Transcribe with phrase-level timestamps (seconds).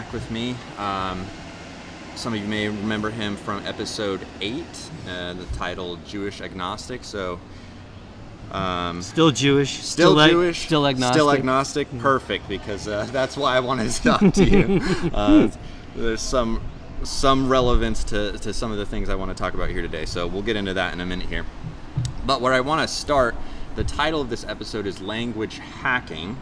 [0.00, 0.54] Lee Miller is back with me.
[0.78, 1.26] Um,
[2.16, 4.64] some of you may remember him from episode eight,
[5.08, 7.38] uh, the title "Jewish Agnostic." So,
[8.52, 9.82] um, Still Jewish.
[9.82, 11.14] still, ag- Jewish, Still agnostic.
[11.14, 11.98] still agnostic.
[11.98, 14.80] Perfect, because uh, that's why I wanted to talk to you.
[15.14, 15.48] uh,
[15.96, 16.60] there's some
[17.02, 20.04] some relevance to, to some of the things I want to talk about here today.
[20.04, 21.46] So we'll get into that in a minute here.
[22.26, 23.34] But where I want to start,
[23.74, 26.36] the title of this episode is language hacking.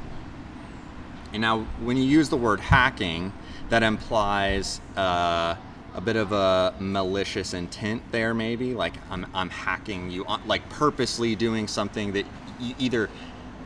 [1.32, 3.32] And now, when you use the word hacking,
[3.70, 5.54] that implies uh,
[5.94, 8.74] a bit of a malicious intent there, maybe.
[8.74, 12.24] Like I'm, I'm hacking you, on- like purposely doing something that
[12.60, 13.10] y- either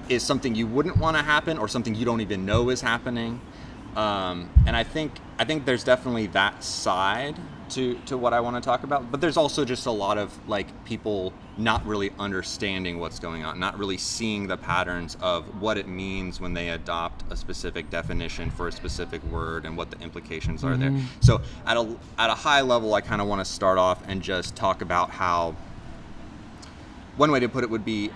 [0.08, 3.40] is something you wouldn't want to happen or something you don't even know is happening.
[3.96, 7.36] Um, and I think I think there's definitely that side
[7.70, 9.12] to to what I want to talk about.
[9.12, 13.60] But there's also just a lot of like people not really understanding what's going on,
[13.60, 18.50] not really seeing the patterns of what it means when they adopt a specific definition
[18.50, 20.90] for a specific word and what the implications are there.
[20.90, 21.20] Mm-hmm.
[21.20, 24.22] So at a at a high level, I kind of want to start off and
[24.22, 25.54] just talk about how
[27.16, 28.10] one way to put it would be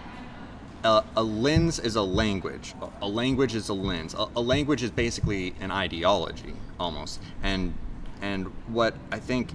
[0.83, 2.75] a, a lens is a language.
[2.81, 4.15] A, a language is a lens.
[4.15, 7.21] A, a language is basically an ideology almost.
[7.43, 7.75] And
[8.23, 9.51] and what I think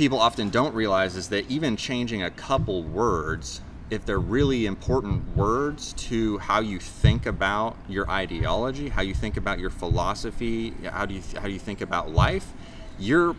[0.00, 5.36] people often don't realize is that even changing a couple words, if they're really important
[5.36, 11.04] words to how you think about your ideology, how you think about your philosophy, how
[11.04, 12.50] do you how do you think about life,
[12.98, 13.36] you're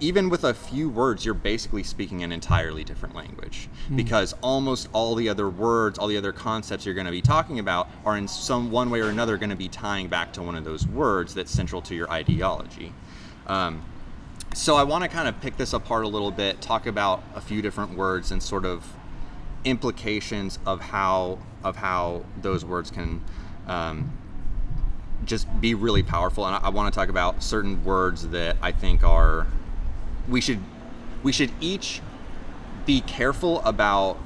[0.00, 5.14] even with a few words, you're basically speaking an entirely different language because almost all
[5.14, 8.28] the other words, all the other concepts you're going to be talking about are in
[8.28, 11.32] some one way or another going to be tying back to one of those words
[11.32, 12.92] that's central to your ideology.
[13.46, 13.82] Um,
[14.54, 17.40] so I want to kind of pick this apart a little bit, talk about a
[17.40, 18.94] few different words and sort of
[19.64, 23.22] implications of how of how those words can
[23.66, 24.10] um,
[25.24, 26.46] just be really powerful.
[26.46, 29.46] And I, I want to talk about certain words that I think are
[30.28, 30.60] we should
[31.22, 32.00] we should each
[32.86, 34.18] be careful about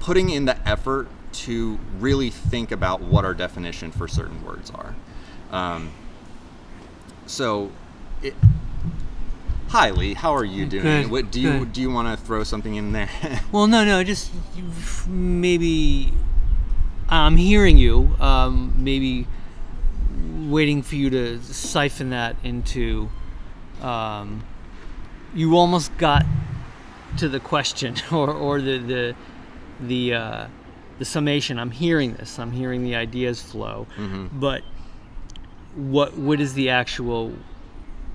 [0.00, 4.94] putting in the effort to really think about what our definition for certain words are.
[5.50, 5.92] Um,
[7.26, 7.70] so,
[8.22, 8.34] it,
[9.72, 10.82] hi Lee, how are you doing?
[10.82, 11.72] Good, What do you good.
[11.72, 11.80] do?
[11.80, 13.08] You want to throw something in there?
[13.52, 14.30] Well, no, no, just
[15.08, 16.12] maybe
[17.08, 18.14] I'm hearing you.
[18.20, 19.26] Um, maybe
[20.50, 23.08] waiting for you to siphon that into.
[23.80, 24.44] Um,
[25.34, 26.26] you almost got
[27.16, 29.14] to the question or, or the the
[29.80, 30.46] the uh,
[30.98, 31.58] the summation.
[31.58, 32.38] I'm hearing this.
[32.38, 33.86] I'm hearing the ideas flow,
[34.32, 34.62] but
[35.74, 37.32] what what is the actual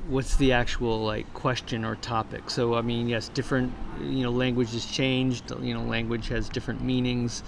[0.08, 4.72] what's the actual like question or topic so i mean yes different you know language
[4.72, 7.44] has changed you know language has different meanings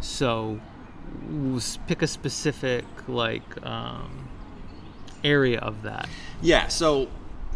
[0.00, 0.58] so
[1.86, 4.28] pick a specific like um,
[5.24, 6.08] area of that
[6.40, 7.08] Yeah, so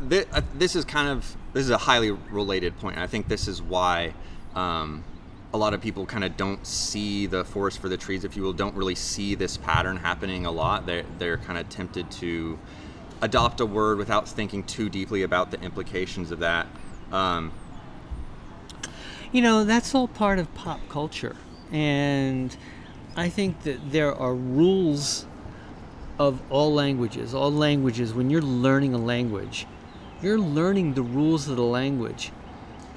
[0.08, 2.98] thi- uh, this is kind of this is a highly related point.
[2.98, 4.12] I think this is why
[4.54, 5.02] um,
[5.54, 8.42] a lot of people kind of don't see the forest for the trees, if you
[8.42, 10.86] will, don't really see this pattern happening a lot.
[10.86, 12.58] They're they're kind of tempted to
[13.22, 16.66] adopt a word without thinking too deeply about the implications of that.
[17.12, 17.52] Um,
[19.32, 21.36] you know that's all part of pop culture.
[21.72, 22.56] And
[23.16, 25.26] i think that there are rules
[26.18, 27.34] of all languages.
[27.34, 29.66] All languages when you're learning a language
[30.22, 32.32] you're learning the rules of the language.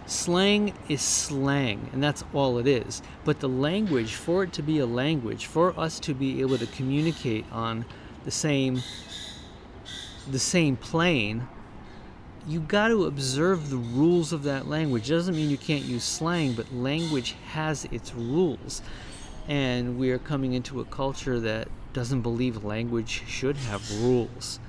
[0.05, 3.01] Slang is slang and that's all it is.
[3.25, 6.65] But the language for it to be a language for us to be able to
[6.67, 7.85] communicate on
[8.25, 8.81] the same
[10.27, 11.47] the same plane
[12.47, 15.07] you got to observe the rules of that language.
[15.07, 18.81] Doesn't mean you can't use slang, but language has its rules.
[19.47, 24.59] And we are coming into a culture that doesn't believe language should have rules.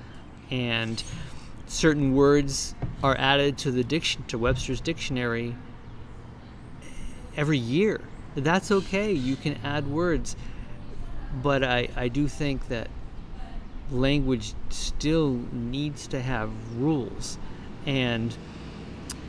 [0.49, 1.01] And
[1.65, 5.55] certain words are added to the diction to Webster's dictionary
[7.35, 8.01] every year.
[8.35, 9.11] That's okay.
[9.11, 10.35] You can add words.
[11.41, 12.89] But I, I do think that
[13.91, 17.37] language still needs to have rules.
[17.85, 18.35] And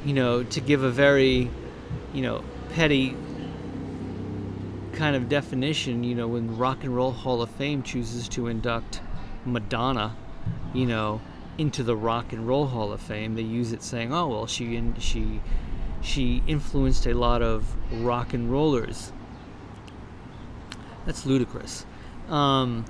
[0.04, 1.48] you know to give a very
[2.12, 2.42] you know
[2.74, 3.16] petty
[4.92, 9.00] kind of definition you know when rock and roll hall of fame chooses to induct
[9.46, 10.14] madonna
[10.74, 11.20] you know
[11.56, 14.74] into the rock and roll hall of fame they use it saying oh well she
[14.74, 15.40] in, she
[16.02, 19.12] she influenced a lot of rock and rollers.
[21.06, 21.86] That's ludicrous.
[22.28, 22.84] Um,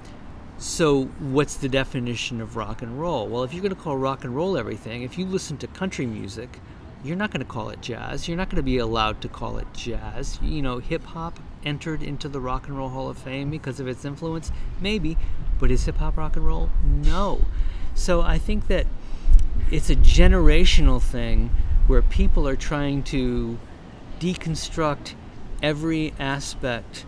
[0.62, 3.26] so, what's the definition of rock and roll?
[3.26, 6.06] Well, if you're going to call rock and roll everything, if you listen to country
[6.06, 6.60] music,
[7.02, 8.28] you're not going to call it jazz.
[8.28, 10.38] You're not going to be allowed to call it jazz.
[10.40, 13.88] You know, hip hop entered into the Rock and Roll Hall of Fame because of
[13.88, 15.18] its influence, maybe,
[15.58, 16.70] but is hip hop rock and roll?
[16.84, 17.44] No.
[17.96, 18.86] So I think that
[19.72, 21.50] it's a generational thing
[21.88, 23.58] where people are trying to
[24.20, 25.14] deconstruct
[25.60, 27.04] every aspect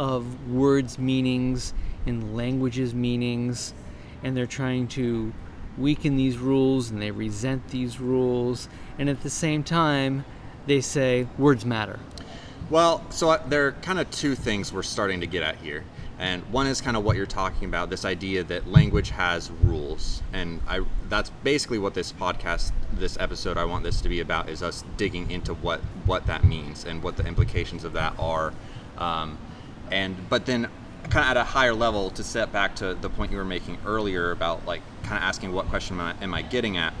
[0.00, 1.74] of words' meanings
[2.06, 3.74] and languages' meanings,
[4.22, 5.32] and they're trying to
[5.76, 8.68] weaken these rules and they resent these rules,
[8.98, 10.24] and at the same time,
[10.66, 11.98] they say words matter.
[12.70, 15.84] Well, so uh, there are kind of two things we're starting to get at here.
[16.18, 20.20] And one is kind of what you're talking about this idea that language has rules.
[20.32, 24.48] And I that's basically what this podcast, this episode I want this to be about
[24.48, 28.52] is us digging into what what that means and what the implications of that are.
[28.98, 29.38] Um,
[29.92, 30.68] and but then
[31.10, 33.78] kind of at a higher level to set back to the point you were making
[33.86, 36.92] earlier about like kind of asking what question am I, am I getting at?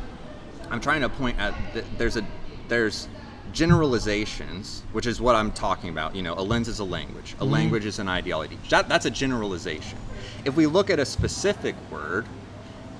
[0.70, 2.26] I'm trying to point at th- there's a
[2.68, 3.08] there's
[3.50, 7.34] generalizations which is what i'm talking about you know a lens is a language.
[7.40, 8.58] A language is an ideology.
[8.68, 9.98] That, that's a generalization.
[10.44, 12.26] If we look at a specific word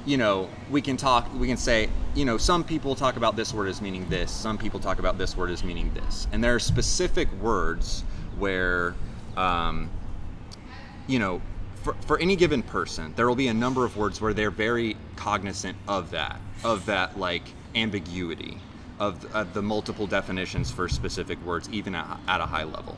[0.07, 3.53] you know we can talk we can say you know some people talk about this
[3.53, 6.27] word as meaning this some people talk about this word as meaning this.
[6.33, 8.05] And there are specific words
[8.39, 8.95] where
[9.37, 9.91] um,
[11.09, 11.41] you know,
[11.83, 14.97] for, for any given person, there will be a number of words where they're very
[15.17, 17.43] cognizant of that, of that like
[17.75, 18.59] ambiguity,
[19.01, 22.97] of, of the multiple definitions for specific words, even at, at a high level.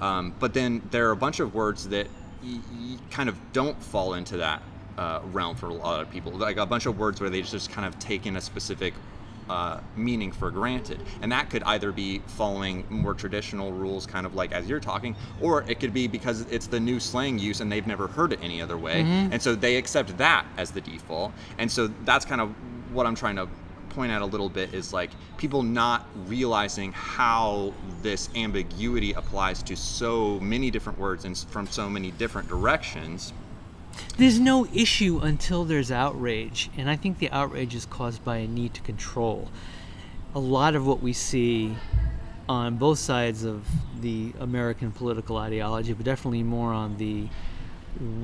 [0.00, 2.06] Um, but then there are a bunch of words that
[2.42, 4.62] y- y- kind of don't fall into that
[4.96, 6.32] uh, realm for a lot of people.
[6.32, 8.94] Like a bunch of words where they just kind of take in a specific
[9.50, 11.00] uh, meaning for granted.
[11.22, 15.16] And that could either be following more traditional rules, kind of like as you're talking,
[15.40, 18.38] or it could be because it's the new slang use and they've never heard it
[18.42, 19.00] any other way.
[19.32, 21.32] And so they accept that as the default.
[21.58, 22.50] And so that's kind of
[22.94, 23.48] what I'm trying to
[23.88, 29.74] point out a little bit is like people not realizing how this ambiguity applies to
[29.76, 33.32] so many different words and from so many different directions.
[34.16, 38.46] There's no issue until there's outrage, and I think the outrage is caused by a
[38.46, 39.48] need to control.
[40.34, 41.74] A lot of what we see
[42.48, 43.66] on both sides of
[44.00, 47.28] the American political ideology, but definitely more on the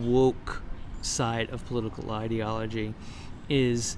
[0.00, 0.62] woke
[1.02, 2.94] side of political ideology,
[3.48, 3.96] is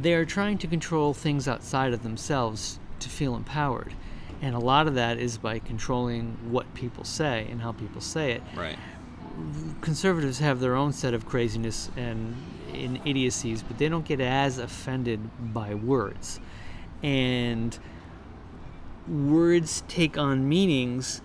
[0.00, 3.92] they're trying to control things outside of themselves to feel empowered.
[4.40, 8.32] And a lot of that is by controlling what people say and how people say
[8.32, 8.78] it Right.
[9.80, 12.36] Conservatives have their own set of craziness and
[12.72, 15.20] in idiocies, but they don't get as offended
[15.52, 16.40] by words.
[17.02, 17.78] And
[19.08, 21.20] words take on meanings,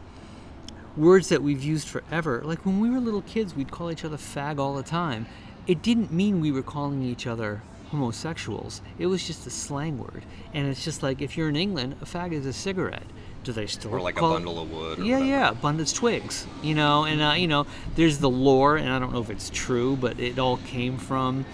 [0.96, 2.42] words that we've used forever.
[2.44, 5.28] Like when we were little kids, we'd call each other fag all the time.
[5.68, 7.62] It didn't mean we were calling each other
[7.92, 8.82] homosexuals.
[8.98, 10.24] It was just a slang word.
[10.54, 13.04] And it's just like if you're in England, a fag is a cigarette.
[13.48, 15.00] Do they still Or like a call bundle of wood.
[15.00, 15.26] Or yeah, whatever.
[15.30, 16.46] yeah, abundance twigs.
[16.62, 17.66] You know, and uh, you know,
[17.96, 21.46] there's the lore, and I don't know if it's true, but it all came from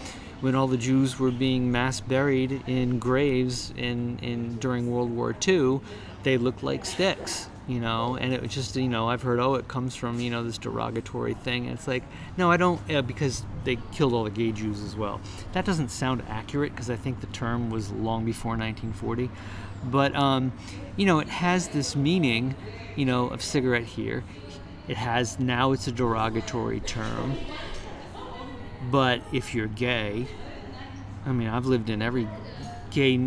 [0.41, 5.35] when all the Jews were being mass buried in graves in, in during World War
[5.47, 5.81] II.
[6.23, 9.53] They looked like sticks, you know, and it was just you know I've heard oh
[9.53, 11.67] it comes from you know this derogatory thing.
[11.67, 12.01] And it's like
[12.37, 15.21] no, I don't uh, because they killed all the gay Jews as well.
[15.51, 19.29] That doesn't sound accurate because I think the term was long before 1940
[19.85, 20.53] but um,
[20.95, 22.55] you know it has this meaning
[22.95, 24.23] you know of cigarette here.
[24.87, 27.37] It has now it's a derogatory term.
[28.91, 30.27] But if you're gay
[31.25, 32.27] i mean i've lived in every
[32.91, 33.17] gay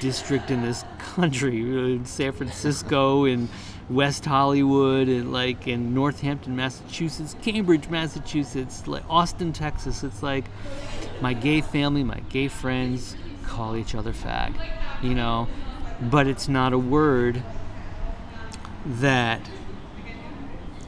[0.00, 3.48] district in this country in san francisco in
[3.90, 10.02] west hollywood and like in northampton massachusetts cambridge massachusetts like austin texas.
[10.02, 10.44] It's like
[11.20, 14.54] my gay family my gay friends call each other fag
[15.02, 15.48] you know
[16.00, 17.42] but it's not a word
[18.84, 19.40] that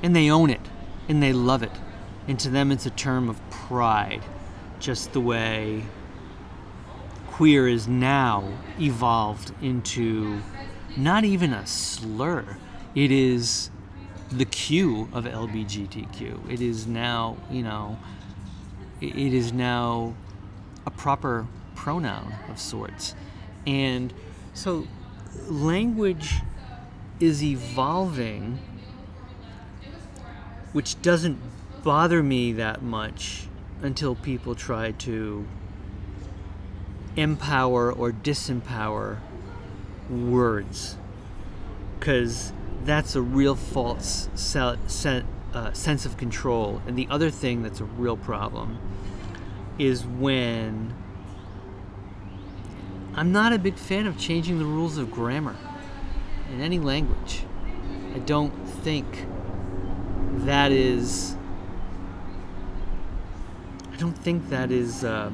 [0.03, 0.61] and they own it
[1.09, 1.73] and they love it.
[2.27, 4.23] And to them it's a term of pride
[4.81, 5.85] just the way
[7.29, 10.41] queer is now evolved into
[10.97, 12.59] not even a slur.
[12.95, 13.71] It is
[14.31, 17.97] the q of lbgtq it is now you know
[19.01, 20.13] it is now
[20.87, 23.15] a proper pronoun of sorts
[23.67, 24.13] and
[24.53, 24.87] so
[25.49, 26.37] language
[27.21, 28.59] is evolving
[30.73, 31.39] which doesn't
[31.85, 33.47] bother me that much
[33.81, 35.47] until people try to
[37.17, 39.19] empower or disempower
[40.11, 40.97] words.
[41.99, 42.53] Because
[42.85, 46.83] that's a real false se- se- uh, sense of control.
[46.89, 48.79] And the other thing that's a real problem
[49.79, 50.93] is when
[53.17, 55.57] I'm not a big fan of changing the rules of grammar
[56.53, 57.45] in any language.
[58.15, 59.27] I don't think
[60.39, 61.37] that is.
[63.93, 65.31] I don't think that is uh,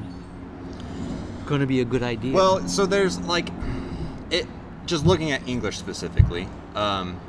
[1.45, 2.33] going to be a good idea.
[2.33, 3.49] Well, so there's like,
[4.29, 4.45] it.
[4.85, 7.19] Just looking at English specifically, um,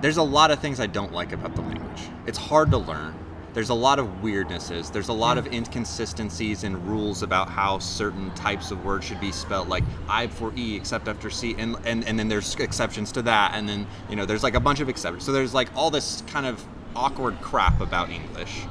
[0.00, 2.02] there's a lot of things I don't like about the language.
[2.26, 3.14] It's hard to learn.
[3.54, 4.92] There's a lot of weirdnesses.
[4.92, 5.46] There's a lot hmm.
[5.46, 10.26] of inconsistencies in rules about how certain types of words should be spelled, like I
[10.26, 13.86] before E except after C, and, and and then there's exceptions to that, and then
[14.08, 15.24] you know there's like a bunch of exceptions.
[15.24, 16.64] So there's like all this kind of
[16.94, 18.62] awkward crap about English,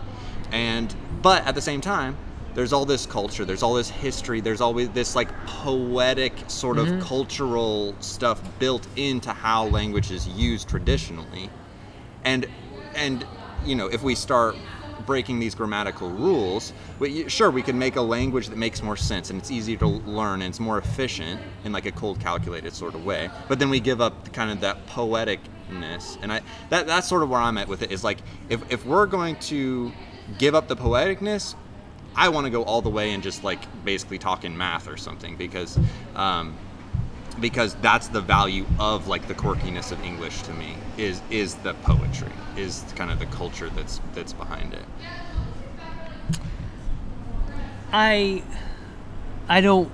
[0.51, 2.15] and but at the same time,
[2.57, 6.87] there's all this culture, there's all this history, there's always this like poetic sort of
[6.87, 7.01] mm-hmm.
[7.01, 11.51] cultural stuff built into how language is used traditionally.
[12.25, 12.47] And
[12.95, 13.27] and
[13.65, 14.55] you know, if we start
[15.05, 19.29] breaking these grammatical rules, we, sure we can make a language that makes more sense
[19.29, 22.95] and it's easier to learn and it's more efficient in like a cold calculated sort
[22.95, 23.29] of way.
[23.47, 27.29] But then we give up kind of that poeticness, and I that that's sort of
[27.29, 27.91] where I'm at with it.
[27.91, 29.91] Is like if if we're going to
[30.37, 31.55] give up the poeticness,
[32.15, 34.97] I want to go all the way and just like basically talk in math or
[34.97, 35.79] something because
[36.15, 36.55] um,
[37.39, 41.73] because that's the value of like the quirkiness of English to me is is the
[41.75, 44.85] poetry is kind of the culture that's that's behind it.
[47.91, 48.43] I
[49.47, 49.91] I don't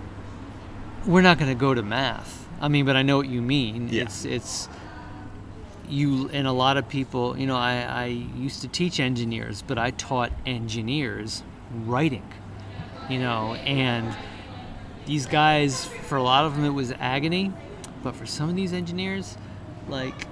[1.05, 2.47] we're not going to go to math.
[2.61, 3.89] I mean, but I know what you mean.
[3.89, 4.03] Yeah.
[4.03, 4.69] It's it's
[5.89, 9.77] you and a lot of people, you know, I I used to teach engineers, but
[9.77, 11.43] I taught engineers
[11.85, 12.27] writing.
[13.09, 14.15] You know, and
[15.05, 17.51] these guys for a lot of them it was agony,
[18.03, 19.37] but for some of these engineers
[19.87, 20.27] like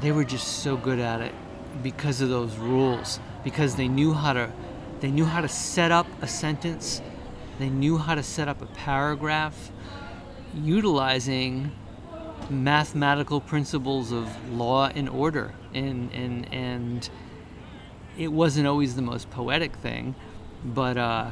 [0.00, 1.34] they were just so good at it
[1.82, 4.52] because of those rules because they knew how to
[5.00, 7.02] they knew how to set up a sentence
[7.58, 9.70] they knew how to set up a paragraph
[10.54, 11.70] utilizing
[12.48, 15.52] mathematical principles of law and order.
[15.74, 17.10] And and and
[18.16, 20.14] it wasn't always the most poetic thing
[20.64, 21.30] but uh,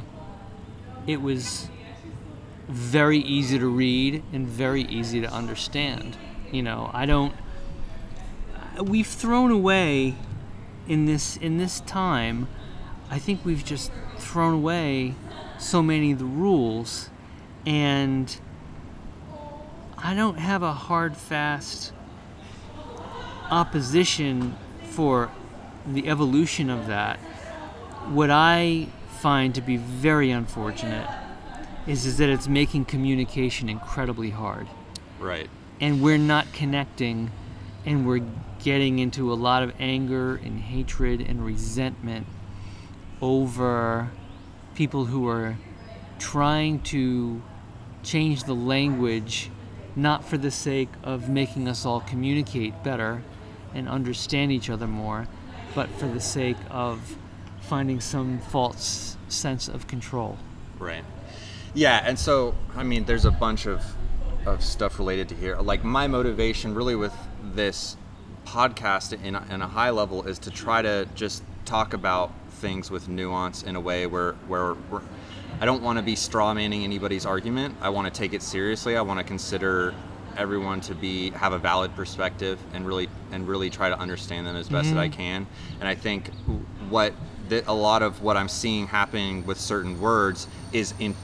[1.05, 1.69] it was
[2.67, 6.17] very easy to read and very easy to understand
[6.51, 6.89] you know.
[6.93, 7.33] I don't
[8.81, 10.15] we've thrown away
[10.87, 12.47] in this in this time
[13.09, 15.15] i think we've just thrown away
[15.57, 17.09] so many of the rules
[17.65, 18.39] and
[19.97, 21.91] i don't have a hard fast
[23.49, 25.31] opposition for
[25.85, 27.17] the evolution of that.
[28.09, 28.87] What i
[29.19, 31.26] find to be very unfortunate
[31.87, 34.67] is, is that it's making communication incredibly hard
[35.19, 35.49] Right.
[35.79, 37.31] and we're not connecting
[37.85, 38.25] and we're
[38.63, 42.27] getting into a lot of anger and hatred and resentment
[43.21, 44.09] over
[44.75, 45.57] people who are
[46.19, 47.41] trying to
[48.03, 49.49] change the language
[49.95, 53.23] not for the sake of making us all communicate better
[53.73, 55.27] and understand each other more
[55.73, 57.17] but for the sake of
[57.61, 60.37] finding some false sense of control
[60.79, 61.03] Right.
[61.73, 63.83] Yeah, and so I mean, there's a bunch of
[64.45, 65.57] of stuff related to here.
[65.57, 67.13] Like my motivation, really, with
[67.53, 67.97] this
[68.45, 72.89] podcast in a, in a high level, is to try to just talk about things
[72.89, 75.01] with nuance in a way where where we're,
[75.59, 77.75] I don't want to be straw manning anybody's argument.
[77.81, 78.95] I want to take it seriously.
[78.95, 79.93] I want to consider
[80.37, 84.55] everyone to be have a valid perspective and really and really try to understand them
[84.55, 85.17] as best that I mm-hmm.
[85.17, 85.47] can.
[85.79, 86.31] And I think
[86.89, 87.13] what
[87.49, 91.15] that a lot of what I'm seeing happening with certain words is in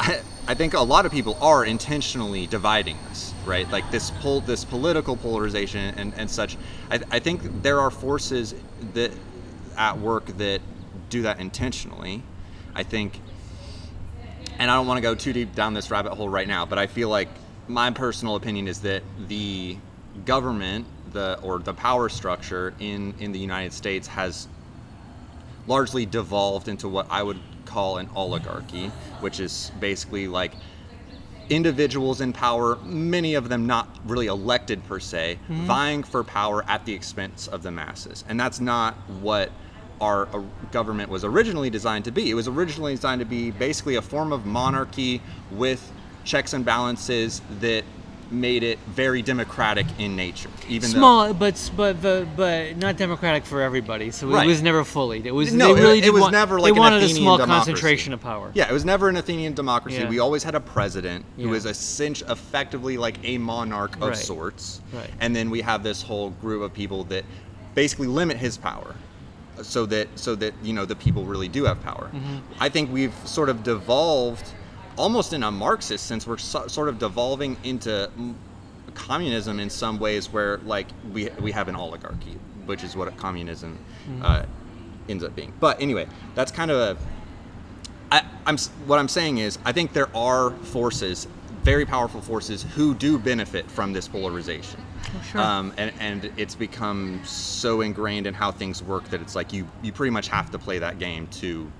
[0.00, 3.70] I, I think a lot of people are intentionally dividing us, right?
[3.70, 6.56] Like this pol- this political polarization and, and such.
[6.90, 8.54] I, I think there are forces
[8.94, 9.12] that
[9.76, 10.60] at work that
[11.10, 12.22] do that intentionally.
[12.74, 13.20] I think,
[14.58, 16.78] and I don't want to go too deep down this rabbit hole right now, but
[16.78, 17.28] I feel like
[17.66, 19.76] my personal opinion is that the
[20.24, 24.48] government, the or the power structure in in the United States has
[25.66, 27.38] largely devolved into what I would
[27.68, 28.88] call an oligarchy,
[29.20, 30.52] which is basically like
[31.50, 36.84] individuals in power, many of them not really elected per se, vying for power at
[36.84, 38.24] the expense of the masses.
[38.28, 39.50] And that's not what
[40.00, 42.30] our uh, government was originally designed to be.
[42.30, 45.20] It was originally designed to be basically a form of monarchy
[45.50, 45.92] with
[46.24, 47.84] checks and balances that
[48.30, 50.50] made it very democratic in nature.
[50.68, 54.44] Even though small but but but, but not democratic for everybody so Right.
[54.44, 56.56] it was never fully it was No, they it- really it did was want- never
[56.56, 57.72] they like an wanted a Athenian small democracy.
[57.72, 59.98] concentration of power Yeah, it was never an Athenian democracy.
[59.98, 60.08] Yeah.
[60.10, 61.48] We always had a president who Yeah.
[61.50, 64.16] was essentially effectively like a monarch of Right.
[64.16, 64.80] sorts.
[64.92, 65.08] Right.
[65.20, 67.24] And then we have this whole group of people that
[67.74, 68.94] basically limit his power
[69.62, 72.10] so that so that you know the people really do have power.
[72.14, 72.36] Mm-hmm.
[72.60, 74.52] I think we've sort of devolved
[74.98, 78.34] almost in a Marxist sense, we're so, sort of devolving into mm,
[78.94, 82.36] communism in some ways, where like we we have an oligarchy,
[82.66, 83.78] which is what communism
[84.22, 84.44] uh,
[85.08, 85.52] ends up being.
[85.60, 87.00] But anyway, that's kind of a.
[88.10, 91.28] I, I'm what I'm saying is I think there are forces,
[91.62, 94.80] very powerful forces, who do benefit from this polarization.
[95.30, 95.40] Sure.
[95.40, 99.66] Um, and, and it's become so ingrained in how things work that it's like you,
[99.82, 101.70] you pretty much have to play that game to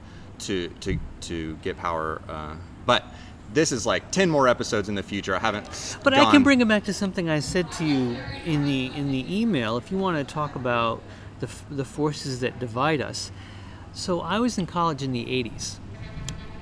[0.40, 2.22] to to to get power.
[2.28, 2.54] Uh,
[2.88, 3.04] but
[3.52, 5.36] this is like ten more episodes in the future.
[5.36, 5.98] I haven't.
[6.02, 8.16] But I can bring it back to something I said to you
[8.46, 9.76] in the in the email.
[9.76, 11.02] If you want to talk about
[11.40, 13.30] the the forces that divide us.
[13.92, 15.76] So I was in college in the '80s,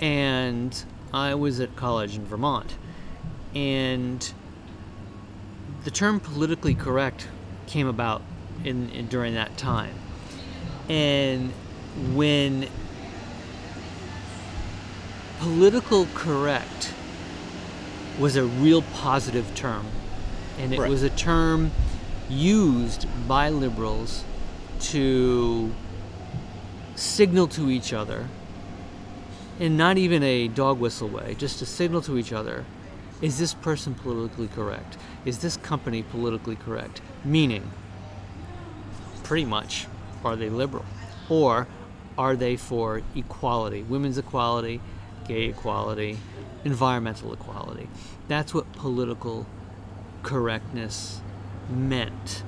[0.00, 2.76] and I was at college in Vermont,
[3.54, 4.33] and
[5.85, 7.28] the term politically correct
[7.68, 8.23] came about
[8.64, 9.95] in, in during that time,
[10.88, 11.52] and
[12.14, 12.68] when
[15.40, 16.93] political correct
[18.19, 19.87] was a real positive term.
[20.59, 20.90] And it Right.
[20.90, 21.71] was a term
[22.28, 24.25] used by liberals
[24.81, 25.73] to
[26.95, 28.28] signal to each other,
[29.61, 32.64] in not even a dog whistle way, just to signal to each other
[33.23, 34.99] is this person politically correct?
[35.25, 37.00] Is this company politically correct?
[37.25, 37.71] Meaning,
[39.23, 39.87] pretty much,
[40.25, 40.85] are they liberal?
[41.28, 41.66] Or
[42.19, 44.81] are they for equality, women's equality,
[45.26, 46.18] gay equality,
[46.64, 47.88] environmental equality?
[48.28, 49.47] That's what political
[50.23, 51.21] correctness
[51.68, 52.42] meant.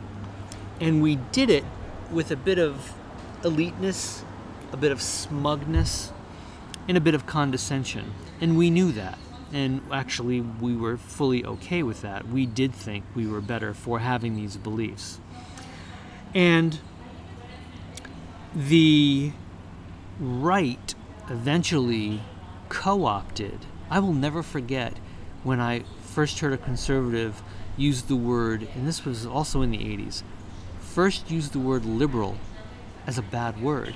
[0.80, 1.64] And we did it
[2.10, 2.94] with a bit of
[3.42, 4.22] eliteness,
[4.72, 6.12] a bit of smugness,
[6.86, 8.12] and a bit of condescension.
[8.40, 9.18] And we knew that.
[9.52, 12.28] And actually, we were fully okay with that.
[12.28, 15.20] We did think we were better for having these beliefs.
[16.34, 16.78] And
[18.54, 19.32] the
[20.20, 20.94] right
[21.30, 22.20] eventually
[22.68, 23.66] co opted.
[23.90, 24.94] I will never forget
[25.42, 27.42] when I first heard a conservative
[27.76, 30.22] use the word, and this was also in the 80s,
[30.80, 32.36] first used the word liberal
[33.06, 33.94] as a bad word.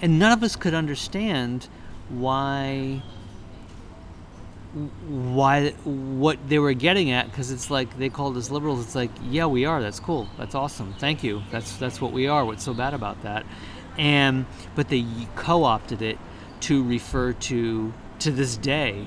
[0.00, 1.68] And none of us could understand
[2.08, 3.02] why
[5.06, 8.84] why what they were getting at because it's like they called us liberals.
[8.84, 9.82] It's like yeah we are.
[9.82, 10.28] That's cool.
[10.38, 10.94] That's awesome.
[10.94, 11.42] Thank you.
[11.50, 12.44] That's that's what we are.
[12.44, 13.44] What's so bad about that?
[13.98, 15.04] And but they
[15.36, 16.18] co-opted it
[16.62, 19.06] to refer to to this day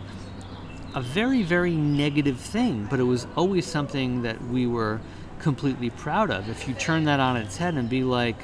[0.93, 4.99] a very very negative thing but it was always something that we were
[5.39, 8.37] completely proud of if you turn that on its head and be like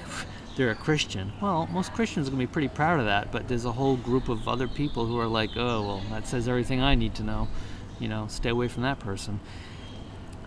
[0.55, 1.31] they're a Christian.
[1.41, 3.95] Well, most Christians are going to be pretty proud of that, but there's a whole
[3.97, 7.23] group of other people who are like, oh, well, that says everything I need to
[7.23, 7.47] know.
[7.99, 9.39] You know, stay away from that person.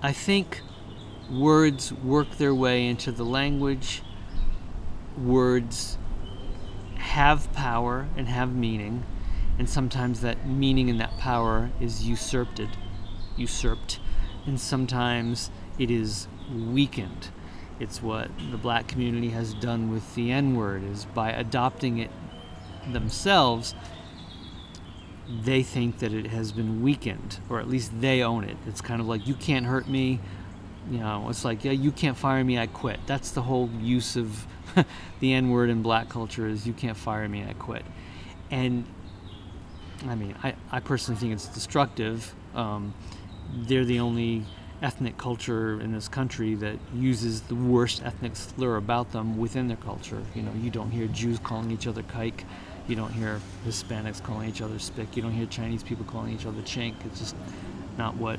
[0.02, 0.60] I think
[1.30, 4.02] words work their way into the language.
[5.16, 5.96] Words
[7.04, 9.04] have power and have meaning,
[9.58, 12.60] and sometimes that meaning and that power is usurped,
[13.36, 14.00] usurped,
[14.46, 17.28] and sometimes it is weakened.
[17.78, 22.10] It's what the black community has done with the N word is by adopting it
[22.90, 23.74] themselves,
[25.42, 28.56] they think that it has been weakened, or at least they own it.
[28.66, 30.20] It's kind of like you can't hurt me,
[30.90, 31.28] you know.
[31.28, 33.00] It's like yeah, you can't fire me, I quit.
[33.06, 34.46] That's the whole use of
[35.20, 37.84] the N word in black culture is you can't fire me, I quit.
[38.50, 38.84] And
[40.08, 42.34] I mean, I, I personally think it's destructive.
[42.54, 42.94] Um,
[43.52, 44.44] they're the only
[44.82, 49.78] ethnic culture in this country that uses the worst ethnic slur about them within their
[49.78, 50.22] culture.
[50.34, 52.44] You know, you don't hear Jews calling each other kike.
[52.86, 55.16] You don't hear Hispanics calling each other spick.
[55.16, 56.94] You don't hear Chinese people calling each other chink.
[57.06, 57.36] It's just
[57.96, 58.38] not what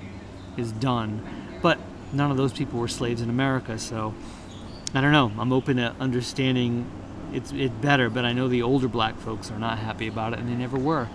[0.55, 1.25] is done.
[1.63, 1.79] But
[2.13, 4.13] none of those people were slaves in America, so
[4.95, 5.31] I don't know.
[5.37, 6.89] I'm open to understanding
[7.33, 10.39] it's it better, but I know the older black folks are not happy about it,
[10.39, 11.09] and they never were.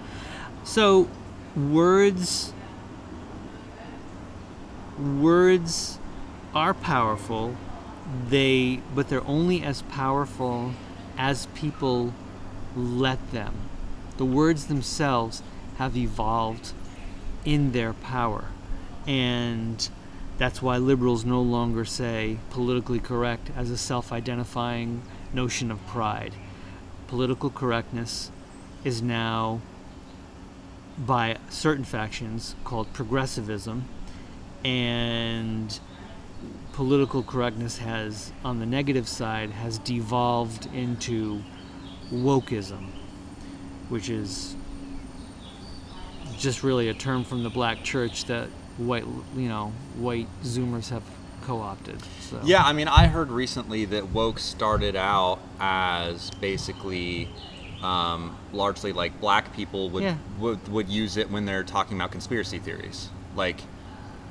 [0.64, 1.09] So,
[1.57, 2.53] words
[4.99, 5.99] words
[6.55, 7.57] are powerful
[8.29, 10.73] they but they're only as powerful
[11.16, 12.12] as people
[12.77, 13.55] let them
[14.19, 15.43] the words themselves
[15.79, 16.73] have evolved
[17.47, 18.45] in their power
[19.07, 19.88] and
[20.40, 25.03] that's why liberals no longer say politically correct as a self-identifying
[25.35, 26.33] notion of pride.
[27.09, 28.31] Political correctness
[28.83, 29.61] is now
[30.96, 33.85] by certain factions called progressivism
[34.64, 35.79] and
[36.72, 41.42] political correctness has on the negative side has devolved into
[42.11, 42.87] wokeism
[43.90, 44.57] which is
[46.38, 48.48] just really a term from the black church that
[48.81, 49.05] white
[49.37, 51.03] you know white zoomers have
[51.43, 57.29] co-opted so Yeah, I mean, I heard recently that woke started out as basically
[57.83, 60.16] um, largely like black people would, Yeah.
[60.38, 63.61] would would use it when they're talking about conspiracy theories, like.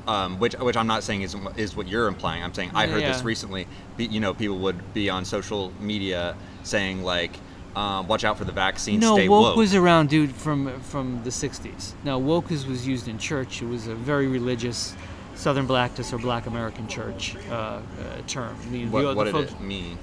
[0.08, 2.42] Um, which, which I'm not saying is is what you're implying.
[2.44, 3.68] I'm saying I heard this recently.
[3.96, 7.38] Be, you know, people would be on social media saying like,
[7.80, 9.00] uh, "Watch out for the vaccine.
[9.00, 11.94] No, stay woke, woke." was around, dude, from from the '60s.
[12.04, 13.62] Now, woke is, was used in church.
[13.62, 14.96] It was a very religious
[15.36, 17.82] Southern Baptist or Black American church uh, uh,
[18.28, 18.58] term.
[18.72, 19.98] Mean, what the, what the did it mean?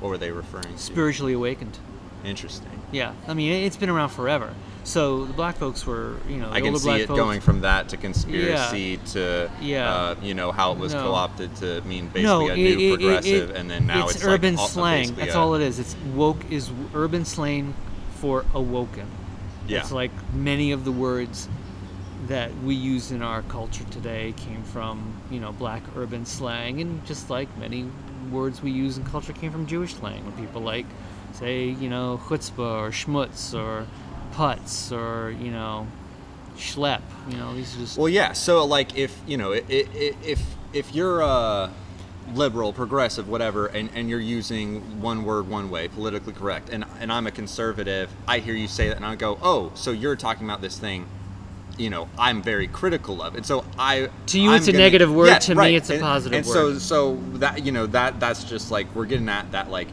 [0.00, 0.78] What were they referring to?
[0.78, 1.78] spiritually awakened.
[2.24, 2.82] Interesting.
[2.90, 4.52] Yeah, I mean, it's been around forever.
[4.84, 7.40] So the black folks were, you know, the I can see black it folks, going
[7.40, 9.88] from that to conspiracy to, Yeah.
[9.94, 11.02] uh, you know, how it was No.
[11.02, 14.16] co-opted to mean basically no, a it- new it- progressive, it- and then now it's,
[14.16, 15.14] it's, urban like slang.
[15.14, 15.78] That's a- all it is.
[15.78, 17.74] It's woke is urban slang
[18.16, 19.06] for awoken.
[19.68, 19.78] Yeah.
[19.78, 21.48] It's like many of the words
[22.26, 27.04] that we use in our culture today came from, you know, black urban slang, and
[27.06, 27.86] just like many
[28.32, 30.24] words we use in culture came from Jewish slang.
[30.24, 30.86] When people like
[31.32, 33.86] say, you know, chutzpah or schmutz or
[34.32, 35.86] putz or you know,
[36.56, 37.00] schlep.
[37.30, 38.32] You know, these are just Well, yeah.
[38.32, 39.60] So, like, if you know, i i
[39.94, 40.40] i- if
[40.72, 41.70] if you're a
[42.34, 47.12] liberal, progressive, whatever, and, and you're using one word one way, politically correct, and and
[47.12, 50.46] I'm a conservative, I hear you say that, and I go, oh, so you're talking
[50.46, 51.06] about this thing.
[51.78, 53.46] You know, I'm very critical of it.
[53.46, 55.28] So I To you, I'm it's a gonna- negative word.
[55.28, 58.44] Yeah, To me, it's a And- positive and so so that you know that that's
[58.44, 59.88] just like we're getting at that like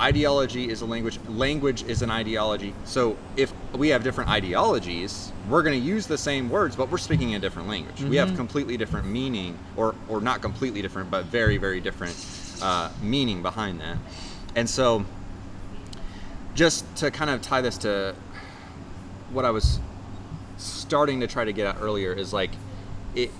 [0.00, 2.74] ideology is a language language is an ideology.
[2.84, 6.98] So if we have different ideologies we're going to use the same words but we're
[6.98, 8.02] speaking a different language.
[8.02, 12.14] We have completely different meaning or or not completely different but very very different
[12.62, 13.96] uh, meaning behind that.
[14.54, 15.04] And so
[16.54, 18.14] just to kind of tie this to
[19.30, 19.78] what i was
[20.56, 22.50] starting to try to get at earlier is like
[23.14, 23.30] it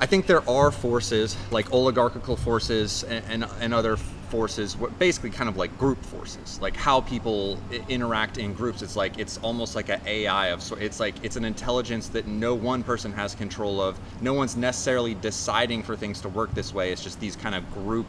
[0.00, 3.96] I think there are forces like oligarchical forces and, and, and other
[4.34, 7.56] forces, basically kind of like group forces, like how people
[7.88, 8.82] interact in groups.
[8.82, 10.82] It's like it's almost like an AI of sort.
[10.82, 13.96] It's like it's an intelligence that no one person has control of.
[14.20, 16.90] No one's necessarily deciding for things to work this way.
[16.90, 18.06] It's just these kind of group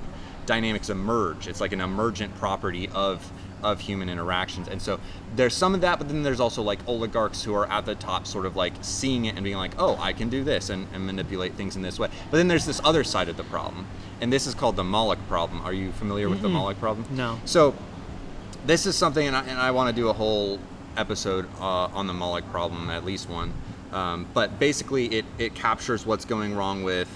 [0.47, 1.47] dynamics emerge.
[1.47, 3.31] It's like an emergent property of
[3.63, 4.67] of human interactions.
[4.67, 4.99] And so
[5.35, 8.27] there's some of that, but then there's also like oligarchs who are at the top,
[8.27, 11.05] sort of like seeing it and being like, oh, I can do this and, and
[11.05, 12.09] manipulate things in this way.
[12.31, 13.87] But then there's this other side of the problem,
[14.21, 15.61] and this is called the Moloch problem.
[15.61, 17.07] Are you familiar with the Moloch problem?
[17.15, 17.39] No.
[17.45, 17.73] So
[18.65, 20.59] this is something, and I, and I want to do a whole
[20.97, 23.53] episode uh, on the Moloch problem, at least one.
[23.91, 27.09] Um, but basically, it, it captures what's going wrong with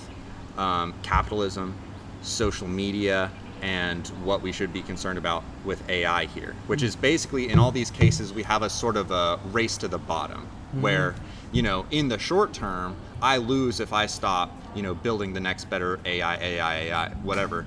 [0.57, 1.73] um, capitalism,
[2.21, 7.49] social media, and what we should be concerned about with AI here, which is basically
[7.49, 10.81] in all these cases, we have a sort of a race to the bottom mm-hmm.
[10.81, 11.15] where,
[11.51, 15.39] you know, in the short term, I lose if I stop, you know, building the
[15.39, 17.65] next better AI, AI, AI, whatever.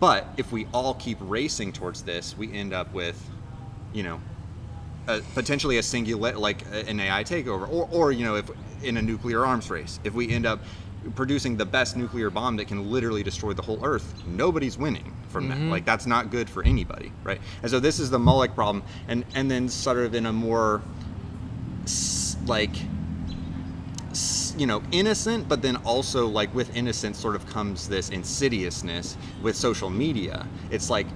[0.00, 3.30] But if we all keep racing towards this, we end up with,
[3.92, 4.20] you know,
[5.06, 8.50] a, potentially a singular, like an AI takeover, or, or you know, if
[8.82, 10.60] in a nuclear arms race, if we end up
[11.14, 15.48] producing the best nuclear bomb that can literally destroy the whole Earth, nobody's winning from
[15.48, 15.58] that.
[15.58, 15.70] Mm-hmm.
[15.70, 17.40] Like that's not good for anybody, right?
[17.62, 20.82] And so this is the Moloch problem, and and then sort of in a more
[22.46, 22.70] like
[24.56, 29.54] you know innocent but then also like with innocence sort of comes this insidiousness with
[29.54, 31.06] social media it's like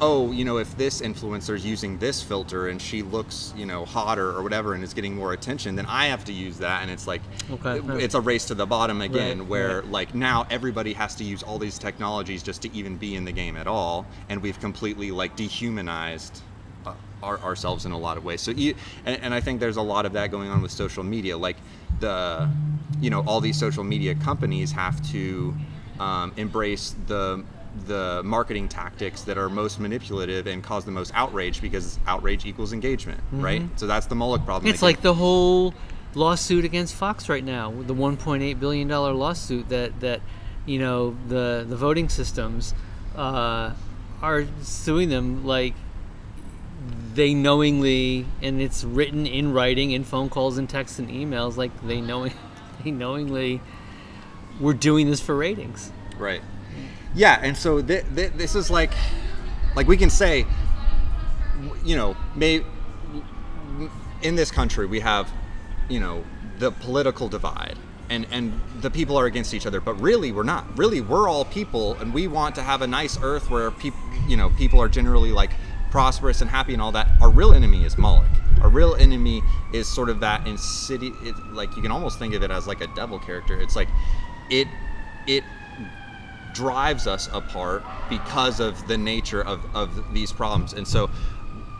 [0.00, 3.84] oh you know if this influencer is using this filter and she looks you know
[3.84, 6.90] hotter or whatever and is getting more attention then i have to use that and
[6.90, 7.78] it's like Okay.
[7.78, 9.90] it- it's a race to the bottom again Right, where right.
[9.90, 13.32] like now everybody has to use all these technologies just to even be in the
[13.32, 16.42] game at all and we've completely like dehumanized
[16.86, 18.40] uh, our, ourselves in a lot of ways.
[18.40, 21.02] So, you, and, and I think there's a lot of that going on with social
[21.02, 21.36] media.
[21.36, 21.56] Like
[21.98, 22.48] the,
[23.00, 25.52] you know, all these social media companies have to
[25.98, 27.44] um, embrace the
[27.86, 32.72] the marketing tactics that are most manipulative and cause the most outrage because outrage equals
[32.72, 33.62] engagement, right?
[33.76, 34.68] So that's the Moloch problem.
[34.68, 34.88] It's again.
[34.88, 35.74] like the whole
[36.14, 40.20] lawsuit against Fox right now, the 1.8 billion dollar lawsuit that that
[40.66, 42.74] you know the the voting systems
[43.16, 43.72] uh,
[44.22, 45.74] are suing them like
[47.14, 51.72] they knowingly and it's written in writing in phone calls and texts and emails like
[51.86, 52.32] they knowing
[52.84, 53.60] they knowingly
[54.60, 55.92] were doing this for ratings.
[56.16, 56.42] Right.
[57.14, 58.92] Yeah, and so th- th- this is like,
[59.74, 60.46] like we can say,
[61.84, 62.64] you know, may
[64.22, 65.30] in this country we have,
[65.88, 66.24] you know,
[66.58, 67.76] the political divide.
[68.10, 70.78] And, and the people are against each other, but really we're not.
[70.78, 74.36] Really, we're all people, and we want to have a nice Earth where people, you
[74.36, 75.50] know, people are generally like
[75.90, 77.08] prosperous and happy and all that.
[77.20, 78.30] Our real enemy is Moloch.
[78.62, 79.42] Our real enemy
[79.74, 81.38] is sort of that insidious.
[81.50, 83.60] Like you can almost think of it as like a devil character.
[83.60, 83.88] It's like,
[84.48, 84.68] it,
[85.26, 85.44] it
[86.54, 90.72] drives us apart because of the nature of, of these problems.
[90.72, 91.10] And so,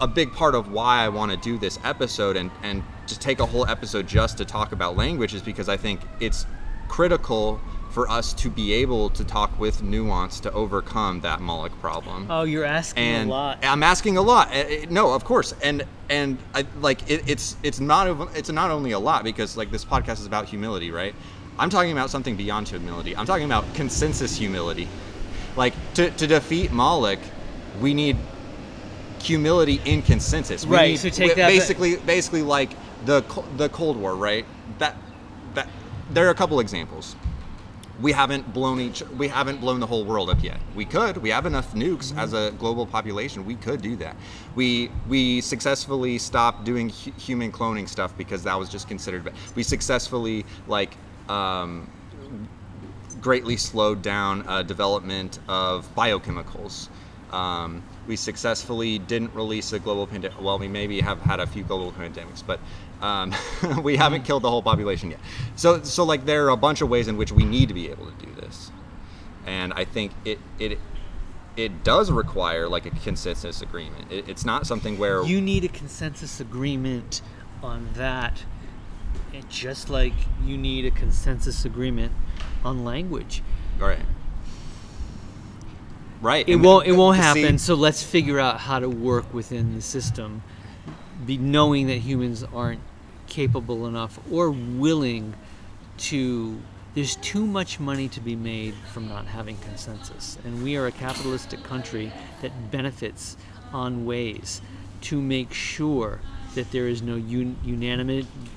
[0.01, 3.41] a big part of why I want to do this episode and, and just take
[3.41, 6.47] a whole episode just to talk about language is because I think it's
[6.89, 12.27] critical for us to be able to talk with nuance to overcome that Moloch problem.
[12.31, 13.59] Oh, you're asking and a lot.
[13.65, 14.55] I'm asking a lot.
[14.55, 18.71] Uh, uh, No, of course, and and I, like it, it's it's not it's not
[18.71, 21.15] only a lot because like this podcast is about humility, right?
[21.59, 23.17] I'm talking about something beyond humility.
[23.17, 24.89] I'm talking about consensus humility.
[25.57, 27.19] Like to, to defeat Moloch,
[27.81, 28.17] we need
[29.21, 30.65] humility in consensus.
[30.65, 32.71] We Right, need- so take that- basically basically like
[33.05, 33.23] the
[33.57, 34.45] the Cold War, right?
[34.79, 34.97] That
[35.55, 35.69] that
[36.11, 37.17] there are a couple examples
[38.01, 41.31] we haven't blown each we haven't blown the whole world up yet we could we
[41.31, 42.19] have enough nukes mm-hmm.
[42.21, 44.17] as a global population we could do that
[44.55, 49.63] we we successfully stopped doing hu- human cloning stuff because that was just considered we
[49.63, 50.97] successfully like
[51.29, 51.91] um,
[53.21, 56.89] greatly slowed down uh, development of biochemicals
[57.33, 60.41] um, we successfully didn't release a global pandemic.
[60.41, 62.61] Well, we maybe have had a few global pandemics, but
[63.03, 63.35] um,
[63.83, 65.21] we haven't killed the whole population yet.
[65.57, 67.91] So, so like there are a bunch of ways in which we need to be
[67.91, 68.71] able to do this,
[69.47, 70.79] and I think it it
[71.57, 74.11] it does require like a consensus agreement.
[74.11, 77.21] It, it's not something where you need a consensus agreement
[77.63, 78.45] on that,
[79.39, 80.13] and just like
[80.45, 82.13] you need a consensus agreement
[82.65, 83.43] on language.
[83.79, 83.99] right,
[86.21, 86.49] right.
[86.49, 86.87] It and won't.
[86.87, 87.59] It won't see- happen.
[87.59, 90.43] So let's figure out how to work within the system,
[91.25, 92.81] be knowing that humans aren't
[93.27, 95.35] capable enough or willing
[95.99, 96.61] to.
[96.95, 100.93] There's too much money to be made from not having consensus, and we are a
[100.93, 103.37] capitalistic country that benefits
[103.73, 104.61] on ways
[105.03, 106.19] to make sure
[106.57, 108.49] that there is no un, unanimous un,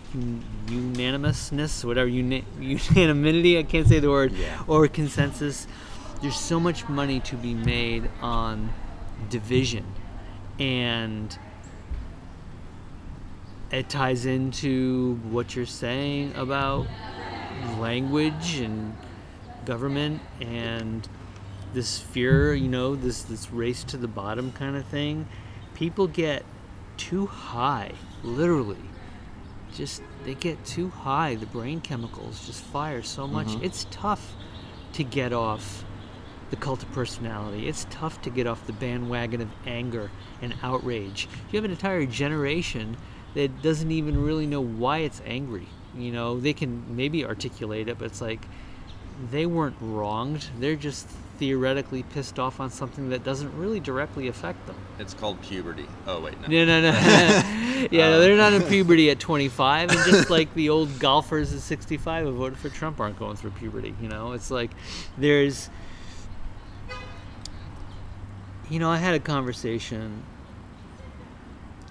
[0.69, 3.57] unanimousness, whatever uni, unanimity.
[3.57, 4.61] I can't say the word Yeah.
[4.67, 5.67] or consensus.
[6.21, 8.71] There's so much money to be made on
[9.29, 9.85] division,
[10.59, 11.37] and
[13.71, 16.85] it ties into what you're saying about
[17.79, 18.95] language and
[19.65, 21.07] government and
[21.73, 25.27] this fear, you know, this this race to the bottom kind of thing.
[25.73, 26.43] People get
[26.97, 27.93] too high,
[28.23, 28.77] literally.
[29.75, 31.35] Just they get too high.
[31.35, 33.47] The brain chemicals just fire so much.
[33.47, 33.63] Mhm.
[33.63, 34.33] It's tough
[34.93, 35.85] to get off
[36.49, 37.67] the cult of personality.
[37.67, 41.27] It's tough to get off the bandwagon of anger and outrage.
[41.51, 42.97] You have an entire generation
[43.33, 45.67] that doesn't even really know why it's angry.
[45.97, 48.45] You know, they can maybe articulate it, but it's like
[49.31, 50.47] they weren't wronged.
[50.59, 51.07] They're just
[51.41, 54.75] theoretically pissed off on something that doesn't really directly affect them.
[54.99, 55.87] It's called puberty.
[56.05, 56.47] Oh wait, no.
[56.47, 56.91] No, no, no.
[57.91, 58.67] yeah, no, they're not in uh.
[58.67, 62.99] puberty at 25, and just like the old golfers at 65 who voted for Trump
[62.99, 63.95] aren't going through puberty.
[63.99, 64.69] You know, it's like
[65.17, 65.71] there's,
[68.69, 70.21] you know, I had a conversation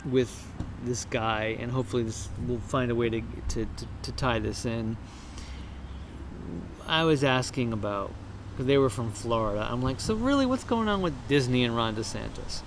[0.08, 0.46] with
[0.84, 4.64] this guy, and hopefully this we'll find a way to to, to, to tie this
[4.64, 4.96] in.
[6.86, 8.12] I was asking about
[8.50, 9.66] because they were from Florida.
[9.70, 12.62] I'm like, so really, what's going on with Disney and Ron DeSantis?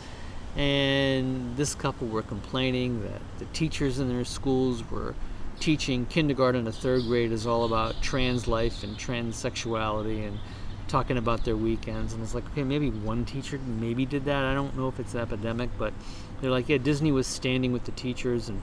[0.55, 5.15] And this couple were complaining that the teachers in their schools were
[5.59, 10.37] teaching kindergarten to third grade is all about trans life and transsexuality and
[10.87, 12.13] talking about their weekends.
[12.13, 14.43] And it's like, okay, maybe one teacher maybe did that.
[14.43, 15.93] I don't know if it's an epidemic, but
[16.41, 18.61] they're like, yeah, Disney was standing with the teachers, and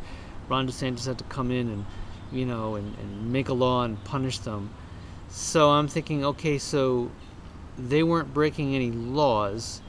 [0.49, 1.87] Ron DeSantis had to come in and,
[2.31, 4.71] you know, and, and make a law and punish them.
[5.31, 7.11] So I'm thinking, okay, so
[7.79, 9.81] they weren't breaking any laws.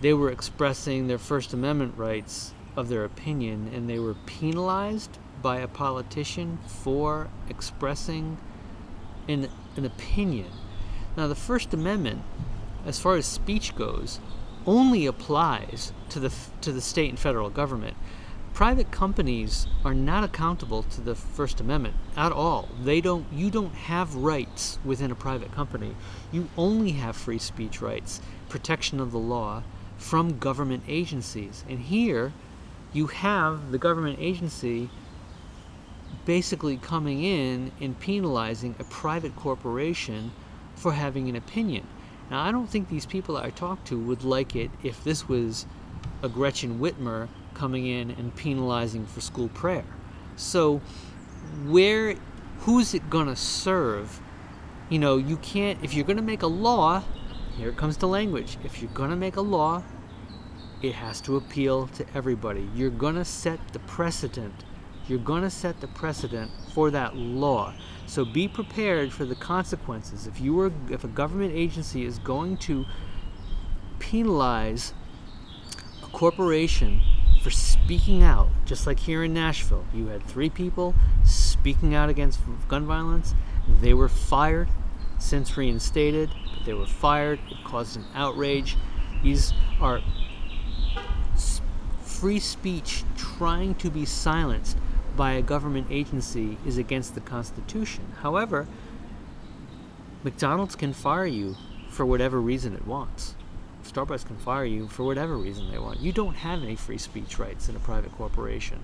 [0.00, 5.58] They were expressing their First Amendment rights of their opinion, and they were penalized by
[5.58, 8.38] a politician for expressing
[9.28, 10.50] an, an opinion.
[11.16, 12.22] Now, the First Amendment,
[12.86, 14.18] as far as speech goes,
[14.66, 16.32] only applies to the
[16.62, 17.96] to the state and federal government.
[18.56, 22.70] Private companies are not accountable to the First Amendment at all.
[22.82, 23.26] They don't.
[23.30, 25.94] You don't have rights within a private company.
[26.32, 29.62] You only have free speech rights, protection of the law
[29.98, 31.66] from government agencies.
[31.68, 32.32] And here,
[32.94, 34.88] you have the government agency
[36.24, 40.32] basically coming in and penalizing a private corporation
[40.74, 41.86] for having an opinion.
[42.30, 45.66] Now, I don't think these people I talked to would like it if this was
[46.22, 49.84] a Gretchen Whitmer coming in and penalizing for school prayer.
[50.36, 50.80] So,
[51.66, 52.14] where,
[52.60, 54.20] who's it gonna serve?
[54.88, 57.02] You know, you can't, if you're gonna make a law,
[57.56, 58.58] here it comes to language.
[58.62, 59.82] If you're gonna make a law,
[60.82, 62.68] it has to appeal to everybody.
[62.74, 64.64] You're gonna set the precedent
[65.08, 67.74] you're going to set the precedent for that law.
[68.06, 70.26] So be prepared for the consequences.
[70.26, 72.84] If you were if a government agency is going to
[73.98, 74.92] penalize
[76.02, 77.00] a corporation
[77.46, 82.40] for speaking out, just like here in Nashville, you had three people speaking out against
[82.66, 83.36] gun violence.
[83.80, 84.68] They were fired,
[85.20, 87.38] since reinstated, but they were fired.
[87.48, 88.76] It caused an outrage.
[89.22, 90.00] These are
[92.02, 94.76] free speech trying to be silenced
[95.16, 98.12] by a government agency is against the Constitution.
[98.22, 98.66] However,
[100.24, 101.54] McDonald's can fire you
[101.90, 103.36] for whatever reason it wants.
[103.96, 106.00] Starbucks can fire you for whatever reason they want.
[106.00, 108.82] You don't have any free speech rights in a private corporation.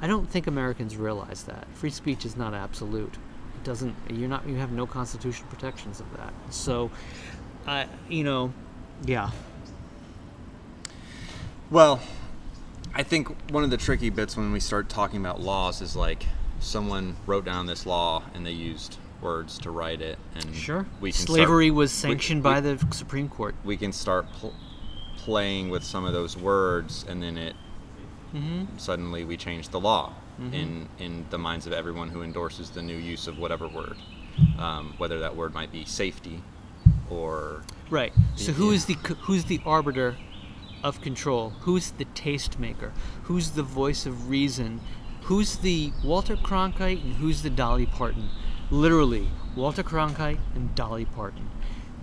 [0.00, 1.66] I don't think Americans realize that.
[1.74, 3.14] Free speech is not absolute.
[3.56, 6.32] It doesn't you're not you have no constitutional protections of that.
[6.50, 6.92] So
[7.66, 8.52] I you know,
[9.04, 9.30] yeah.
[11.68, 12.00] Well,
[12.94, 16.26] I think one of the tricky bits when we start talking about laws is like
[16.60, 20.86] someone wrote down this law and they used words to write it, and Sure.
[21.00, 23.54] we can Slavery start, was sanctioned we- by the Supreme Court.
[23.64, 24.54] We can start pl-
[25.16, 27.54] playing with some of those words, and then it
[28.34, 28.78] Mm-hmm.
[28.78, 30.14] suddenly we change the law
[30.52, 33.96] in in the minds of everyone who endorses the new use of whatever word,
[34.58, 36.42] um, whether that word might be safety
[37.10, 38.12] or Right.
[38.36, 40.16] So who is the who's the arbiter
[40.82, 41.50] of control?
[41.60, 42.90] Who's the tastemaker?
[43.24, 44.80] Who's the voice of reason?
[45.24, 48.30] Who's the Walter Cronkite and who's the Dolly Parton?
[48.72, 51.50] Literally, Walter Cronkite and Dolly Parton.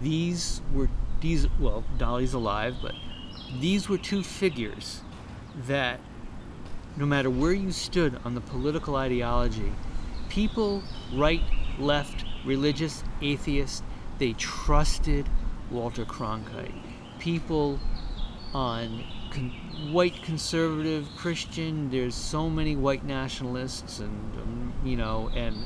[0.04, 0.88] These were
[1.20, 2.94] these well, Dolly's alive, but
[3.60, 5.02] these were two figures
[5.66, 6.00] that
[6.96, 9.72] no matter where you stood on the political ideology,
[10.30, 10.84] people,
[11.16, 11.42] right,
[11.80, 13.84] left, religious, atheist,
[14.20, 15.28] they trusted
[15.72, 16.80] Walter Cronkite.
[17.18, 17.80] People
[18.54, 25.58] on con- white conservative Christian, there's so many white nationalists and um, you know and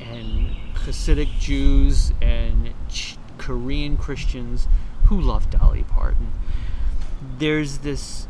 [0.00, 4.68] and Hasidic Jews and Ch- Korean Christians
[5.06, 6.32] who love Dolly Parton.
[7.38, 8.28] There's this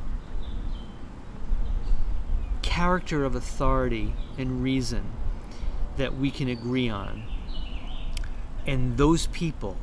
[2.62, 5.04] character of authority and reason
[5.96, 7.24] that we can agree on.
[8.66, 9.76] And those people,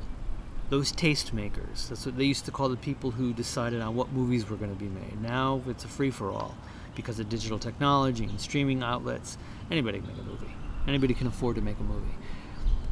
[0.69, 4.49] those tastemakers, that's what they used to call the people who decided on what movies
[4.49, 5.21] were going to be made.
[5.21, 6.55] Now it's a free for all
[6.95, 9.37] because of digital technology and streaming outlets.
[9.69, 10.53] Anybody can make a movie,
[10.87, 12.15] anybody can afford to make a movie.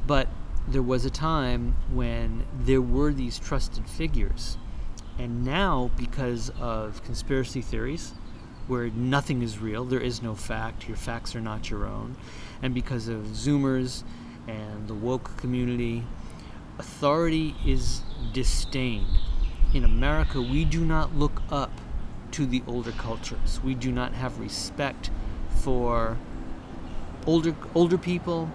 [0.06, 0.28] But
[0.68, 4.58] there was a time when there were these trusted figures.
[5.20, 8.14] And now, because of conspiracy theories,
[8.68, 12.16] where nothing is real, there is no fact, your facts are not your own,
[12.62, 14.04] and because of Zoomers
[14.48, 16.04] and the woke community,
[16.80, 18.02] authority is
[18.32, 19.06] disdained.
[19.74, 21.72] In America, we do not look up
[22.32, 23.60] to the older cultures.
[23.64, 25.12] We do not have respect
[25.50, 26.18] for
[27.26, 28.50] older older people.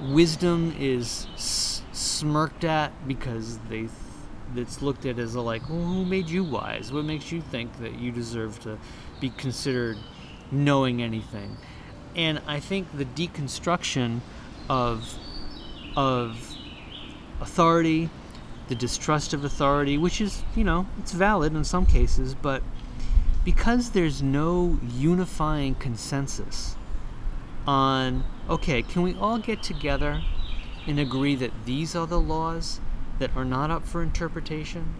[0.00, 3.88] Wisdom is s- smirked at because they
[4.56, 6.92] it's looked at as a like, well, who made you wise?
[6.92, 8.78] What makes you think that you deserve to
[9.20, 9.98] be considered
[10.50, 11.56] knowing anything?
[12.16, 14.20] And I think the deconstruction
[14.68, 15.14] of
[15.96, 16.54] of
[17.40, 18.08] authority,
[18.68, 22.62] the distrust of authority, which is, you know, it's valid in some cases, but
[23.44, 26.76] because there's no unifying consensus
[27.68, 30.22] on, okay, can we all get together
[30.86, 32.80] and agree that these are the laws
[33.18, 34.94] that are not up for interpretation?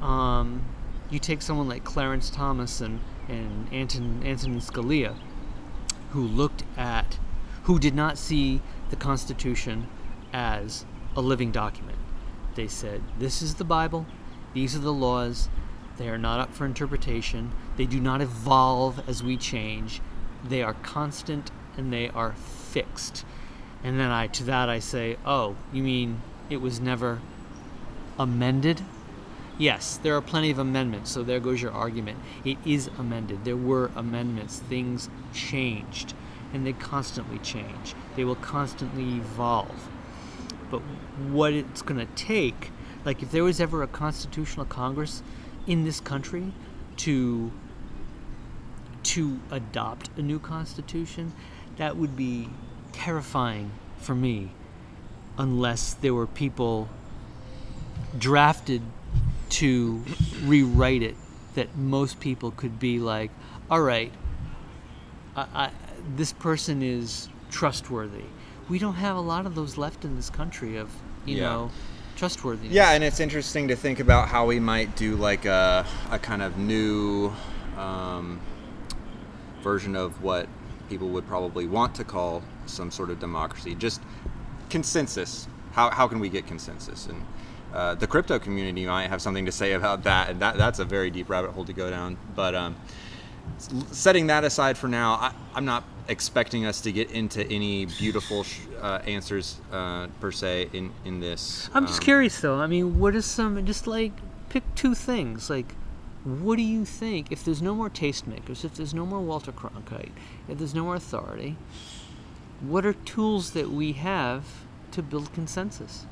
[0.00, 0.64] Um,
[1.10, 5.16] you take someone like Clarence Thomas and, and Anton, Antonin Scalia,
[6.10, 7.18] who looked at,
[7.64, 9.88] who did not see the Constitution
[10.32, 11.98] as a living document.
[12.54, 14.06] They said, this is the Bible,
[14.54, 15.48] these are the laws,
[15.96, 20.00] they are not up for interpretation, they do not evolve as we change,
[20.44, 23.24] they are constant and they are fixed.
[23.82, 27.20] And then I to that I say, "Oh, you mean it was never
[28.18, 28.82] amended?"
[29.58, 32.18] Yes, there are plenty of amendments, so there goes your argument.
[32.44, 33.44] It is amended.
[33.44, 34.58] There were amendments.
[34.58, 36.14] Things changed,
[36.54, 37.94] and they constantly change.
[38.16, 39.88] They will constantly evolve.
[40.70, 40.80] But
[41.28, 42.70] what it's going to take,
[43.04, 45.22] like if there was ever a constitutional congress
[45.66, 46.52] in this country
[46.98, 47.50] to
[49.02, 51.32] to adopt a new constitution,
[51.80, 52.46] that would be
[52.92, 54.50] terrifying for me
[55.38, 56.86] unless there were people
[58.18, 58.82] drafted
[59.48, 60.04] to
[60.42, 61.16] rewrite it
[61.54, 63.30] that most people could be like,
[63.70, 64.12] all right,
[65.34, 65.70] I, I,
[66.16, 68.24] this person is trustworthy.
[68.68, 70.90] We don't have a lot of those left in this country of,
[71.24, 71.44] you Yeah.
[71.44, 71.70] know,
[72.14, 72.74] trustworthiness.
[72.74, 76.42] Yeah, and it's interesting to think about how we might do like a, a kind
[76.42, 77.32] of new
[77.78, 78.38] um,
[79.62, 80.46] version of what
[80.90, 83.74] people would probably want to call some sort of democracy.
[83.74, 84.02] Just
[84.68, 85.46] consensus.
[85.72, 87.06] How, how can we get consensus?
[87.06, 87.24] And
[87.72, 90.84] uh, the crypto community might have something to say about that, and that, that's a
[90.84, 92.18] very deep rabbit hole to go down.
[92.34, 92.76] But um,
[93.92, 98.42] setting that aside for now, I, I'm not expecting us to get into any beautiful
[98.42, 101.70] sh- uh, answers uh, per se in in this.
[101.72, 102.58] I'm just Um, curious though.
[102.58, 104.12] I mean, what is some just like
[104.48, 105.76] pick two things like
[106.24, 110.12] what do you think if there's no more tastemakers, if there's no more Walter Cronkite,
[110.48, 111.56] if there's no more authority,
[112.60, 114.44] what are tools that we have
[114.92, 116.06] to build consensus?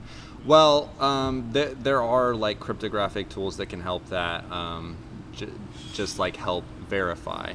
[0.46, 4.96] Well, um, th- there are like cryptographic tools that can help that, um,
[5.32, 5.48] j-
[5.92, 7.54] just like help verify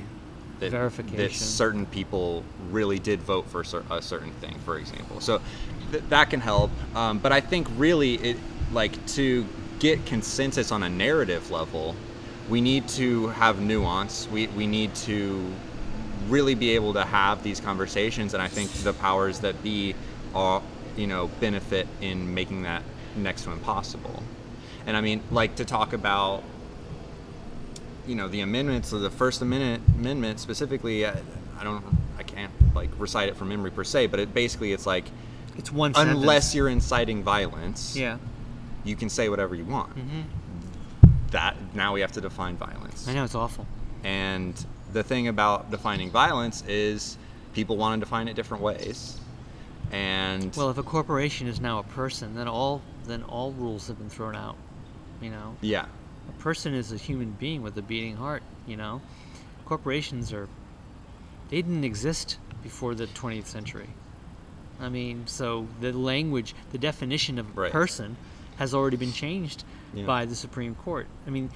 [0.60, 0.72] that,
[1.18, 5.20] that certain people really did vote for cer- a certain thing, for example.
[5.22, 5.42] So
[5.92, 6.72] th- that can help.
[6.96, 8.38] Um, but I think really, it
[8.72, 9.46] like to
[9.80, 11.96] get consensus on a narrative level,
[12.50, 14.28] we need to have nuance.
[14.32, 15.46] We we need to
[16.28, 19.96] really be able to have these conversations, and I think the powers that be
[20.34, 20.62] are,
[20.98, 22.84] you know, benefit in making that
[23.16, 24.24] next one possible.
[24.86, 26.44] And I mean, like to talk about,
[28.08, 31.06] you know, the amendments of the First Amendment, amendment specifically.
[31.06, 31.14] I,
[31.60, 31.84] I don't,
[32.18, 35.06] I can't like recite it from memory per se, but it basically it's like,
[35.58, 36.56] It's one unless sentence.
[36.56, 38.18] you're inciting violence, yeah.
[38.84, 39.92] you can say whatever you want.
[39.94, 40.22] hmm
[41.34, 43.08] That now we have to define violence.
[43.08, 43.66] I know it's awful.
[44.04, 44.54] And
[44.94, 47.18] the thing about defining violence is
[47.54, 49.20] people want to define it different ways.
[49.92, 53.98] And Well, if a corporation is now a person, then all then all rules have
[53.98, 54.56] been thrown out.
[55.22, 55.86] You know, yeah,
[56.30, 58.44] a person is a human being with a beating heart.
[58.68, 59.02] You know,
[59.66, 60.48] corporations are
[61.50, 63.90] they didn't exist before the 20th century.
[64.80, 67.72] I mean, so the language, the definition of Right.
[67.72, 68.18] person,
[68.58, 69.64] has already been changed
[69.94, 70.06] Yeah.
[70.06, 71.08] by the Supreme Court.
[71.28, 71.50] I mean,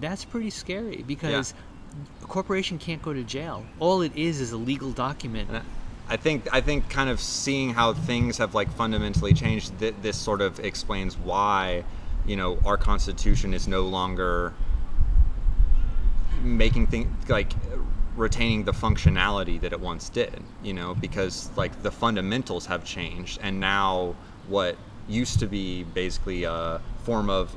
[0.00, 1.54] that's pretty scary because
[2.22, 3.64] a corporation can't go to jail.
[3.80, 5.50] All it is is a legal document.
[5.52, 5.62] I-
[6.08, 9.78] I think I think kind of seeing how things have like fundamentally changed.
[9.78, 11.84] Th- this sort of explains why,
[12.26, 14.52] you know, our Constitution is no longer
[16.42, 17.52] making things like
[18.16, 20.42] retaining the functionality that it once did.
[20.62, 24.14] You know, because like the fundamentals have changed, and now
[24.48, 24.76] what
[25.08, 27.54] used to be basically a form of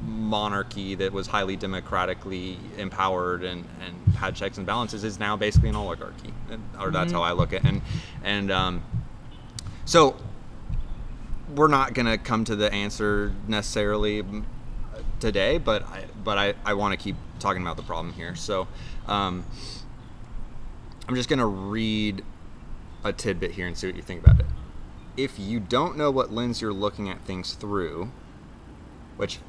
[0.00, 5.68] monarchy that was highly democratically empowered and, and had checks and balances is now basically
[5.68, 6.32] an oligarchy,
[6.80, 7.68] or that's how I look at it.
[7.68, 7.82] And
[8.22, 8.82] and um,
[9.84, 10.16] so
[11.54, 14.22] we're not gonna come to the answer necessarily
[15.20, 18.34] today, but I, but I, I want to keep talking about the problem here.
[18.34, 18.68] So
[19.06, 19.44] um,
[21.08, 22.22] I'm just gonna read
[23.04, 24.46] a tidbit here and see what you think about it.
[25.16, 28.12] If you don't know what lens you're looking at things through,
[29.16, 29.40] which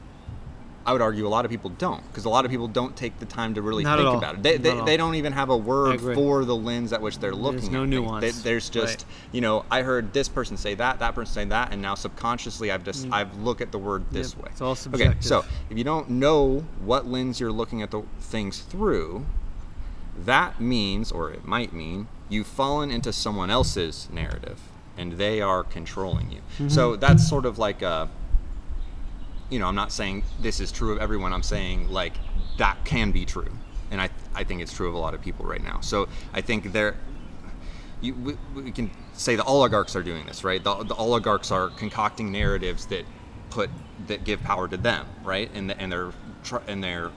[0.89, 3.19] I would argue a lot of people don't, because a lot of people don't take
[3.19, 4.41] the time to really Not think about it.
[4.41, 7.71] They, they, they don't even have a word for the lens at which they're looking.
[7.71, 8.21] no at nuance.
[8.41, 9.05] They- there's just Right.
[9.33, 12.71] you know I heard this person say that, that person say that, and now subconsciously
[12.71, 14.49] I've just I've looked at the word this Yep, way.
[14.51, 15.09] it's all subjective.
[15.11, 19.27] Okay, so if you don't know what lens you're looking at the things through,
[20.17, 24.59] that means, or it might mean, you've fallen into someone else's narrative,
[24.97, 26.39] and they are controlling you.
[26.55, 26.69] Mm-hmm.
[26.69, 28.09] So that's sort of like a
[29.49, 31.33] you know, I'm not saying this is true of everyone.
[31.33, 32.13] I'm saying like
[32.57, 33.51] that can be true,
[33.91, 35.79] and I I think it's true of a lot of people right now.
[35.81, 36.95] So I think there,
[38.01, 40.63] you we, we can say the oligarchs are doing this, right?
[40.63, 43.05] The, the oligarchs are concocting narratives that
[43.49, 43.69] put
[44.07, 45.49] that give power to them, right?
[45.53, 46.11] And the, and they're
[46.67, 47.11] and they're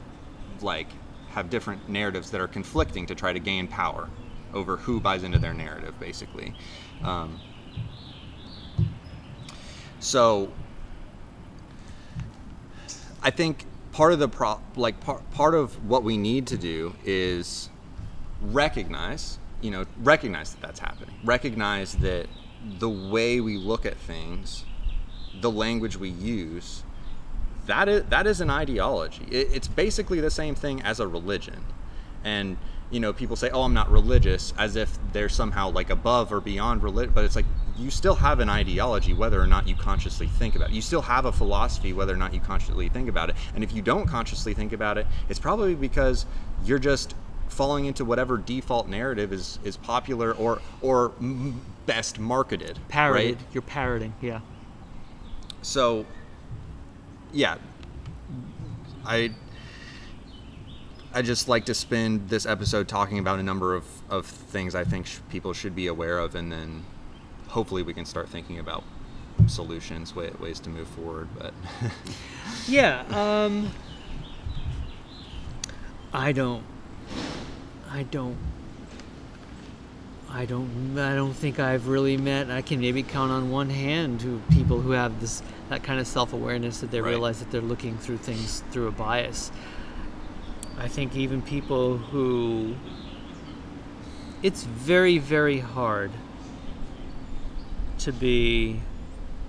[0.60, 0.88] like
[1.30, 4.08] have different narratives that are conflicting to try to gain power
[4.52, 6.54] over who buys into their narrative, basically.
[7.02, 7.40] Um,
[9.98, 10.52] so
[13.22, 16.94] I think part of the pro like part part of what we need to do
[17.04, 17.68] is
[18.40, 21.14] recognize, you know, recognize that that's happening.
[21.24, 22.26] Recognize that
[22.78, 24.64] the way we look at things,
[25.40, 26.82] the language we use,
[27.66, 29.24] that is that is an ideology.
[29.30, 31.64] It, it's basically the same thing as a religion,
[32.24, 32.56] and
[32.92, 36.40] you know people say, "Oh, I'm not religious," as if they're somehow like above or
[36.40, 37.12] beyond religion.
[37.14, 40.70] But it's like you still have an ideology, whether or not you consciously think about
[40.70, 40.74] it.
[40.74, 43.36] You still have a philosophy, whether or not you consciously think about it.
[43.54, 46.26] And if you don't consciously think about it, it's probably because
[46.64, 47.14] you're just
[47.48, 51.12] falling into whatever default narrative is is popular or or
[51.86, 52.78] best marketed.
[52.88, 53.36] Parroted.
[53.36, 53.46] Right?
[53.52, 54.14] You're parroting.
[54.20, 54.40] Yeah.
[55.62, 56.04] so
[57.32, 57.56] yeah
[59.06, 59.30] i
[61.14, 64.84] i just like to spend this episode talking about a number of, of things i
[64.84, 66.82] think sh- people should be aware of and then
[67.48, 68.82] hopefully we can start thinking about
[69.46, 71.52] solutions way, ways to move forward but
[72.68, 73.02] Yeah.
[73.10, 73.70] Um,
[76.12, 76.62] I don't.
[77.90, 78.36] I don't.
[80.30, 84.22] I don't I don't think I've really met I can maybe count on one hand
[84.22, 87.10] who people who have this that kind of self-awareness that they Right.
[87.10, 89.50] realize that they're looking through things through a bias.
[90.82, 92.74] I think even people who
[94.42, 96.10] it's very very hard
[97.98, 98.80] to be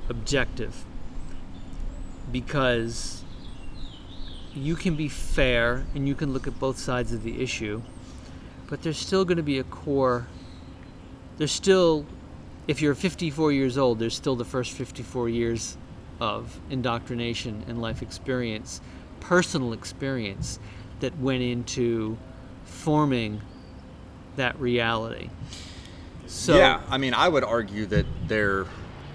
[0.10, 0.86] objective
[2.32, 3.24] because
[4.54, 7.82] you can be fair and you can look at both sides of the issue
[8.68, 10.28] but there's still going to be a core
[11.40, 12.06] there's still
[12.68, 15.78] if you're 54 years old there's still the first 54 years
[16.20, 18.82] of indoctrination and life experience
[19.20, 20.60] personal experience
[21.00, 22.18] that went into
[22.66, 23.42] forming
[24.36, 25.30] that reality
[26.34, 28.66] so yeah, I mean, I would argue that there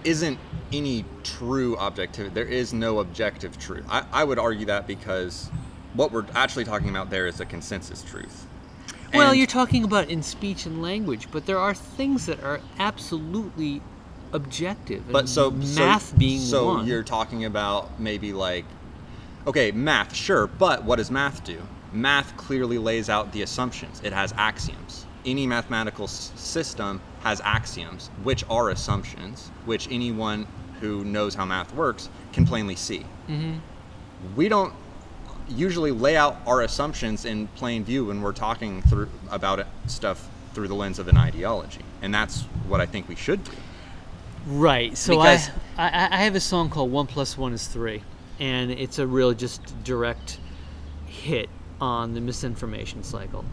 [0.05, 0.39] isn't
[0.73, 2.33] any true objectivity.
[2.33, 3.85] There is no objective truth.
[3.89, 5.51] I, I would argue that because
[5.95, 8.47] what we're actually talking about there is a consensus truth.
[9.13, 13.81] Well, you're talking about in speech and language, but there are things that are absolutely
[14.33, 15.11] objective.
[15.11, 16.87] but so math so, being so one.
[16.87, 18.67] you're talking about maybe like
[19.49, 21.61] okay math sure but what does math do?
[21.93, 24.01] Math clearly lays out the assumptions.
[24.05, 25.07] It has axioms.
[25.25, 30.47] Any mathematical s- system has axioms which are assumptions which anyone
[30.81, 33.05] who knows how math works can plainly see.
[33.29, 33.55] Mm-hmm.
[34.37, 34.73] we don't
[35.49, 40.29] usually lay out our assumptions in plain view when we're talking through about it, stuff
[40.55, 43.53] through the lens of an ideology and that's what i think we should do.
[44.47, 44.97] Right.
[44.97, 48.03] So Because- I I have a song called One Plus One is Three,
[48.39, 50.39] and it's a real just direct
[51.07, 51.49] hit
[51.81, 53.45] on the misinformation cycle.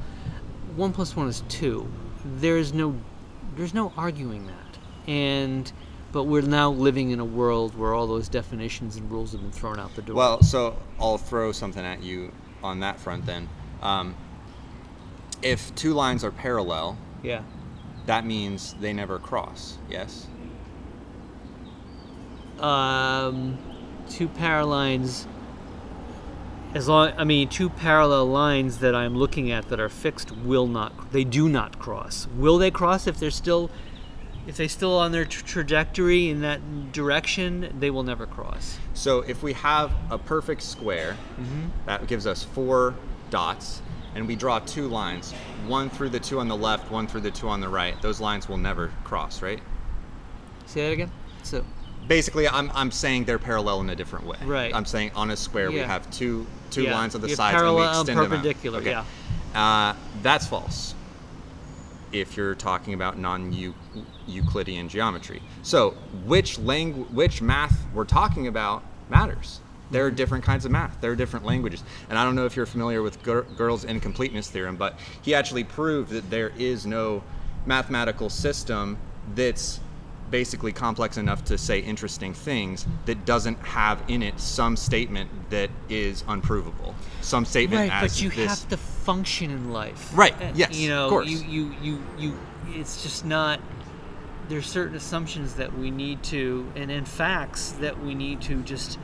[0.76, 1.88] One plus one is two.
[2.24, 2.96] There's no
[3.56, 5.10] there's no arguing that.
[5.10, 5.72] And
[6.12, 9.52] but we're now living in a world where all those definitions and rules have been
[9.52, 10.16] thrown out the door.
[10.16, 12.32] Well, so I'll throw something at you
[12.64, 13.50] on that front then.
[13.82, 14.16] Um,
[15.42, 17.44] if two lines are parallel, yeah.
[18.06, 20.28] that means they never cross, yes?
[22.60, 23.58] um,
[24.10, 25.28] two parallel lines.
[26.74, 30.68] As long, I mean, two parallel lines that I'm looking at that are fixed will
[30.68, 31.12] not.
[31.12, 32.28] They do not cross.
[32.36, 33.70] Will they cross if they're still,
[34.46, 37.74] if they still on their tra- trajectory in that direction?
[37.80, 38.78] They will never cross.
[38.94, 41.68] So if we have a perfect square, mm-hmm.
[41.86, 42.94] that gives us four
[43.30, 43.82] dots,
[44.14, 45.32] and we draw two lines,
[45.68, 48.20] one through the two on the left, one through the two on the right, those
[48.20, 49.62] lines will never cross, right?
[50.66, 51.12] Say that again.
[51.44, 51.64] So
[52.08, 54.38] Basically, I'm, I'm saying they're parallel in a different way.
[54.46, 54.74] Right.
[54.76, 56.94] I'm saying on a square we have two two Yeah.
[56.96, 58.30] lines on the sides and we and extend them out.
[58.30, 58.92] perpendicular, Okay.
[58.92, 59.04] yeah.
[59.56, 60.94] Uh, that's false.
[62.12, 65.92] If you're talking about non-Euclidean geometry, so
[66.26, 69.60] which langu- which math we're talking about matters.
[69.92, 70.16] There are Mm-hmm.
[70.16, 71.00] different kinds of math.
[71.02, 74.76] There are different languages, and I don't know if you're familiar with Gödel's incompleteness theorem,
[74.78, 77.24] but he actually proved that there is no
[77.66, 78.98] mathematical system
[79.36, 79.80] that's
[80.32, 85.70] basically complex enough to say interesting things that doesn't have in it some statement that
[85.90, 86.96] is unprovable.
[87.22, 88.48] Some statement right, as but you this.
[88.62, 90.12] have to function in life.
[90.14, 91.30] Right, Uh, yes, You of know, course.
[91.30, 92.40] you you you you.
[92.70, 93.60] It's just not.
[94.50, 99.00] There's certain assumptions that we need to, and in facts that we need to just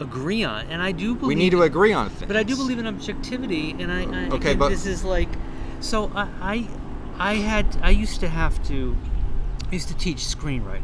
[0.00, 0.66] agree on.
[0.68, 2.28] And I do believe we need to agree on things.
[2.28, 5.28] but I do believe in objectivity, and I, I Okay, again, but- this is like,
[5.80, 6.68] so I, I,
[7.18, 8.96] I had, I used to have to,
[9.70, 10.82] used to teach screenwriting,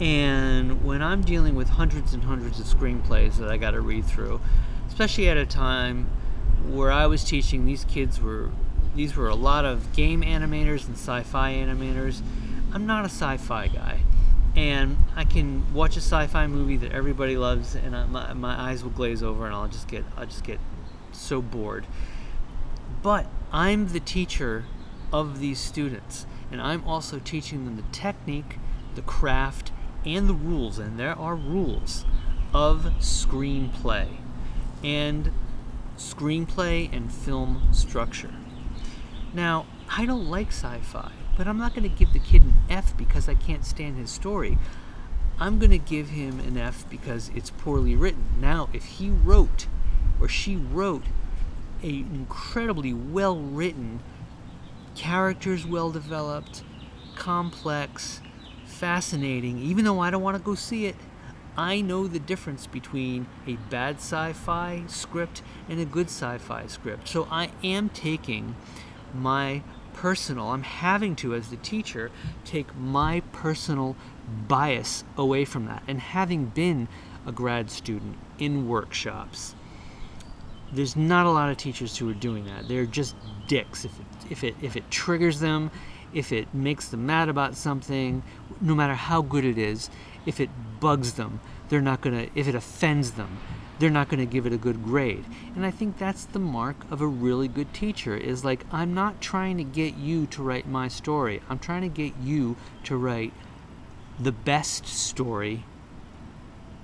[0.00, 4.04] and when I'm dealing with hundreds and hundreds of screenplays that I got to read
[4.04, 4.40] through,
[4.88, 6.08] especially at a time
[6.66, 8.50] where I was teaching, these kids were,
[8.94, 12.22] these were a lot of game animators and sci-fi animators.
[12.72, 14.00] I'm not a sci-fi guy
[14.56, 18.84] and I can watch a sci-fi movie that everybody loves, and I, my, my eyes
[18.84, 20.60] will glaze over, and I'll just get I'll just get
[21.12, 21.86] so bored.
[23.02, 24.64] But I'm the teacher
[25.12, 28.58] of these students, and I'm also teaching them the technique,
[28.94, 29.72] the craft,
[30.04, 32.04] and the rules, and there are rules
[32.52, 34.08] of screenplay,
[34.82, 35.30] and
[35.96, 38.34] screenplay and film structure.
[39.32, 42.54] Now, I don't like sci fi, but I'm not going to give the kid an
[42.70, 44.58] F because I can't stand his story.
[45.38, 48.24] I'm going to give him an F because it's poorly written.
[48.40, 49.66] Now, if he wrote
[50.20, 51.04] or she wrote
[51.82, 54.00] a incredibly well written,
[54.94, 56.62] characters well developed,
[57.16, 58.20] complex,
[58.64, 60.96] fascinating, even though I don't want to go see it,
[61.56, 66.66] I know the difference between a bad sci fi script and a good sci fi
[66.66, 67.08] script.
[67.08, 68.56] So I am taking
[69.14, 72.10] my personal, I'm having to, as the teacher,
[72.44, 73.96] take my personal
[74.48, 75.84] bias away from that.
[75.86, 76.88] And having been
[77.24, 79.54] a grad student in workshops,
[80.74, 82.68] there's not a lot of teachers who are doing that.
[82.68, 83.16] They're just
[83.46, 83.84] dicks.
[83.84, 85.70] If it, if it if it triggers them,
[86.12, 88.22] if it makes them mad about something,
[88.60, 89.90] no matter how good it is,
[90.26, 90.50] if it
[90.80, 92.28] bugs them, they're not gonna.
[92.34, 93.38] If it offends them,
[93.78, 95.24] they're not to give it a good grade.
[95.56, 99.20] And I think that's the mark of a really good teacher is like I'm not
[99.20, 101.42] trying to get you to write my story.
[101.48, 103.32] I'm trying to get you to write
[104.18, 105.64] the best story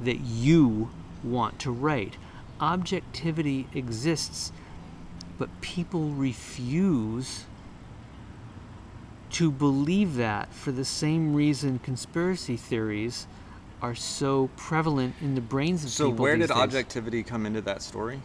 [0.01, 0.91] that you
[1.23, 2.17] want to write.
[2.61, 4.53] Objectivity exists,
[5.39, 7.45] but people refuse
[9.31, 13.27] to believe that for the same reason conspiracy theories
[13.81, 16.19] are so prevalent in the brains of So people.
[16.19, 16.57] So, where did days.
[16.57, 18.21] objectivity come into that story?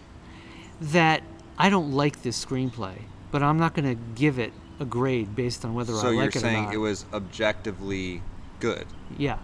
[0.81, 1.23] that
[1.57, 5.63] I don't like this screenplay, but I'm not going to give it a grade based
[5.63, 8.21] on whether So I you're like it or saying it was objectively
[8.59, 8.85] good.
[9.17, 9.37] yeah,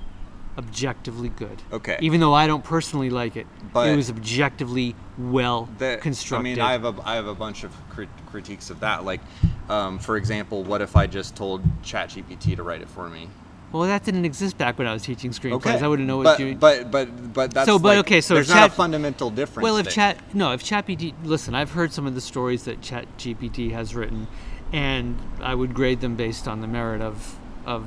[0.58, 1.62] objectively good.
[1.72, 1.98] Okay.
[2.02, 6.40] Even though I don't personally like it, But- it was objectively well that constructed.
[6.40, 9.06] I mean, I have a I have a bunch of crit- critiques of that.
[9.06, 9.22] Like,
[9.70, 13.30] um, for example, what if I just told ChatGPT to write it for me?
[13.72, 15.54] well, that didn't exist back when I was teaching screenplays.
[15.54, 16.56] Okay, I wouldn't know what but, you.
[16.56, 19.64] But but but that's So, but like- okay, so there's if not a fundamental difference.
[19.64, 19.94] Well, if there.
[19.94, 24.28] Chat, no, if ChatGPT, listen, I've heard some of the stories that ChatGPT has written,
[24.74, 27.86] and I would grade them based on the merit of of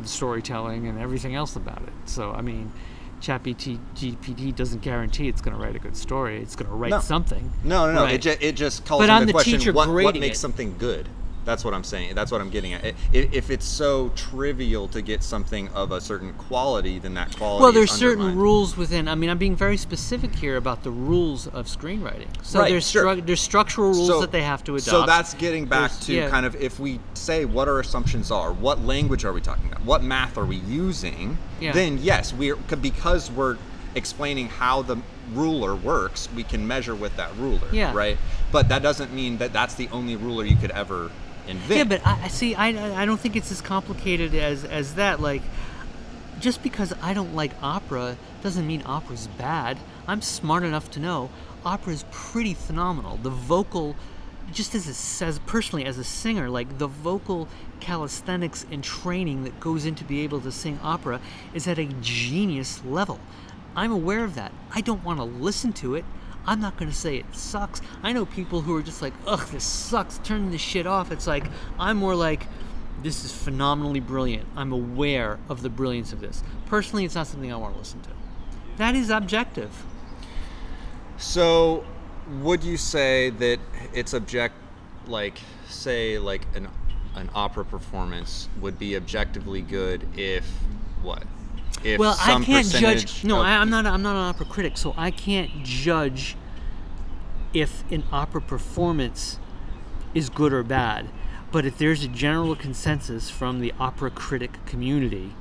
[0.00, 1.92] the storytelling and everything else about it.
[2.06, 2.72] So, I mean,
[3.20, 6.40] ChatGPT GPT doesn't guarantee it's going to write a good story.
[6.42, 7.00] It's going to write No.
[7.00, 7.50] something.
[7.64, 8.14] no no no, Right.
[8.14, 10.40] it, ju- it just calls But into the question teacher what, what makes it.
[10.40, 11.08] something good.
[11.46, 12.14] That's what I'm saying.
[12.16, 12.84] That's what I'm getting at.
[12.84, 12.96] If,
[13.32, 17.62] if it's so trivial to get something of a certain quality, then that quality.
[17.62, 19.06] Well, there's certain rules within.
[19.06, 22.26] I mean, I'm being very specific here about the rules of screenwriting.
[22.42, 23.04] So Right, there's sure.
[23.06, 24.90] stru- there's structural rules So- that they have to adopt.
[24.90, 26.28] So that's getting back There's- to yeah.
[26.30, 29.84] kind of if we say what our assumptions are, what language are we talking about,
[29.84, 31.70] what math are we using, Yeah.
[31.72, 33.56] then yes, we're because we're
[33.94, 34.96] explaining how the
[35.32, 37.92] ruler works, we can measure with that ruler, Yeah.
[37.94, 38.18] right?
[38.50, 41.10] But that doesn't mean that that's the only ruler you could ever
[41.48, 41.78] invent.
[41.78, 42.54] Yeah, but I see.
[42.54, 45.20] I, I don't think it's as complicated as as that.
[45.20, 45.42] Like,
[46.40, 49.78] just because I don't like opera doesn't mean opera's bad.
[50.06, 51.30] I'm smart enough to know
[51.64, 53.16] opera's pretty phenomenal.
[53.16, 53.96] The vocal,
[54.52, 57.48] just as a, as personally as a singer, like the vocal
[57.80, 61.20] calisthenics and training that goes into be able to sing opera
[61.52, 63.18] is at a genius level.
[63.74, 64.52] I'm aware of that.
[64.72, 66.04] I don't want to listen to it.
[66.46, 67.82] I'm not to say it sucks.
[68.02, 71.10] I know people who are just like, ugh, this sucks, turn this shit off.
[71.10, 71.44] It's like,
[71.78, 72.46] I'm more like,
[73.02, 74.46] this is phenomenally brilliant.
[74.56, 76.42] I'm aware of the brilliance of this.
[76.66, 78.10] Personally, it's not something I want to listen to.
[78.76, 79.84] That is objective.
[81.18, 81.84] So,
[82.42, 83.58] would you say that
[83.92, 84.54] it's object,
[85.06, 86.68] like, say, like an
[87.16, 90.46] an opera performance would be objectively good if
[91.02, 91.24] what?
[91.84, 93.22] If well, I can't judge.
[93.24, 93.86] No, I, I'm not.
[93.86, 96.36] I'm not an opera critic, so I can't judge
[97.52, 99.38] if an opera performance
[100.14, 101.08] is good or bad.
[101.52, 105.32] But if there's a general consensus from the opera critic community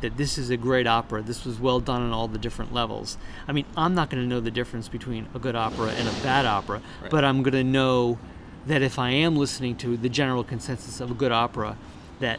[0.00, 3.18] that this is a great opera, this was well done on all the different levels.
[3.48, 6.12] I mean, I'm not going to know the difference between a good opera and a
[6.22, 7.10] bad opera, Right.
[7.10, 8.18] but I'm going to know
[8.66, 11.76] that if I am listening to the general consensus of a good opera,
[12.20, 12.38] that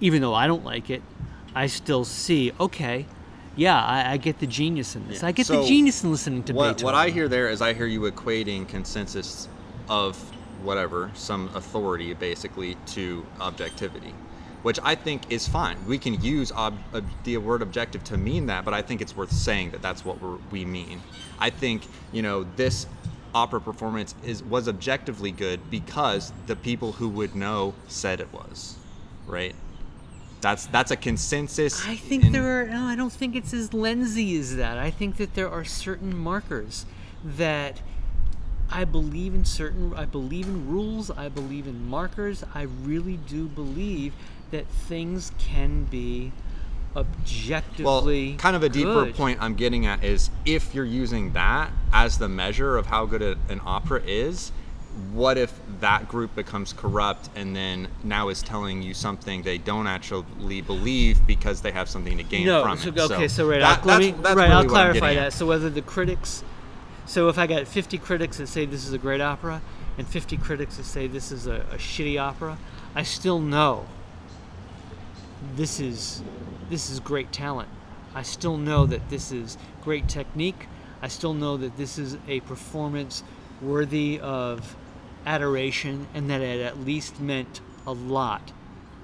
[0.00, 1.02] even though I don't like it,
[1.54, 3.06] I still see, okay,
[3.56, 5.22] yeah, I, I get the genius in this.
[5.22, 5.28] Yeah.
[5.28, 6.84] I get So the genius in listening to what, Beethoven.
[6.84, 9.48] what I hear there is I hear you equating consensus
[9.88, 10.16] of
[10.62, 14.14] whatever, some authority basically, to objectivity,
[14.62, 15.76] which I think is fine.
[15.86, 19.16] We can use ob- ob- the word objective to mean that, but I think it's
[19.16, 21.00] worth saying that that's what we're, we mean.
[21.38, 21.82] I think,
[22.12, 22.86] you know, this
[23.34, 28.76] opera performance is was objectively good because the people who would know said it was,
[29.26, 29.54] right?
[30.40, 31.84] That's that's a consensus.
[31.86, 32.66] I think in- there are.
[32.66, 34.78] No, I don't think it's as lensy as that.
[34.78, 36.86] I think that there are certain markers
[37.24, 37.80] that
[38.70, 39.92] I believe in certain.
[39.94, 41.10] I believe in rules.
[41.10, 42.44] I believe in markers.
[42.54, 44.12] I really do believe
[44.50, 46.32] that things can be
[46.96, 49.14] objectively Well, kind of a deeper good.
[49.14, 53.22] point I'm getting at is if you're using that as the measure of how good
[53.22, 54.52] a, an opera is,
[55.12, 59.86] what if that group becomes corrupt and then now is telling you something they don't
[59.86, 62.98] actually believe because they have something to gain No, from so, it?
[62.98, 65.26] okay, so, right, that- I'll, let me, right, really I'll clarify that.
[65.26, 65.32] at.
[65.32, 66.42] So whether the critics,
[67.06, 69.62] so if I got 50 critics that say this is a great opera,
[69.96, 72.58] and 50 critics that say this is a, a shitty opera,
[72.94, 73.86] I still know
[75.56, 76.22] this is
[76.70, 77.68] this is great talent.
[78.14, 80.66] I still know that this is great technique.
[81.00, 83.22] I still know that this is a performance
[83.62, 84.76] worthy of
[85.28, 88.50] adoration, and that it at least meant a lot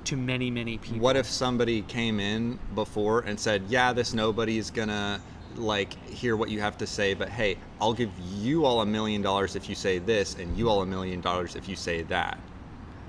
[0.04, 0.98] to many, many people.
[1.00, 5.20] What if somebody came in before and said, "Yeah, this nobody is gonna
[5.56, 9.22] like hear what you have to say, but hey, I'll give you all a million
[9.22, 12.38] dollars if you say this, and you all a million dollars if you say that.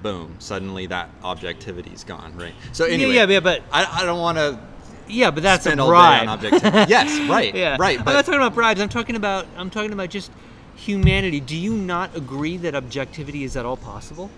[0.03, 0.35] Boom!
[0.39, 2.53] Suddenly that objectivity's gone, right?
[2.73, 4.59] So anyway, yeah, yeah, but- I, I don't want to
[5.07, 6.23] Yeah, but that's spend a bribe.
[6.23, 6.85] on objectivity.
[6.89, 7.97] yes, right, yeah, right.
[7.99, 8.79] I'm not talking about bribes.
[8.81, 10.31] I'm talking about I'm talking about just
[10.75, 11.39] humanity.
[11.39, 14.29] Do you not agree that objectivity is at all possible?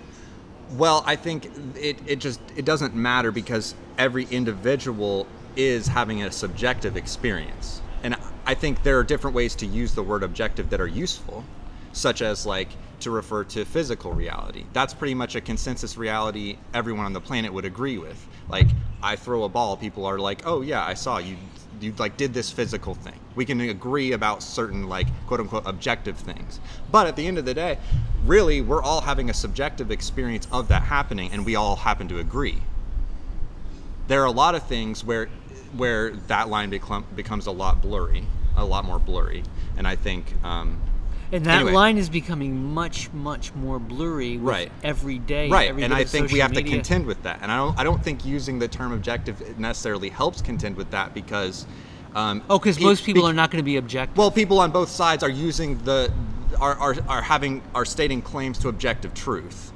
[0.75, 6.31] Well, I think it, it just it doesn't matter because every individual is having a
[6.31, 7.81] subjective experience.
[8.03, 8.15] And
[8.45, 11.43] I think there are different ways to use the word objective that are useful,
[11.93, 12.69] such as like
[12.99, 14.65] to refer to physical reality.
[14.73, 18.27] That's pretty much a consensus reality everyone on the planet would agree with.
[18.49, 18.67] Like
[19.01, 21.37] I throw a ball, people are like, "Oh yeah, I saw you
[21.81, 26.17] you like did this physical thing." We can agree about certain like quote unquote objective
[26.17, 26.59] things.
[26.91, 27.77] But at the end of the day,
[28.25, 32.19] really we're all having a subjective experience of that happening and we all happen to
[32.19, 32.59] agree.
[34.07, 35.27] There are a lot of things where
[35.75, 38.25] where that line become, becomes a lot blurry,
[38.55, 39.43] a lot more blurry.
[39.75, 40.81] And I think um,
[41.31, 41.73] And that Anyway.
[41.73, 44.71] line is becoming much, much more blurry Right.
[44.83, 45.49] every day.
[45.49, 47.83] right every and i think we have to contend with that and i don't i
[47.83, 51.65] don't think using the term objective necessarily helps contend with that because
[52.15, 54.17] um, Oh, because most people bec- are not going to be objective.
[54.17, 56.11] well people on both sides are using the
[56.61, 59.71] are, are, are having are stating claims to objective truth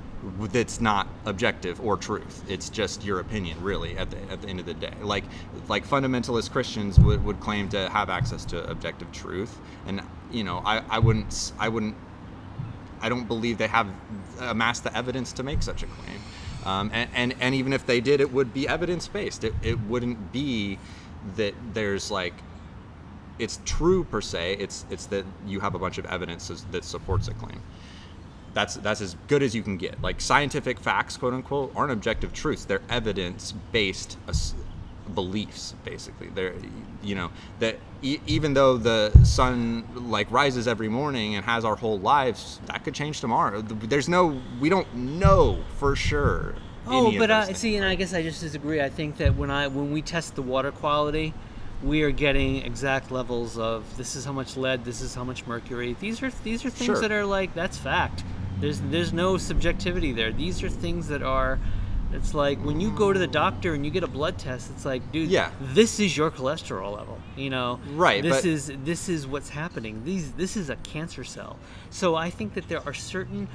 [0.54, 4.60] that's not objective or truth it's just your opinion really at the, at the end
[4.60, 5.24] of the day like
[5.68, 10.02] like fundamentalist christians would, would claim to have access to objective truth and
[10.32, 11.96] you know i, I wouldn't i wouldn't
[13.02, 13.88] I don't believe they have
[14.40, 16.20] amassed the evidence to make such a claim.
[16.66, 19.44] Um, and, and, and even if they did, it would be evidence based.
[19.44, 20.78] It, it wouldn't be
[21.36, 22.34] that there's like,
[23.40, 24.58] it's true per se.
[24.60, 27.62] It's, it's that you have a bunch of evidence that supports a claim.
[28.54, 30.00] That's, that's as good as you can get.
[30.02, 32.66] Like scientific facts, quote unquote, aren't objective truths.
[32.66, 34.18] They're evidence based
[35.14, 36.28] beliefs, basically.
[36.28, 36.54] They're,
[37.04, 41.76] you know, that e- even though the sun like rises every morning and has our
[41.76, 43.62] whole lives, that could change tomorrow.
[43.62, 46.56] There's no, we don't know for sure.
[46.88, 48.82] Oh, but those uh, things, see, and I guess I just disagree.
[48.82, 51.34] I think that when I when we test the water quality,
[51.84, 55.46] we are getting exact levels of this is how much lead, this is how much
[55.46, 55.96] mercury.
[56.00, 57.00] These are these are things Sure.
[57.02, 58.24] that are like that's fact.
[58.60, 60.32] There's there's no subjectivity there.
[60.32, 61.60] These are things that are.
[62.14, 64.70] It's like when you go to the doctor and you get a blood test.
[64.72, 65.52] It's like, dude, Yeah.
[65.62, 67.18] this is your cholesterol level.
[67.36, 70.04] You know, Right, This is this is what's happening.
[70.04, 71.58] These this is a cancer cell.
[71.90, 73.48] So I think that there are certain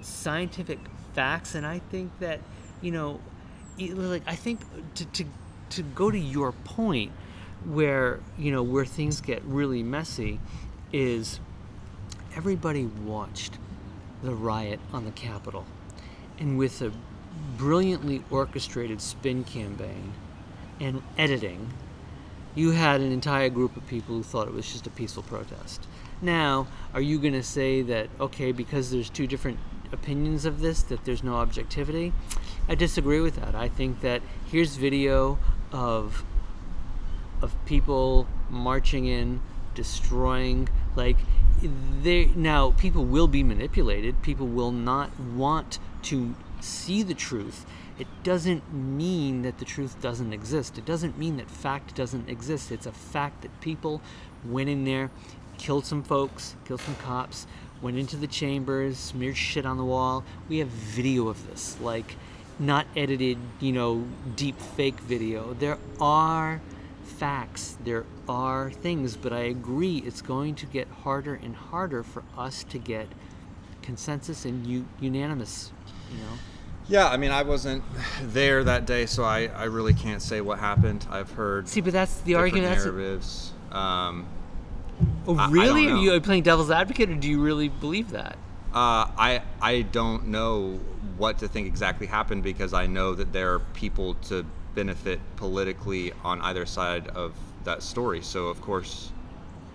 [0.00, 0.78] scientific
[1.14, 2.40] facts, and I think that
[2.82, 3.20] you know,
[3.78, 4.60] like I think
[4.96, 5.24] to to
[5.70, 7.12] to go to your point,
[7.64, 10.40] where you know where things get really messy,
[10.92, 11.40] is
[12.36, 13.58] everybody watched
[14.22, 15.64] the riot on the Capitol,
[16.38, 16.92] and with a
[17.56, 20.12] brilliantly orchestrated spin campaign
[20.80, 21.72] and editing,
[22.54, 25.86] you had an entire group of people who thought it was just a peaceful protest.
[26.22, 29.58] Now, are you going to say that okay because there's two different
[29.92, 32.12] opinions of this that there's no objectivity?
[32.68, 33.54] I disagree with that.
[33.54, 35.38] I think that here's video
[35.72, 36.24] of
[37.42, 39.40] of people marching in,
[39.74, 41.16] destroying like
[42.02, 44.22] they now people will be manipulated.
[44.22, 46.34] People will not want to
[46.64, 47.66] see the truth.
[47.98, 50.78] It doesn't mean that the truth doesn't exist.
[50.78, 52.72] It doesn't mean that fact doesn't exist.
[52.72, 54.00] It's a fact that people
[54.44, 55.10] went in there,
[55.58, 57.46] killed some folks, killed some cops,
[57.80, 60.24] went into the chambers, smeared shit on the wall.
[60.48, 62.16] We have video of this, like
[62.58, 64.06] not edited, you know,
[64.36, 65.54] deep fake video.
[65.54, 66.60] There are
[67.04, 72.22] facts, there are things, but I agree it's going to get harder and harder for
[72.36, 73.08] us to get
[73.82, 75.70] consensus and u- unanimous,
[76.10, 76.38] you know.
[76.86, 77.82] Yeah, I mean, I wasn't
[78.22, 81.06] there that day, so I, I really can't say what happened.
[81.10, 82.74] I've heard See, but that's the argument.
[82.74, 83.52] That's narratives.
[83.72, 84.26] Um,
[85.26, 85.86] oh, I- I really?
[85.86, 88.36] don't Are you playing devil's advocate, or do you really believe that?
[88.72, 90.80] Uh, I I don't know
[91.16, 96.12] what to think exactly happened because I know that there are people to benefit politically
[96.24, 97.32] on either side of
[97.62, 98.20] that story.
[98.20, 99.12] So of course,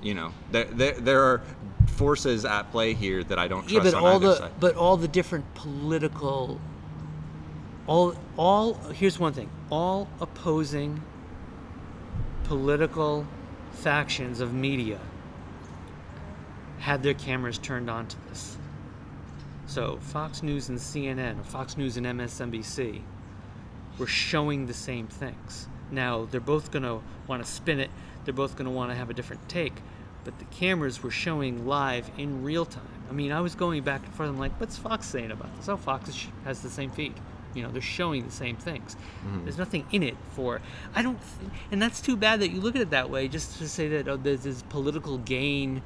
[0.01, 1.41] you know, there there, there are
[1.88, 4.51] forces at play here that I don't trust yeah, but all the side.
[4.60, 6.60] but all the different political
[7.90, 9.50] all all here's one thing.
[9.72, 11.02] All opposing
[12.44, 13.26] political
[13.72, 15.00] factions of media
[16.78, 18.58] had their cameras turned on to this.
[19.66, 23.02] So fox news and cnn or fox news and msnbc
[23.98, 25.68] were showing the same things.
[25.92, 27.90] Now they're both going to want to spin it.
[28.24, 29.74] They're both going to want to have a different take
[30.24, 32.84] but the cameras were showing live in real time.
[33.10, 34.30] I mean i was going back and forth.
[34.30, 35.68] I'm like what's fox saying about this?
[35.68, 37.16] Oh fox has the same feed
[37.54, 38.95] You know, they're showing the same things.
[38.95, 39.43] Mm-hmm.
[39.45, 40.62] There's nothing in it for.
[40.93, 43.28] I don't, th- and that's too bad that you look at it that way.
[43.28, 45.82] Just to say that oh, there's this political gain,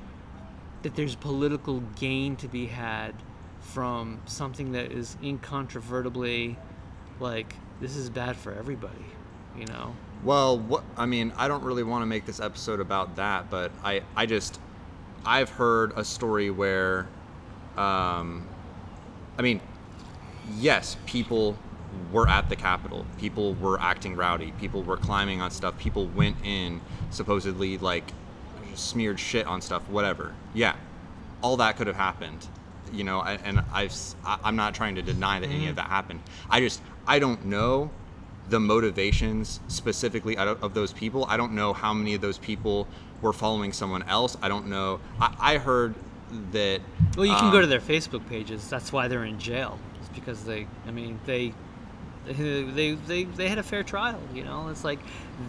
[0.81, 3.13] that there's political gain to be had
[3.61, 6.57] from something that is incontrovertibly,
[7.19, 9.05] like this is bad for everybody.
[9.57, 9.95] You know.
[10.23, 13.71] Well, what I mean, I don't really want to make this episode about that, but
[13.83, 14.59] I, I just,
[15.25, 17.07] I've heard a story where,
[17.75, 18.47] um,
[19.37, 19.59] I mean,
[20.57, 21.57] yes, people
[22.11, 23.05] were at the Capitol.
[23.19, 24.51] People were acting rowdy.
[24.59, 25.77] People were climbing on stuff.
[25.77, 26.81] People went in,
[27.11, 28.03] supposedly like
[28.75, 29.87] smeared shit on stuff.
[29.89, 30.33] Whatever.
[30.53, 30.75] Yeah,
[31.41, 32.47] all that could have happened.
[32.91, 33.93] You know, I- and I've,
[34.25, 36.21] I'm not trying to deny that any of that happened.
[36.49, 37.89] I just, I don't know
[38.49, 41.25] the motivations specifically out of, those people.
[41.29, 42.87] I don't know how many of those people
[43.21, 44.35] were following someone else.
[44.41, 44.99] I don't know.
[45.19, 45.95] I, I heard
[46.51, 46.81] that.
[47.15, 48.69] Well, you can go um, to their Facebook pages.
[48.69, 49.79] That's why they're in jail.
[50.13, 51.53] Because they, I mean, they,
[52.25, 54.19] they, they, they had a fair trial.
[54.33, 54.99] You know, it's like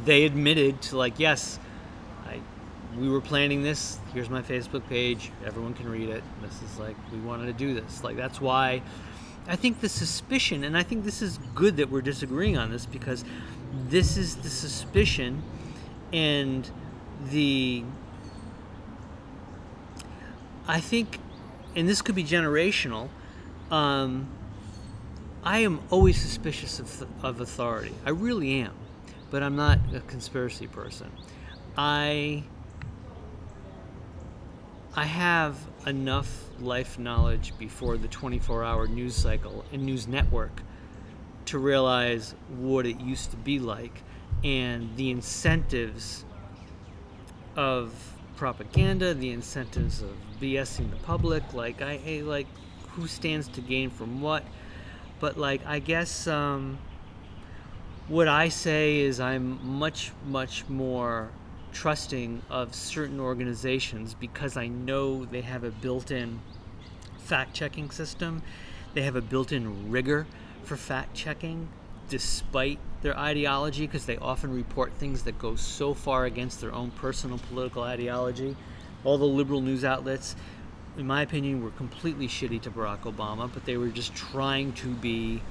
[0.04, 1.58] they admitted to like, yes,
[2.26, 2.40] I,
[2.98, 3.98] we were planning this.
[4.12, 5.30] Here's my Facebook page.
[5.44, 6.22] Everyone can read it.
[6.42, 8.02] This is like we wanted to do this.
[8.02, 8.82] Like that's why.
[9.46, 12.86] I think the suspicion, and I think this is good that we're disagreeing on this
[12.86, 13.26] because
[13.88, 15.42] this is the suspicion
[16.14, 16.70] and
[17.30, 17.84] the
[20.66, 21.18] I think,
[21.76, 23.08] and this could be generational.
[23.70, 24.28] Um,
[25.44, 27.94] I am always suspicious of, of authority.
[28.06, 28.72] I really am,
[29.30, 31.10] but I'm not a conspiracy person.
[31.76, 32.44] I
[34.96, 40.62] I have enough life knowledge before the 24-hour news cycle and news network
[41.46, 44.02] to realize what it used to be like
[44.44, 46.24] and the incentives
[47.56, 47.92] of
[48.36, 51.52] propaganda, the incentives of BSing the public.
[51.52, 52.46] Like I, like
[52.90, 54.44] who stands to gain from what.
[55.24, 56.76] But like I guess um,
[58.08, 61.30] what I say is I'm much much more
[61.72, 66.40] trusting of certain organizations because I know they have a built-in
[67.20, 68.42] fact-checking system.
[68.92, 70.26] They have a built-in rigor
[70.62, 71.68] for fact-checking
[72.10, 76.90] despite their ideology because they often report things that go so far against their own
[76.90, 78.56] personal political ideology.
[79.04, 80.36] All the liberal news outlets,
[80.96, 84.88] in my opinion, were completely shitty to Barack Obama, but they were just trying to
[84.88, 85.42] be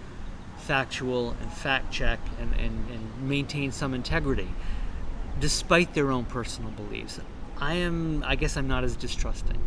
[0.57, 4.47] factual and fact check and, and, and maintain some integrity
[5.39, 7.19] despite their own personal beliefs.
[7.59, 9.57] I am, I guess I'm not as distrusting.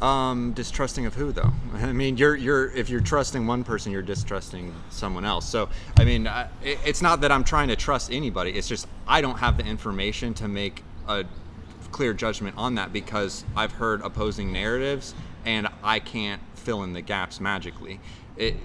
[0.00, 1.52] Um, distrusting of who though?
[1.74, 5.48] I mean, you're you're if you're trusting one person, you're distrusting someone else.
[5.48, 8.50] So I mean, I, it's not that I'm trying to trust anybody.
[8.50, 11.24] It's just I don't have the information to make a
[11.86, 15.14] clear judgment on that because I've heard opposing narratives
[15.44, 18.00] and I can't fill in the gaps magically.
[18.36, 18.56] It,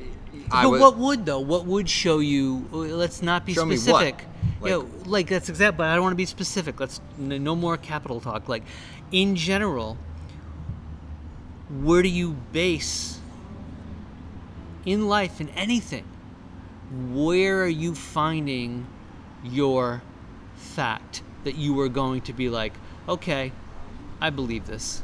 [0.51, 1.39] I but what would though?
[1.39, 2.67] What would show you?
[2.71, 3.81] Let's not be Show me what?
[3.81, 4.15] specific.
[4.59, 5.77] Like- yeah, like that's exact.
[5.77, 6.79] But I don't want to be specific.
[6.79, 8.47] Let's no more capital talk.
[8.47, 8.63] Like
[9.11, 9.97] in general,
[11.81, 13.19] where do you base
[14.85, 16.05] in life in anything?
[17.11, 18.85] Where are you finding
[19.43, 20.01] your
[20.55, 22.73] fact that you are going to be like,
[23.07, 23.51] okay,
[24.19, 25.01] I believe this?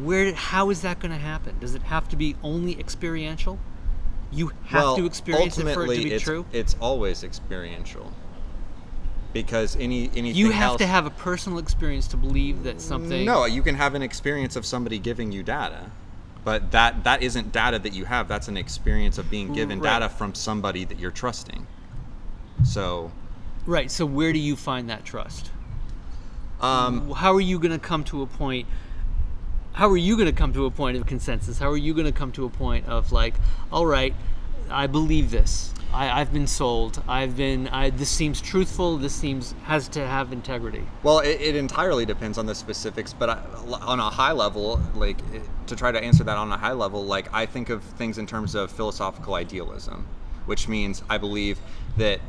[0.00, 0.32] Where?
[0.34, 1.56] How is that going to happen?
[1.60, 3.58] Does it have to be only experiential?
[4.30, 6.46] You have well, to experience it for it to ultimately, be it's, true.
[6.52, 8.10] It's always experiential.
[9.34, 13.24] Because any anything You have else, to have a personal experience to believe that something.
[13.24, 15.90] No, you can have an experience of somebody giving you data,
[16.44, 18.28] but that that isn't data that you have.
[18.28, 20.00] That's an experience of being given Right.
[20.00, 21.66] data from somebody that you're trusting.
[22.64, 23.10] So,
[23.66, 23.90] Right.
[23.90, 25.50] So where do you find that trust?
[26.62, 28.66] Um, How are you going to come to a point?
[29.72, 31.58] How are you going to come to a point of consensus?
[31.58, 33.34] How are you going to come to a point of like,
[33.72, 34.14] all right,
[34.70, 35.72] I believe this.
[35.92, 37.02] I, I've been sold.
[37.06, 37.68] I've been.
[37.68, 38.96] I, this seems truthful.
[38.96, 40.84] This seems has to have integrity.
[41.02, 43.12] well, it, it entirely depends on the specifics.
[43.12, 43.38] But I,
[43.82, 47.04] on a high level, like it, to try to answer that on a high level,
[47.04, 50.06] like I think of things in terms of philosophical idealism,
[50.46, 51.58] which means I believe
[51.98, 52.20] that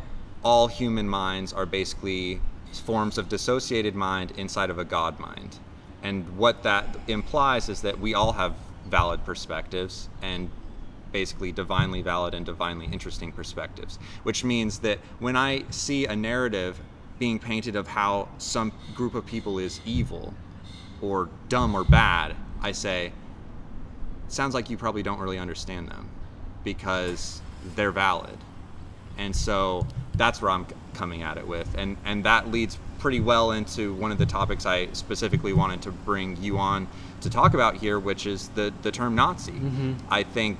[0.43, 2.41] all human minds are basically
[2.80, 5.59] forms of dissociated mind inside of a God mind.
[6.01, 8.55] And what that implies is that we all have
[8.89, 10.49] valid perspectives and
[11.11, 16.80] basically divinely valid and divinely interesting perspectives, which means that when I see a narrative
[17.19, 20.34] being painted of how some group of people is evil
[21.01, 23.13] or dumb or bad, I say,
[24.28, 26.09] sounds like you probably don't really understand them
[26.63, 27.41] because
[27.76, 28.38] they're valid.
[29.17, 31.74] And so that's where I'm coming at it with.
[31.78, 35.91] And, and that leads pretty well into one of the topics I specifically wanted to
[35.91, 36.88] bring you on
[37.22, 39.52] to talk about here, which is the, the term Nazi.
[39.52, 39.94] Mm-hmm.
[40.10, 40.60] I think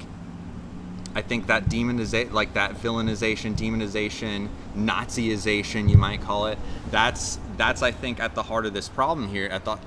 [1.16, 6.58] I think that demonization, like that villainization, demonization, Naziization, you might call it.
[6.90, 9.46] That's that's I think at the heart of this problem here.
[9.48, 9.78] At the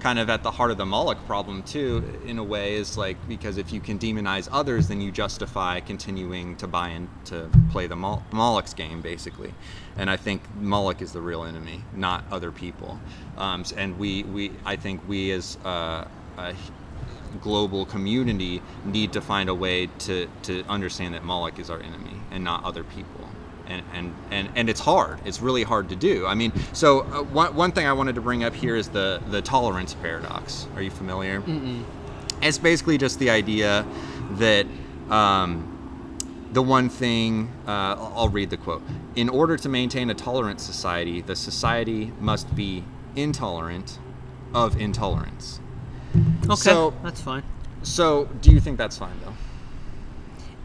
[0.00, 3.16] kind of at the heart of the Moloch problem too, in a way, is like
[3.28, 7.86] because if you can demonize others, then you justify continuing to buy in to play
[7.86, 9.54] the Mol- Moloch's game, basically.
[9.96, 12.98] And I think Moloch is the real enemy, not other people.
[13.36, 16.06] Um, and we, we, I think we as uh,
[16.38, 16.54] a
[17.40, 22.14] global community need to find a way to, to understand that Moloch is our enemy
[22.30, 23.19] and not other people.
[23.70, 25.20] And, and, and, and it's hard.
[25.24, 26.26] It's really hard to do.
[26.26, 29.22] I mean, so uh, one, one thing I wanted to bring up here is the,
[29.30, 30.66] the tolerance paradox.
[30.74, 31.40] Are you familiar?
[31.40, 31.84] Mm-mm.
[32.42, 33.86] It's basically just the idea
[34.32, 34.66] that
[35.08, 36.18] um,
[36.52, 38.82] the one thing, uh, I'll read the quote.
[39.14, 42.82] In order to maintain a tolerant society, the society must be
[43.14, 44.00] intolerant
[44.52, 45.60] of intolerance.
[46.44, 47.44] Okay, So- that's fine.
[47.82, 49.32] So, do you think that's fine, though?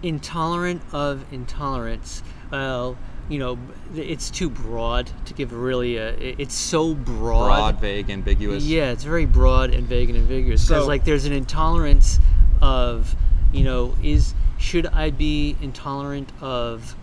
[0.01, 2.23] Intolerant of intolerance.
[2.51, 3.57] Well, you know,
[3.95, 6.09] it's too broad to give really a.
[6.19, 7.47] It's so broad.
[7.47, 8.63] Broad, vague, ambiguous.
[8.63, 10.63] Yeah, it's very broad and vague and ambiguous.
[10.67, 12.19] Because So- like, there's an intolerance
[12.61, 13.15] of,
[13.51, 16.95] you know, is should I be intolerant of,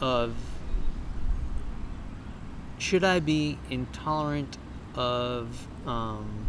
[0.00, 0.34] of.
[2.78, 4.58] Should I be intolerant
[4.96, 6.46] of, um,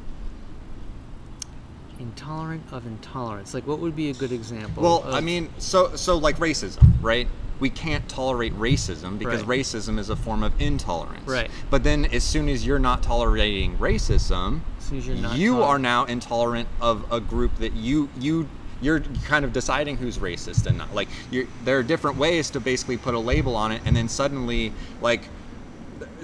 [1.99, 3.53] intolerant of intolerance?
[3.53, 4.83] Like, what would be a good example?
[4.83, 7.27] Well, of- I mean, so so like racism, right?
[7.63, 9.61] We can't tolerate racism because Right.
[9.61, 11.25] racism is a form of intolerance.
[11.25, 11.49] Right.
[11.69, 15.63] But then, as soon as you're not tolerating racism, As soon as you're not you
[15.63, 18.49] are now intolerant of a group that you you
[18.81, 20.93] you're kind of deciding who's racist and not.
[20.93, 24.09] Like, you're, there are different ways to basically put a label on it, and then
[24.09, 25.29] suddenly, like,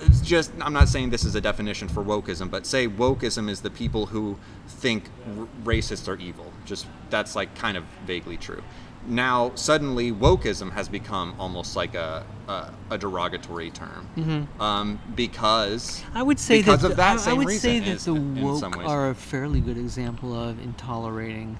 [0.01, 3.61] it's just I'm not saying this is a definition for wokeism, but say wokeism is
[3.61, 4.37] the people who
[4.67, 5.05] think
[5.39, 6.51] r- racists are evil.
[6.65, 8.61] Just that's like kind of vaguely true.
[9.07, 16.21] Now suddenly wokeism has become almost like a a, a derogatory term um, because I
[16.23, 19.09] would say because that of that I, I would say that is- the woke are
[19.09, 21.57] a fairly good example of intolerating,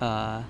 [0.00, 0.42] uh,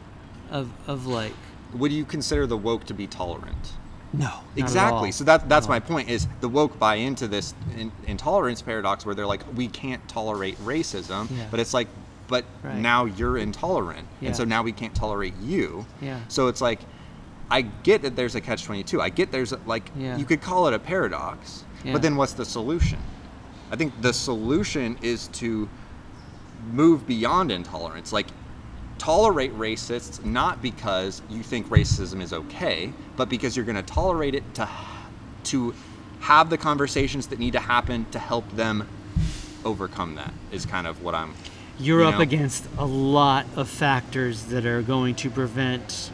[0.50, 1.32] of of like
[1.72, 3.72] would you consider the woke to be tolerant?
[4.12, 5.11] no Exactly.
[5.11, 6.09] So that that's my point.
[6.09, 10.57] Is the woke buy into this in, intolerance paradox where they're like, we can't tolerate
[10.64, 11.46] racism, Yeah.
[11.50, 11.88] but it's like,
[12.28, 12.76] but Right.
[12.76, 15.86] now you're intolerant, and so now we can't tolerate you.
[16.00, 16.20] Yeah.
[16.28, 16.80] So it's like,
[17.50, 19.00] I get that there's a catch twenty two.
[19.00, 20.16] I get there's a, like Yeah.
[20.16, 21.92] you could call it a paradox, Yeah.
[21.92, 22.98] but then what's the solution?
[23.70, 25.68] I think the solution is to
[26.72, 28.12] move beyond intolerance.
[28.12, 28.26] Like
[28.96, 34.34] tolerate racists not because you think racism is okay, but because you're going to tolerate
[34.34, 34.68] it to
[35.44, 35.74] to
[36.20, 38.88] have the conversations that need to happen to help them
[39.64, 40.32] overcome that.
[40.52, 41.34] Is kind of what I'm.
[41.78, 42.20] You're you up know?
[42.20, 46.10] against a lot of factors that are going to prevent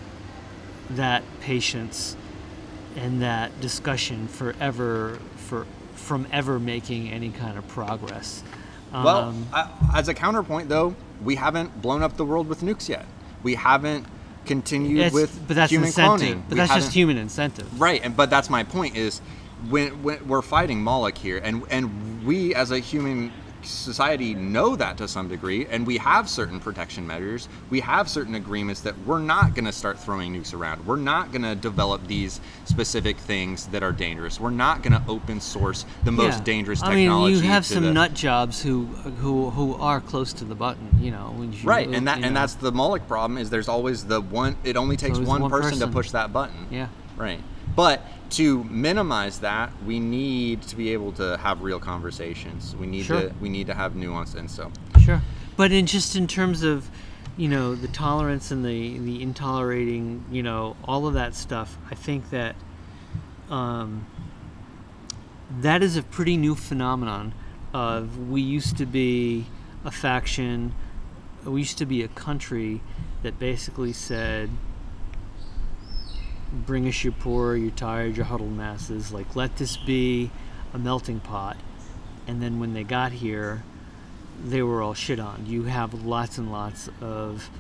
[0.91, 2.17] that patience
[2.97, 8.43] and that discussion forever for from ever making any kind of progress.
[8.93, 12.89] Well, Um, I, as a counterpoint, though, we haven't blown up the world with nukes
[12.89, 13.07] yet.
[13.45, 14.07] We haven't
[14.47, 16.29] continued with but that's human incentive.
[16.29, 16.43] cloning.
[16.49, 17.81] But We that's just human incentive.
[17.81, 19.21] Right, and but that's my point is
[19.69, 23.31] when, when we're fighting Moloch here, and and we as a human
[23.65, 27.49] society know that to some degree, and we have certain protection measures.
[27.71, 30.87] We have certain agreements that we're not going to start throwing nukes around.
[30.87, 34.41] We're not going to develop these specific things that are dangerous.
[34.41, 36.45] We're not going to open source the most Yeah.
[36.45, 38.87] dangerous I mean, you have some the- nut jobs who
[39.21, 40.89] who who are close to the button.
[41.01, 42.41] You know, when you, Right, and that and know.
[42.41, 44.57] that's the Moloch problem is there's always the one.
[44.65, 45.89] It only takes one, one person, person.
[45.89, 46.67] to push that button.
[46.71, 46.89] yeah.
[47.17, 47.41] Right.
[47.77, 52.77] But to minimize that, we need to be able to have real conversations.
[52.77, 53.21] We need Sure.
[53.29, 54.71] to we need to have nuance and so.
[55.03, 55.23] Sure,
[55.57, 56.91] but in just in terms of,
[57.37, 61.95] you know, the tolerance and the the intolerating, you know, all of that stuff, I
[61.95, 62.55] think that
[63.51, 64.07] um,
[65.61, 67.35] that is a pretty new phenomenon.
[67.73, 69.47] Of we used to be
[69.85, 70.75] a faction,
[71.45, 72.81] we used to be a country
[73.23, 74.51] that basically said,
[76.53, 79.13] "Bring us your poor, your tired, your huddled masses.
[79.13, 80.31] Like let this be
[80.75, 81.57] a melting pot."
[82.27, 83.63] And then when they got here,
[84.45, 85.45] they were all shit on.
[85.47, 87.51] You have lots and lots of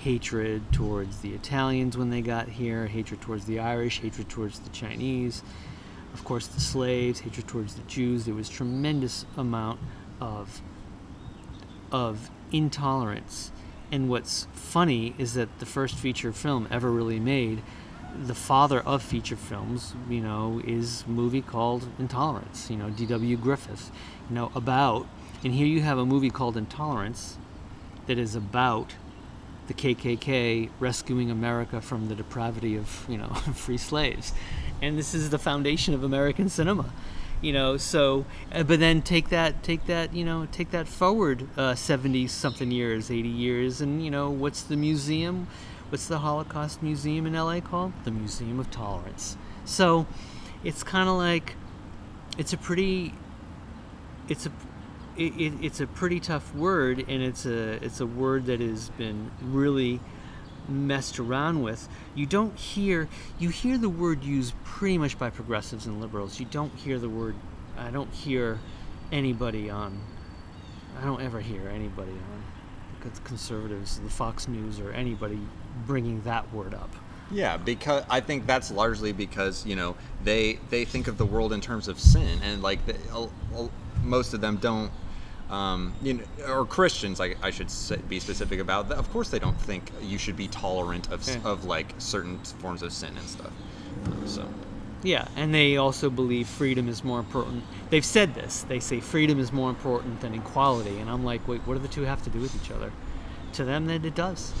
[0.00, 4.70] hatred towards the Italians when they got here, hatred towards the Irish, hatred towards the
[4.70, 5.42] Chinese,
[6.14, 8.24] of course the slaves, hatred towards the Jews.
[8.24, 9.80] There was tremendous amount
[10.20, 10.62] of
[11.90, 13.50] of intolerance.
[13.90, 17.62] And what's funny is that the first feature film ever really made,
[18.16, 23.36] the father of feature films, you know, is a movie called Intolerance, you know, D.W.
[23.36, 23.90] Griffith,
[24.28, 25.06] you know, about,
[25.44, 27.38] and here you have a movie called Intolerance
[28.06, 28.94] that is about
[29.68, 34.32] the KKK rescuing America from the depravity of you know free slaves,
[34.82, 36.90] and this is the foundation of American cinema.
[37.40, 41.46] You know, so uh, but then take that take that you know take that forward
[41.56, 45.46] uh, 70 something years, 80 years, and you know what's the museum?
[45.90, 47.92] What's the Holocaust Museum in LA called?
[48.04, 49.38] The Museum of Tolerance.
[49.64, 50.06] So
[50.62, 51.54] it's kind of like
[52.36, 53.14] it's a pretty
[54.28, 54.52] it's a
[55.16, 58.90] it, it, it's a pretty tough word and it's a it's a word that has
[58.90, 60.00] been really
[60.68, 63.08] messed around with you don't hear
[63.38, 67.08] you hear the word used pretty much by progressives and liberals you don't hear the
[67.08, 67.34] word
[67.78, 68.58] i don't hear
[69.10, 69.98] anybody on
[71.00, 72.44] i don't ever hear anybody on
[73.02, 75.40] the conservatives the fox news or anybody
[75.86, 76.90] bringing that word up
[77.30, 81.52] yeah, because I think that's largely because you know they they think of the world
[81.52, 82.96] in terms of sin, and like the,
[84.02, 84.90] most of them don't.
[85.50, 88.92] Um, you know, or Christians, I, I should say, be specific about.
[88.92, 91.38] Of course, they don't think you should be tolerant of, yeah.
[91.42, 93.52] of like certain forms of sin and stuff.
[94.26, 94.46] So.
[95.02, 97.64] Yeah, and they also believe freedom is more important.
[97.88, 98.62] They've said this.
[98.68, 101.88] They say freedom is more important than equality, and I'm like, wait, what do the
[101.88, 102.92] two have to do with each other?
[103.54, 104.52] To them, that it does.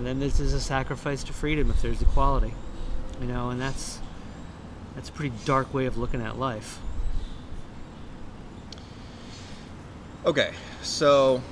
[0.00, 2.54] To them, this is a sacrifice to freedom if there's equality.
[3.20, 3.98] You know, and that's
[4.94, 6.78] that's a pretty dark way of looking at life.
[10.24, 11.42] Okay, so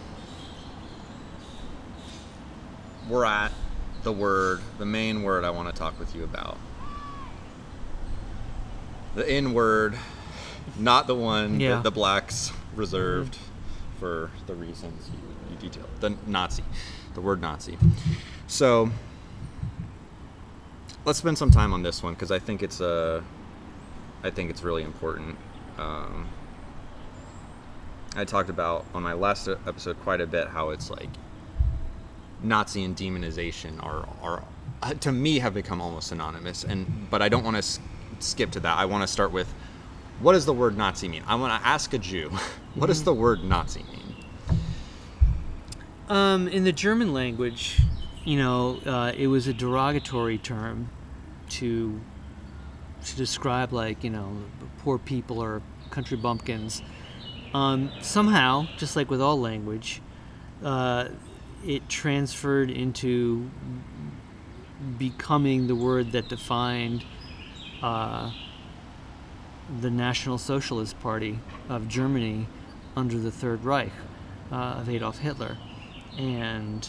[3.07, 3.53] we're at
[4.03, 6.57] the word, the main word I want to talk with you about.
[9.15, 9.99] The N word,
[10.79, 11.75] not the one yeah.
[11.75, 13.99] that the blacks reserved mm-hmm.
[14.01, 15.91] for the reasons you, you detailed.
[16.01, 16.65] The Nazi,
[17.13, 17.77] the word Nazi.
[18.49, 18.91] So
[21.05, 23.23] let's spend some time on this one because I think it's a, uh,
[24.25, 25.37] I think it's really important.
[25.77, 26.27] Um,
[28.17, 31.11] I talked about on my last episode quite a bit how it's like
[32.43, 34.43] Nazi and demonization are are
[35.01, 37.79] to me have become almost synonymous and but I don't want to s-
[38.19, 38.79] skip to that.
[38.79, 39.53] I want to start with
[40.21, 41.23] what does the word Nazi mean?
[41.27, 42.31] I want to ask a Jew,
[42.75, 44.17] what does the word Nazi mean?
[46.09, 47.81] Um, in the German language,
[48.29, 50.91] you know, uh, it was a derogatory term
[51.51, 51.99] to
[53.07, 54.37] to describe like you know
[54.81, 56.83] poor people or country bumpkins
[57.55, 60.03] um, somehow, just like with all language,
[60.63, 61.09] uh,
[61.65, 63.51] it transferred into
[64.99, 67.05] becoming the word that defined
[67.83, 68.31] uh,
[69.81, 72.47] the National Socialist Party of Germany
[72.95, 73.93] under the Third Reich
[74.53, 75.57] uh, of Adolf Hitler.
[76.19, 76.89] And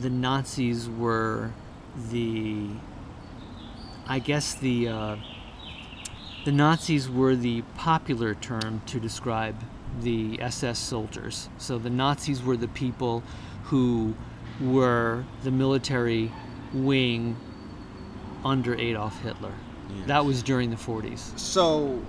[0.00, 1.50] the Nazis were
[2.10, 2.68] the,
[4.06, 5.16] I guess, the uh,
[6.44, 9.56] the Nazis were the popular term to describe
[10.02, 11.48] the SS soldiers.
[11.58, 13.22] So the Nazis were the people
[13.64, 14.14] who
[14.60, 16.32] were the military
[16.72, 17.36] wing
[18.44, 19.52] under Adolf Hitler.
[19.90, 20.06] Yeah.
[20.06, 21.38] That was during the 40s.
[21.38, 22.02] So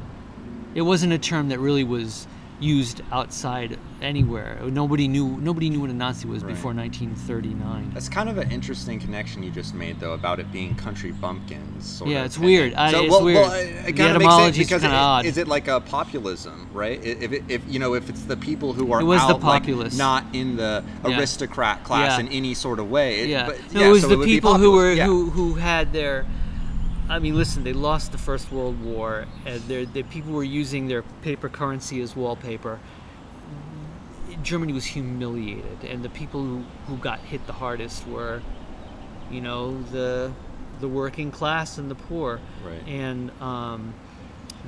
[0.75, 2.27] it wasn't a term that really was
[2.59, 4.59] used outside anywhere.
[4.63, 6.53] Nobody knew nobody knew what a Nazi was right.
[6.53, 7.91] before 1939.
[7.93, 12.01] That's kind of an interesting connection you just made, though, about it being country bumpkins.
[12.05, 12.25] yeah, of.
[12.25, 12.73] it's weird.
[12.73, 13.47] I, so, it's well, weird.
[13.47, 15.25] Well, it, kind of makes sense because it, odd.
[15.25, 17.03] is it like a populism, right?
[17.03, 19.39] If, if, if, you know if it's the people who are it was out, the
[19.39, 19.93] populace.
[19.93, 21.85] Like, not in the aristocrat yeah.
[21.85, 22.25] class yeah.
[22.25, 23.21] in any sort of way.
[23.21, 26.25] It, yeah, but, yeah, it was so the people who were who who had their
[27.09, 31.01] I mean, listen, they lost the First World War, and the people were using their
[31.23, 32.79] paper currency as wallpaper.
[34.43, 38.41] Germany was humiliated, and the people who, who got hit the hardest were,
[39.31, 40.31] you know, the
[40.79, 42.39] the working class and the poor.
[42.63, 42.87] Right.
[42.87, 43.93] And um,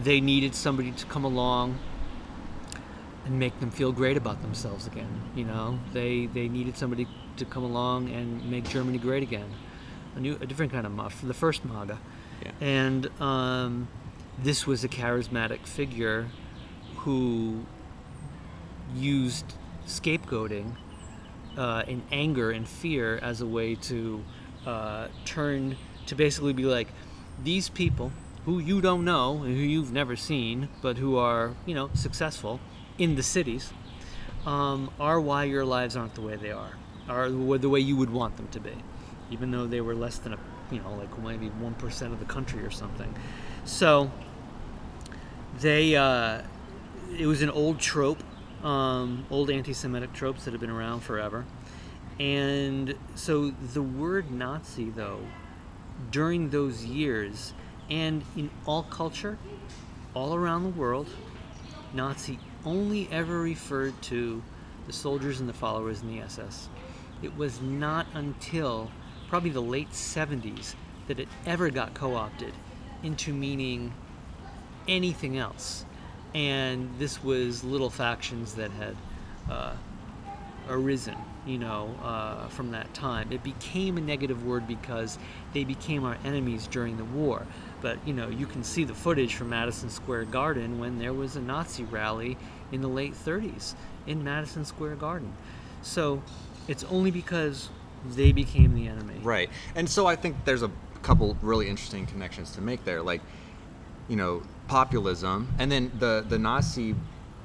[0.04, 1.80] they needed somebody to come along
[3.26, 5.22] and make them feel great about themselves again.
[5.36, 7.08] You know, they they needed somebody
[7.38, 9.54] to come along and make Germany great again.
[10.16, 11.98] A new, a different kind of muff, the first MAGA.
[12.44, 12.52] Yeah.
[12.62, 13.88] And um,
[14.42, 16.28] this was a charismatic figure
[16.98, 17.66] who
[18.96, 19.54] used
[19.88, 20.76] scapegoating
[21.58, 24.24] uh, anger and fear as a way to
[24.66, 26.88] uh, turn to basically be like
[27.44, 28.12] these people
[28.46, 32.60] who you don't know and who you've never seen but who are you know successful
[32.98, 33.74] in the cities
[34.46, 36.74] um, are why your lives aren't the way they are
[37.10, 38.74] are the way you would want them to be
[39.30, 40.38] even though they were less than a
[40.72, 43.14] you know like maybe 1% of the country or something
[43.66, 44.12] so
[45.60, 46.42] they uh,
[47.18, 48.24] it was an old trope
[48.64, 51.46] um, old anti Semitic tropes that have been around forever.
[52.20, 55.22] And so the word Nazi, though,
[56.12, 57.54] during those years
[57.90, 59.38] and in all culture,
[60.14, 61.08] all around the world,
[61.94, 64.44] Nazi only ever referred to
[64.86, 66.70] the soldiers and the followers in the SS.
[67.24, 68.90] it was not until
[69.32, 70.76] probably the late 70s
[71.08, 72.52] that it ever got co opted
[73.02, 73.94] into meaning
[74.90, 75.86] anything else.
[76.36, 78.98] And this was little factions that had
[79.50, 79.74] uh,
[80.68, 83.32] arisen, you know, uh, from that time.
[83.32, 85.18] It became a negative word because
[85.54, 87.48] they became our enemies during the war.
[87.82, 91.38] But, you know, you can see the footage from Madison Square Garden when there was
[91.38, 92.38] a Nazi rally
[92.74, 93.76] in the late 30s
[94.08, 95.34] in Madison Square Garden.
[95.84, 96.22] So
[96.68, 97.70] it's only because
[98.16, 99.20] they became the enemy.
[99.22, 99.50] Right.
[99.76, 100.72] And so I think there's a
[101.04, 103.02] couple really interesting connections to make there.
[103.02, 103.22] Like,
[104.08, 106.96] you know, populism, and then the the Nazi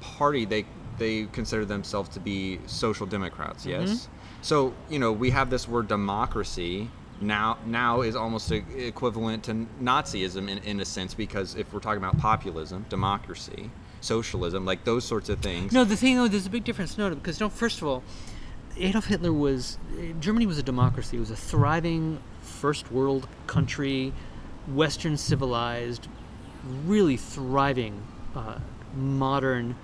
[0.01, 0.65] party they
[0.97, 3.65] they consider themselves to be social democrats.
[3.65, 3.89] Yes.
[3.89, 4.07] Mhm.
[4.41, 6.89] So you know we have this word democracy
[7.19, 12.03] now now is almost equivalent to Nazism in, in a sense because if we're talking
[12.03, 13.69] about populism, democracy,
[14.01, 15.71] socialism, like those sorts of things.
[15.73, 16.97] No, the thing though, there's a big difference.
[16.97, 17.51] No, because don't.
[17.51, 18.03] First of all,
[18.79, 19.77] Adolf Hitler was
[20.19, 21.17] Germany was a democracy.
[21.17, 24.13] It was a thriving first world country,
[24.67, 26.07] Western civilized,
[26.85, 28.01] really thriving,
[28.35, 28.59] uh,
[28.95, 29.75] modern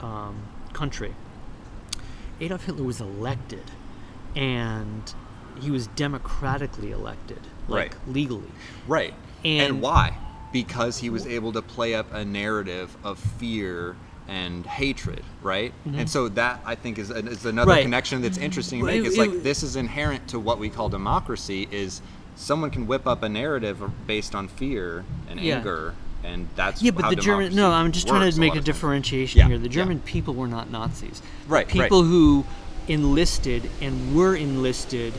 [0.00, 0.36] um,
[0.72, 1.14] country.
[2.40, 3.62] Adolf Hitler was elected,
[4.34, 5.14] and
[5.60, 8.08] he was democratically elected, like Right.
[8.14, 8.50] legally.
[8.86, 9.14] Right.
[9.44, 10.18] And- And, why?
[10.52, 13.96] Because he was able to play up a narrative of fear
[14.28, 15.72] and hatred, right?
[15.84, 17.70] And so that I think is, is another Mm-hmm.
[17.70, 17.82] Right.
[17.82, 19.04] connection that's interesting to make.
[19.04, 22.00] It's like this is inherent to what we call democracy is
[22.34, 25.56] someone can whip up a narrative based on fear and Yeah.
[25.58, 25.94] anger
[26.24, 27.54] and that's Yeah, but the German.
[27.54, 29.58] No, I'm just trying to make lot a differentiation Yeah, here.
[29.58, 29.70] The yeah.
[29.70, 31.22] German people were not Nazis.
[31.46, 31.68] Right, right.
[31.84, 32.44] People who
[32.88, 35.14] enlisted and were enlisted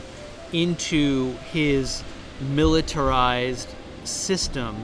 [0.52, 2.02] into his
[2.40, 3.68] militarized
[4.04, 4.76] system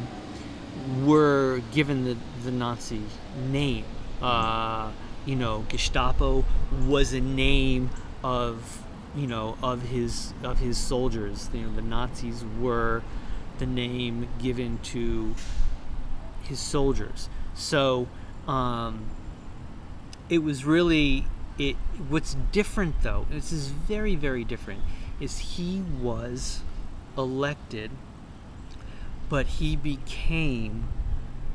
[1.05, 3.01] were given the, the Nazi
[3.51, 3.85] name.
[4.23, 4.91] Uh,
[5.27, 6.45] you know, Gestapo
[6.87, 7.91] was a name
[8.23, 8.83] of
[9.17, 11.49] you know of his of his soldiers.
[11.53, 13.03] You know, the Nazis were
[13.59, 15.35] the name given to
[16.43, 17.29] his soldiers.
[17.55, 18.09] So
[18.49, 19.07] um,
[20.29, 21.27] it was really
[21.59, 21.77] it.
[22.09, 23.27] What's different though?
[23.31, 24.83] This is very very different.
[25.21, 26.61] Is he was
[27.17, 27.93] elected,
[29.29, 30.89] but he became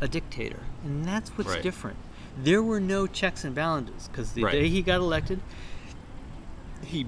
[0.02, 1.61] a dictator, and that's what's Right.
[1.61, 1.98] different.
[2.44, 4.52] There were no checks and balances because the Right.
[4.53, 5.40] day he got elected,
[6.84, 7.06] he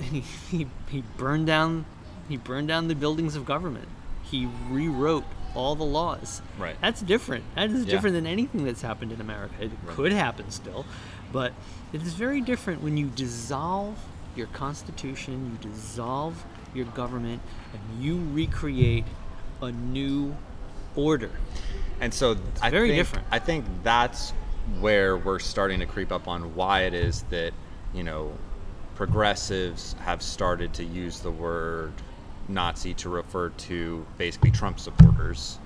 [0.00, 0.20] he,
[0.50, 1.84] he he burned down
[2.28, 3.88] he burned down the buildings of government.
[4.22, 5.24] He rewrote
[5.54, 6.42] all the laws.
[6.58, 6.76] Right.
[6.80, 7.44] That's different.
[7.54, 7.92] That is Yeah.
[7.92, 9.54] different than anything that's happened in America.
[9.60, 9.96] It Right.
[9.96, 10.84] could happen still,
[11.32, 11.52] but
[11.92, 13.96] it is very different when you dissolve
[14.34, 16.44] your constitution, you dissolve
[16.74, 17.40] your government,
[17.72, 19.04] and you recreate
[19.62, 20.36] a new
[20.94, 21.30] order.
[22.00, 23.26] And so I very think, different.
[23.30, 24.34] I think that's
[24.80, 27.52] where we're starting to creep up on why it is that,
[27.94, 28.32] you know,
[28.96, 31.92] progressives have started to use the word
[32.48, 35.58] Nazi to refer to basically Trump supporters.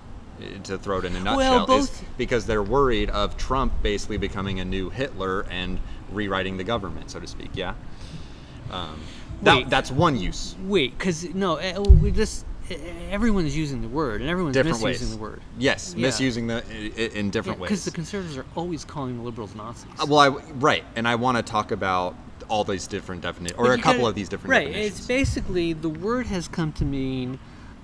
[0.42, 4.16] eh, To throw it in a nutshell, is both- because they're worried of Trump basically
[4.16, 5.78] becoming a new Hitler and
[6.12, 7.50] rewriting the government, so to speak.
[7.54, 7.74] Yeah,
[8.70, 8.98] um,
[9.42, 9.70] that, Wait.
[9.70, 10.56] that's one use.
[10.64, 12.76] Wait, because no, eh, we just eh,
[13.10, 15.16] everyone's using the word, and everyone's Different misusing ways.
[15.16, 15.40] the word.
[15.58, 16.06] Yes, Yeah.
[16.08, 16.62] misusing the
[17.18, 17.68] in different Because ways.
[17.70, 19.86] Because the conservatives are always calling the liberals Nazis.
[19.98, 22.14] Uh, Well, I, right, and I want to talk about
[22.48, 24.74] all these different definitions, or a couple gotta- of these different definitions.
[24.76, 24.98] right, definitions.
[24.98, 27.38] it's basically the word has come to mean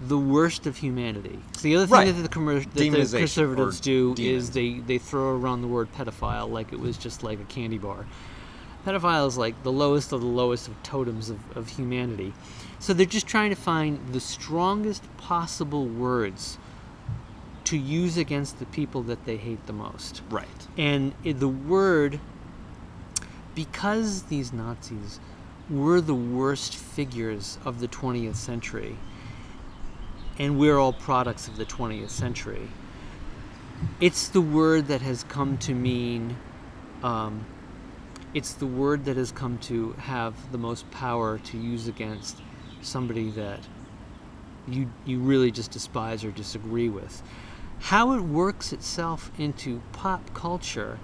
[0.08, 1.38] the worst of humanity.
[1.52, 2.14] So the other thing Right.
[2.14, 6.50] that the, commer- that the conservatives do is they, they throw around the word pedophile
[6.50, 8.04] like it was just like a candy bar.
[8.84, 12.32] Pedophile is like the lowest of the lowest of totems of, of humanity.
[12.78, 16.58] So they're just trying to find the strongest possible words
[17.64, 20.22] to use against the people that they hate the most.
[20.30, 20.46] right,
[20.76, 22.20] And the word,
[23.54, 25.18] because these Nazis
[25.68, 28.96] were the worst figures of the 20th century,
[30.38, 32.68] and we're all products of the 20th century,
[34.00, 36.36] it's the word that has come to mean,
[37.02, 37.44] um,
[38.32, 42.40] it's the word that has come to have the most power to use against
[42.86, 43.60] somebody that
[44.68, 47.22] you you really just despise or disagree with.
[47.78, 50.98] How it works itself into pop culture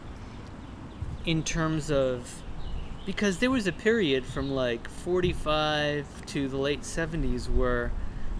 [1.25, 2.43] in terms of
[3.05, 7.93] because there was a period from like 45 to the late 70s where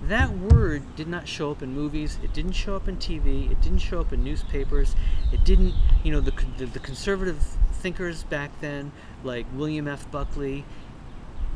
[0.03, 3.61] that word did not show up in movies it didn't show up in tv it
[3.61, 4.97] didn't show up in newspapers
[5.33, 7.39] it didn't you know the, the, the conservative
[7.73, 8.91] thinkers back then
[9.23, 10.65] like william f buckley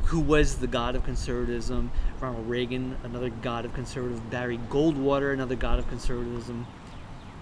[0.07, 5.55] who was the god of conservatism, Ronald Reagan, another god of conservatism, Barry Goldwater, another
[5.55, 6.65] god of conservatism,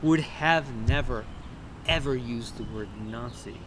[0.01, 1.25] would have never,
[1.87, 3.59] ever used the word Nazi.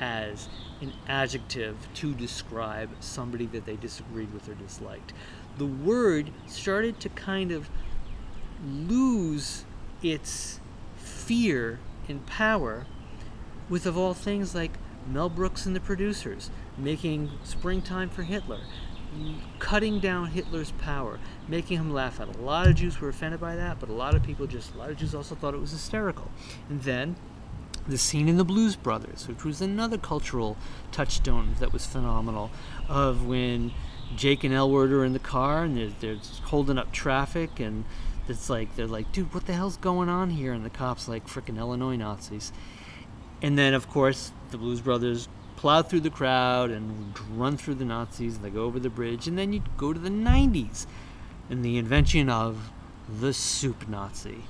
[0.00, 0.48] as
[0.80, 5.12] an adjective to describe somebody that they disagreed with or disliked.
[5.56, 7.68] The word started to kind of
[8.64, 9.64] lose
[10.02, 10.60] its
[10.96, 12.86] fear and power
[13.68, 18.60] with, of all things, like Mel Brooks and the producers making Springtime for Hitler,
[19.58, 21.18] cutting down Hitler's power,
[21.48, 22.34] making him laugh at.
[22.36, 24.78] A lot of Jews were offended by that, but a lot of people just, a
[24.78, 26.30] lot of Jews also thought it was hysterical.
[26.68, 27.16] And then
[27.86, 30.56] the scene in the Blues Brothers, which was another cultural
[30.92, 32.50] touchstone that was phenomenal,
[32.88, 33.72] of when
[34.14, 37.84] Jake and Elwood are in the car and they're, they're holding up traffic and
[38.28, 40.52] it's like they're like, dude, what the hell's going on here?
[40.52, 42.52] And the cops like freaking Illinois Nazis.
[43.40, 45.28] And then of course the Blues Brothers
[45.58, 49.26] plow through the crowd and run through the Nazis and they go over the bridge
[49.26, 50.86] and then you go to the 90s
[51.50, 52.70] and the invention of
[53.20, 54.44] the soup Nazi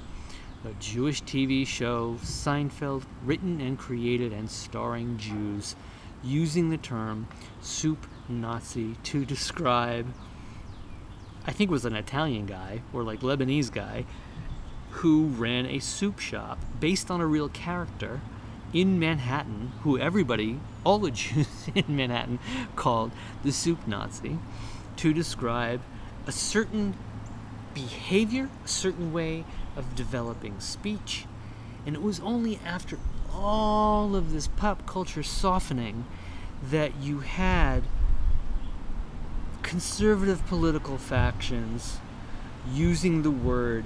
[0.65, 5.77] a Jewish TV show, Seinfeld, written and created and starring Jews,
[6.23, 7.29] using the term
[7.61, 10.07] soup Nazi to describe,
[11.47, 14.05] I think it was an Italian guy or like Lebanese guy,
[14.91, 18.21] who ran a soup shop based on a real character
[18.73, 22.39] in Manhattan, who everybody, all the Jews in Manhattan,
[22.75, 23.13] called
[23.45, 24.39] the soup Nazi,
[24.97, 25.83] to describe
[26.27, 26.95] a certain
[27.75, 29.45] behavior, a certain way
[29.77, 31.27] of developing speech.
[31.85, 32.99] And it was only after
[33.31, 36.07] all of this pop culture softening
[36.71, 37.85] that you had
[39.63, 41.99] conservative political factions
[42.73, 43.85] using the word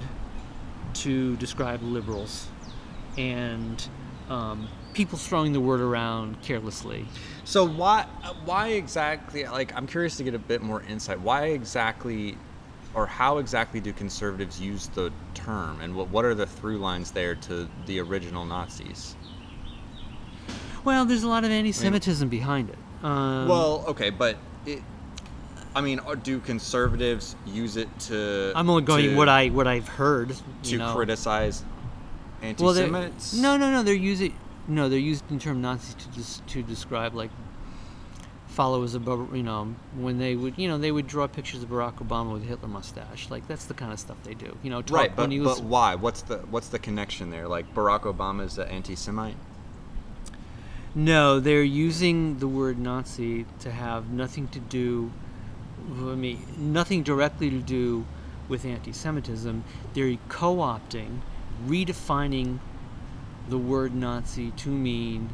[0.93, 2.47] to describe liberals
[3.17, 3.87] and
[4.29, 7.05] um, people throwing the word around carelessly.
[7.43, 8.03] So why
[8.45, 11.19] why exactly like I'm curious to get a bit more insight.
[11.19, 12.37] Why exactly
[12.93, 17.11] or how exactly do conservatives use the term and what what are the through lines
[17.11, 19.15] there to the original Nazis?
[20.83, 22.77] Well, there's a lot of anti-Semitism behind it.
[23.03, 24.81] Um, Well, okay, but it,
[25.75, 28.51] I mean, uh, do conservatives use it to?
[28.55, 30.93] I'm only going to, what I what I've heard to you know.
[30.93, 31.63] criticize
[32.41, 33.33] anti-Semites.
[33.35, 33.81] no, no, no.
[33.83, 34.35] They're using
[34.67, 34.89] no.
[34.89, 37.31] They're using the term Nazi to to describe like
[38.47, 41.95] followers of you know when they would you know they would draw pictures of Barack
[41.95, 43.29] Obama with a Hitler mustache.
[43.29, 44.55] Like that's the kind of stuff they do.
[44.63, 45.95] You know, talk, right, but, when he but why?
[45.95, 47.47] What's the what's the connection there?
[47.47, 49.37] Like Barack Obama is an anti-Semite.
[50.95, 55.11] No, they're using the word Nazi to have nothing to do,
[55.97, 58.05] I mean, nothing directly to do
[58.47, 59.63] with anti-Semitism.
[59.95, 61.21] They're co-opting,
[61.65, 62.59] redefining
[63.49, 65.29] the word Nazi to mean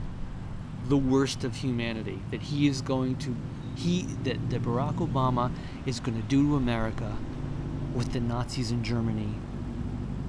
[0.87, 2.19] the worst of humanity.
[2.31, 3.35] That he is going to,
[3.75, 5.51] he that, that Barack Obama
[5.85, 7.17] is going to do to America
[7.93, 9.33] what the Nazis in Germany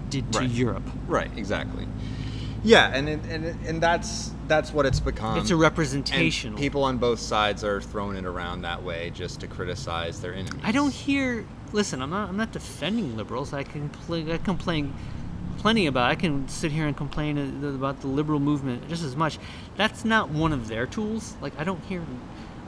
[0.09, 0.51] did to Right.
[0.51, 0.89] Europe.
[1.07, 1.87] Right, exactly.
[2.63, 5.39] Yeah, and it, and it, and that's that's what it's become.
[5.39, 6.55] it's a representation.
[6.57, 10.61] People on both sides are throwing it around that way just to criticize their enemies.
[10.63, 11.47] I don't hear.
[11.73, 12.29] Listen, I'm not.
[12.29, 13.55] I'm not defending liberals.
[13.55, 14.93] I can play, I complain
[15.61, 16.11] plenty about.
[16.11, 19.39] I can sit here and complain about the liberal movement just as much.
[19.77, 21.37] That's not one of their tools.
[21.41, 22.03] Like I don't hear.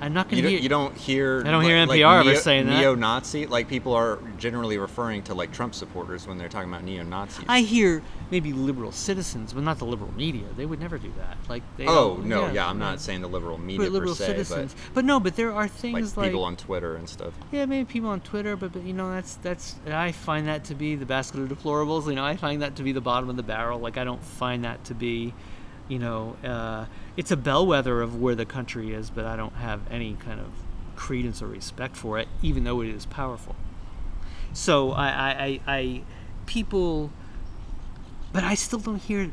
[0.03, 0.59] I'm not going to hear.
[0.59, 1.43] you don't hear.
[1.47, 2.81] I don't hear like, NPR ever neo, saying that.
[2.81, 7.45] Neo-Nazi, like people are generally referring to like Trump supporters when they're talking about neo-Nazis.
[7.49, 10.47] I hear maybe liberal citizens, but not the liberal media.
[10.57, 11.39] They would never do that.
[11.49, 11.87] Like they.
[11.87, 15.05] oh no, yeah, I'm not saying the liberal media But liberal per se, citizens, but,
[15.05, 17.33] no, but there are things like like, people on Twitter and stuff.
[17.53, 20.75] Yeah, maybe people on Twitter, but, but you know that's that's I find that to
[20.75, 22.09] be the basket of deplorables.
[22.09, 23.79] You know, I find that to be the bottom of the barrel.
[23.79, 25.33] Like I don't find that to be,
[25.89, 29.81] you know, uh, it's a bellwether of where the country is, but I don't have
[29.91, 30.47] any kind of
[30.97, 33.55] credence or respect for it, even though it is powerful.
[34.53, 36.03] So I, I, I, I
[36.47, 37.11] people,
[38.33, 39.31] but I still don't hear.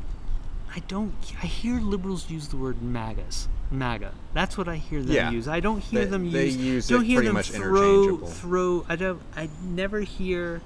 [0.74, 1.12] I don't.
[1.42, 3.48] I hear liberals use the word MAGAs.
[3.72, 4.12] MAGA.
[4.34, 5.30] That's what I hear them Yeah.
[5.30, 5.46] use.
[5.48, 6.56] I don't hear They- them they use.
[6.56, 8.28] use don't hear pretty them much throw interchangeable.
[8.28, 8.86] throw.
[8.88, 9.20] I don't.
[9.36, 10.60] I never hear.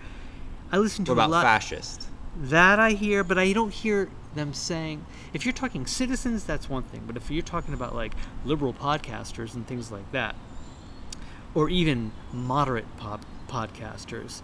[0.73, 1.43] I listen to What about a lot.
[1.45, 2.09] fascist?
[2.37, 5.07] That I hear, but I don't hear them saying.
[5.33, 7.03] If you're talking citizens, that's one thing.
[7.07, 10.35] But if you're talking about like liberal podcasters and things like that,
[11.55, 14.43] or even moderate pop podcasters,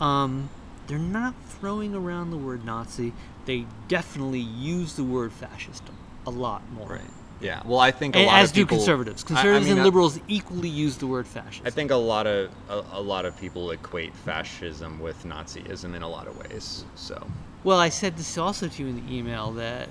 [0.00, 0.48] um,
[0.86, 3.12] they're not throwing around the word Nazi.
[3.44, 5.82] They definitely use the word fascist
[6.26, 6.88] a lot more.
[6.88, 7.00] Right.
[7.40, 7.62] Yeah.
[7.64, 9.22] Well, I think a And lot as of do people, conservatives.
[9.22, 11.66] I- I Conservatives mean, and I- liberals equally use the word fascism.
[11.66, 16.02] I think a lot of a, a lot of people equate fascism with Nazism in
[16.02, 16.84] a lot of ways.
[16.96, 17.24] So
[17.64, 19.88] Well, I said this also to you in the email that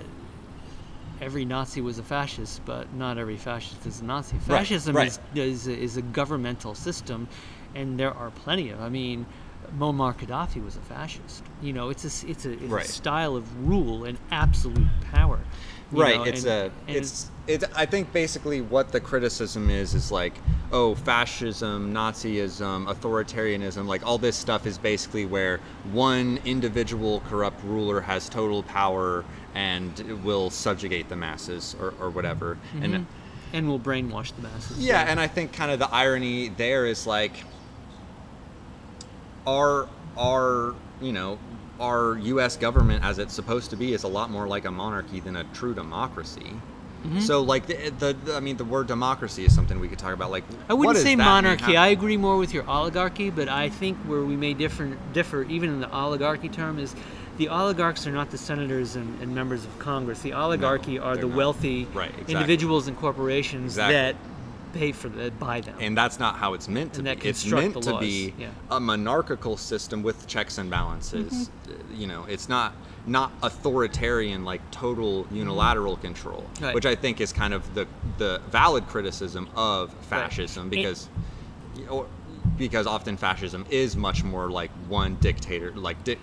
[1.20, 4.36] every Nazi was a fascist, but not every fascist is a Nazi.
[4.38, 5.08] Fascism right.
[5.08, 7.28] is is a, is a governmental system,
[7.74, 8.80] and there are plenty of.
[8.80, 9.26] I mean,
[9.78, 11.42] Muammar Gaddafi was a fascist.
[11.62, 12.84] You know, it's a it's a, it's Right.
[12.84, 15.40] a style of rule and absolute power.
[15.92, 19.94] Right know, it's and- a and it's it i think basically what the criticism is
[19.94, 20.34] is like
[20.70, 25.60] oh fascism nazism authoritarianism like all this stuff is basically where
[25.92, 29.24] one individual corrupt ruler has total power
[29.54, 33.04] and will subjugate the masses or, or whatever and mm-hmm.
[33.52, 34.78] and will brainwash the masses.
[34.78, 37.44] yeah, and I think kind of the irony there is like
[39.46, 41.38] our our you know
[41.80, 42.56] our U.S.
[42.56, 45.44] government, as it's supposed to be, is a lot more like a monarchy than a
[45.44, 46.52] true democracy.
[47.04, 47.20] Mm-hmm.
[47.20, 50.12] So like the, the, the I mean the word democracy is something we could talk
[50.12, 50.30] about.
[50.32, 51.76] Like I wouldn't say monarchy.
[51.76, 55.70] I agree more with your oligarchy, but I think where we may differ, differ even
[55.70, 56.96] in the oligarchy term is
[57.36, 60.22] the oligarchs are not the senators and, and members of Congress.
[60.22, 61.36] The oligarchy are they're the not.
[61.36, 62.34] wealthy Right, exactly.
[62.34, 63.94] individuals and corporations Exactly.
[63.94, 64.16] that
[64.72, 65.76] pay for the buy them.
[65.80, 67.14] and that's not how it's meant to And be.
[67.14, 68.48] that It's meant the to be yeah.
[68.70, 71.50] a monarchical system with checks and balances.
[71.68, 71.94] Mm-hmm.
[72.00, 72.72] You know, it's not
[73.06, 76.64] not authoritarian like total unilateral control, Mm-hmm.
[76.64, 76.74] Right.
[76.74, 77.86] which I think is kind of the
[78.18, 81.08] the valid criticism of fascism And- because
[81.88, 82.06] or,
[82.56, 86.18] because often fascism is much more like one dictator, like di-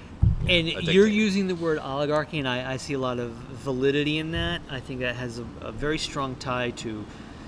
[0.49, 4.31] and you're using the word oligarchy, and I, I see a lot of validity in
[4.31, 4.61] that.
[4.69, 7.03] I think that has a, a very strong tie to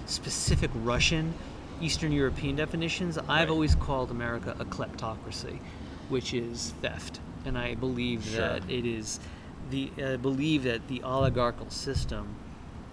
[0.08, 1.34] specific Russian,
[1.82, 3.18] Eastern European definitions.
[3.18, 3.50] I've Right.
[3.50, 5.60] always called America a kleptocracy,
[6.10, 8.40] which is theft, and I believe Sure.
[8.40, 9.20] that it is
[9.70, 9.92] the.
[10.04, 12.28] I believe that the oligarchical system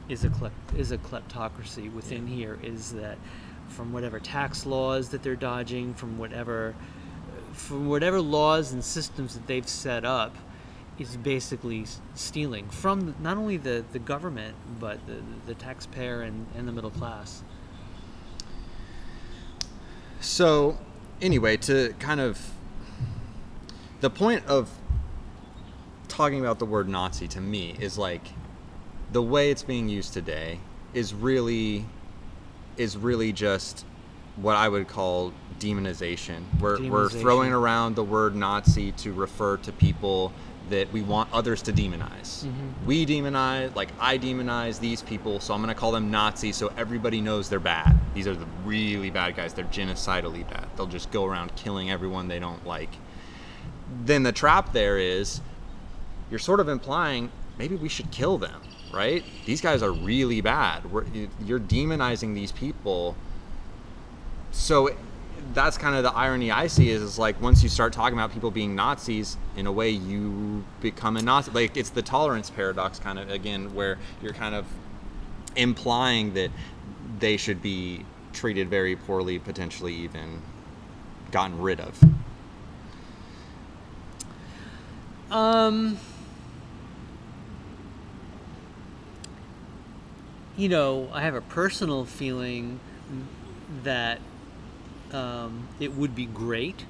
[0.08, 2.58] is a klep, is a kleptocracy within here.
[2.62, 3.16] Is that
[3.68, 6.74] from whatever tax laws that they're dodging, from whatever
[7.52, 10.34] from whatever laws and systems that they've set up
[10.98, 11.84] is basically
[12.14, 15.16] stealing from not only the, the government but the,
[15.46, 17.42] the taxpayer and, and the middle class
[20.24, 20.78] So,
[21.20, 22.40] anyway, to kind of
[24.00, 24.70] the point of
[26.08, 28.22] talking about the word Nazi to me is like
[29.12, 30.60] the way it's being used today
[30.94, 31.84] is really
[32.78, 33.84] is really just
[34.36, 36.44] what I would call demonization.
[36.58, 40.32] We're we're throwing around the word Nazi to refer to people
[40.74, 42.44] that we want others to demonize.
[42.44, 42.86] Mm-hmm.
[42.86, 47.20] We demonize, like I demonize these people, so I'm gonna call them Nazis so everybody
[47.20, 47.98] knows they're bad.
[48.12, 49.54] These are the really bad guys.
[49.54, 50.66] They're genocidally bad.
[50.76, 52.90] They'll just go around killing everyone they don't like.
[54.04, 55.40] Then the trap there is
[56.30, 58.60] you're sort of implying maybe we should kill them,
[58.92, 59.22] right?
[59.46, 60.90] These guys are really bad.
[60.90, 61.04] We're,
[61.44, 63.16] you're demonizing these people.
[64.50, 64.90] So
[65.52, 68.32] that's kind of the irony I see is, is like once you start talking about
[68.32, 71.50] people being Nazis, in a way you become a Nazi.
[71.50, 74.66] Like it's the tolerance paradox kind of again where you're kind of
[75.56, 76.50] implying that
[77.18, 80.42] they should be treated very poorly, potentially even
[81.30, 82.02] gotten rid of.
[85.34, 85.98] um
[90.56, 92.78] you know i have a personal feeling
[93.82, 94.20] that
[95.14, 96.84] um, it would be great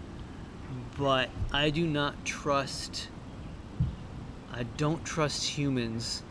[0.99, 3.09] but i do not trust
[4.53, 6.23] i don't trust humans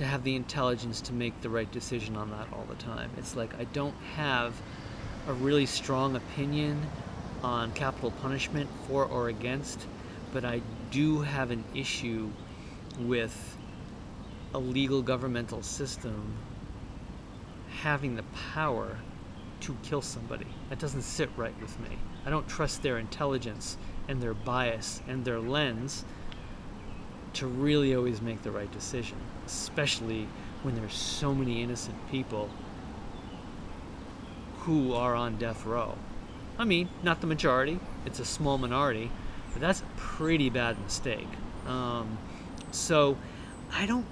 [0.00, 3.10] to have the intelligence to make the right decision on that all the time.
[3.18, 4.54] It's like I don't have
[5.28, 6.80] a really strong opinion
[7.42, 9.86] on capital punishment for or against,
[10.32, 12.30] but I do have an issue
[13.00, 13.58] with
[14.54, 16.34] a legal governmental system
[17.82, 18.96] having the power
[19.60, 20.46] to kill somebody.
[20.68, 21.98] That doesn't sit right with me.
[22.24, 23.76] I don't trust their intelligence
[24.08, 26.04] and their bias and their lens
[27.34, 29.16] to really always make the right decision,
[29.46, 30.26] especially
[30.62, 32.50] when there's so many innocent people
[34.60, 35.96] who are on death row.
[36.58, 39.10] I mean, not the majority, it's a small minority,
[39.52, 41.28] but that's a pretty bad mistake.
[41.66, 42.18] Um,
[42.70, 43.16] so
[43.72, 44.06] I don't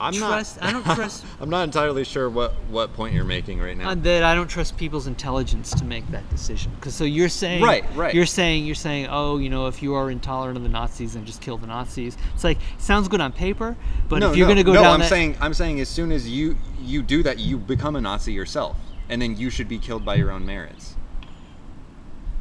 [0.00, 0.68] I'm Trust- not.
[0.68, 3.90] I don't trust- I'm not entirely sure what what point you're making right now.
[3.90, 6.70] uh, that I don't trust people's intelligence to make that decision.
[6.76, 8.14] Because so you're saying, Right, right.
[8.14, 11.24] You're saying, you're saying, oh, you know, if you are intolerant of the Nazis, then
[11.24, 12.16] just kill the Nazis.
[12.34, 13.76] It's like sounds good on paper,
[14.08, 14.82] but no, if you're no, going to go down.
[14.82, 17.58] no, down I'm that, saying I'm saying as soon as you you do that, you
[17.58, 18.76] become a Nazi yourself,
[19.08, 20.94] and then you should be killed by your own merits.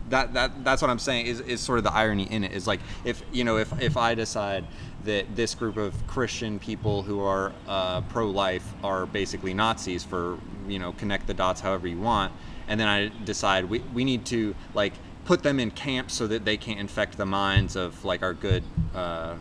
[0.10, 2.66] That that that's what I'm saying is, is sort of the irony in it is
[2.66, 4.66] like if you know if if I decide
[5.08, 10.80] that this group of Christian people who are uh, pro-life are basically Nazis for you
[10.80, 12.32] know connect the dots however you want,
[12.68, 14.94] and then I decide we we need to like
[15.26, 18.64] put them in camps so that they can't infect the minds of like our good
[18.96, 19.36] uh,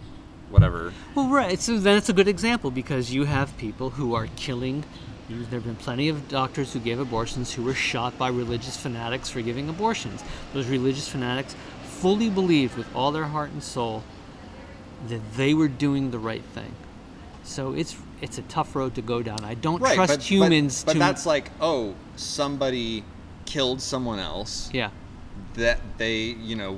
[0.50, 1.58] whatever Well, right.
[1.60, 4.84] So then it's a good example because you have people who are killing.
[5.28, 9.28] There have been plenty of doctors who gave abortions who were shot by religious fanatics
[9.28, 10.22] for giving abortions.
[10.52, 14.04] Those religious fanatics fully believed with all their heart and soul
[15.08, 16.72] that they were doing the right thing.
[17.44, 19.44] So it's it's a tough road to go down.
[19.44, 20.98] I don't right, trust but, but- humans But, to.
[20.98, 23.04] that's like, oh, somebody
[23.44, 24.70] killed someone else.
[24.72, 24.90] yeah,
[25.54, 26.72] That they, you know,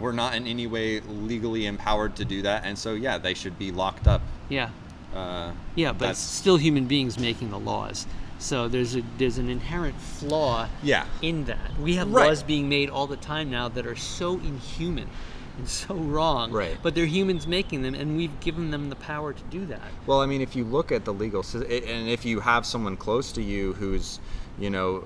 [0.00, 3.58] were not in any way legally empowered to do that, and so yeah, they should
[3.58, 4.22] be locked up.
[4.48, 4.70] yeah,
[5.14, 5.92] Uh, yeah.
[5.92, 8.06] But it's still human beings making the laws.
[8.38, 11.78] So there's a there's an inherent flaw yeah, in that.
[11.80, 12.28] We have Right.
[12.28, 15.08] laws being made all the time now that are so inhuman
[15.56, 16.52] and so wrong.
[16.52, 16.76] Right.
[16.82, 19.82] But they're humans making them, and we've given them the power to do that.
[20.06, 22.96] Well, I mean, if you look at the legal system, and if you have someone
[22.96, 24.20] close to you who's,
[24.58, 25.04] you know,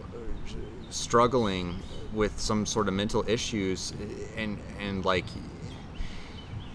[0.90, 1.76] struggling
[2.12, 5.24] with some sort of mental issues, eh, and and like,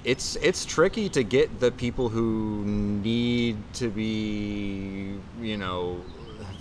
[0.04, 6.02] it's it's tricky to get the people who need to be, you know,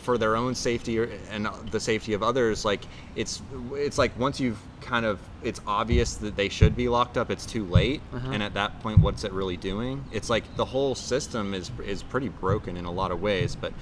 [0.02, 2.64] for their own safety or, and the safety of others.
[2.64, 2.82] Like,
[3.16, 3.40] it's
[3.74, 7.46] it's like once you've kind of it's obvious that they should be locked up, it's
[7.46, 8.00] too late.
[8.12, 8.30] Uh-huh.
[8.32, 10.04] And at that point, what's it really doing?
[10.12, 13.56] It's like the whole system is is pretty broken in a lot of ways.
[13.56, 13.72] But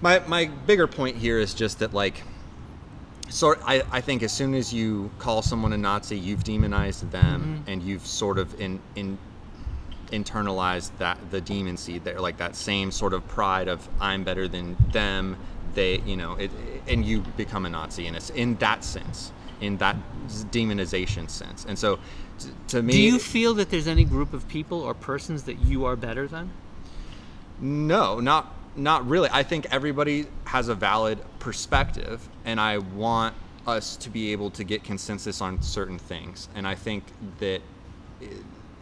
[0.00, 2.22] my my bigger point here is just that like
[3.28, 7.64] sort I, I think as soon as you call someone a Nazi, you've demonized them
[7.66, 9.16] and you've sort of in in
[10.12, 14.46] internalized that the demon seed there like that same sort of pride of I'm better
[14.46, 15.36] than them
[15.74, 16.50] they you know it
[16.86, 19.96] and you become a Nazi and it's in that sense in that
[20.50, 21.98] demonization sense and so
[22.38, 25.58] t- to me Do you feel that there's any group of people or persons that
[25.60, 26.50] you are better than?
[27.60, 29.28] No, not not really.
[29.32, 33.34] I think everybody has a valid perspective, and I want
[33.66, 36.48] us to be able to get consensus on certain things.
[36.54, 37.04] And I think
[37.38, 37.60] that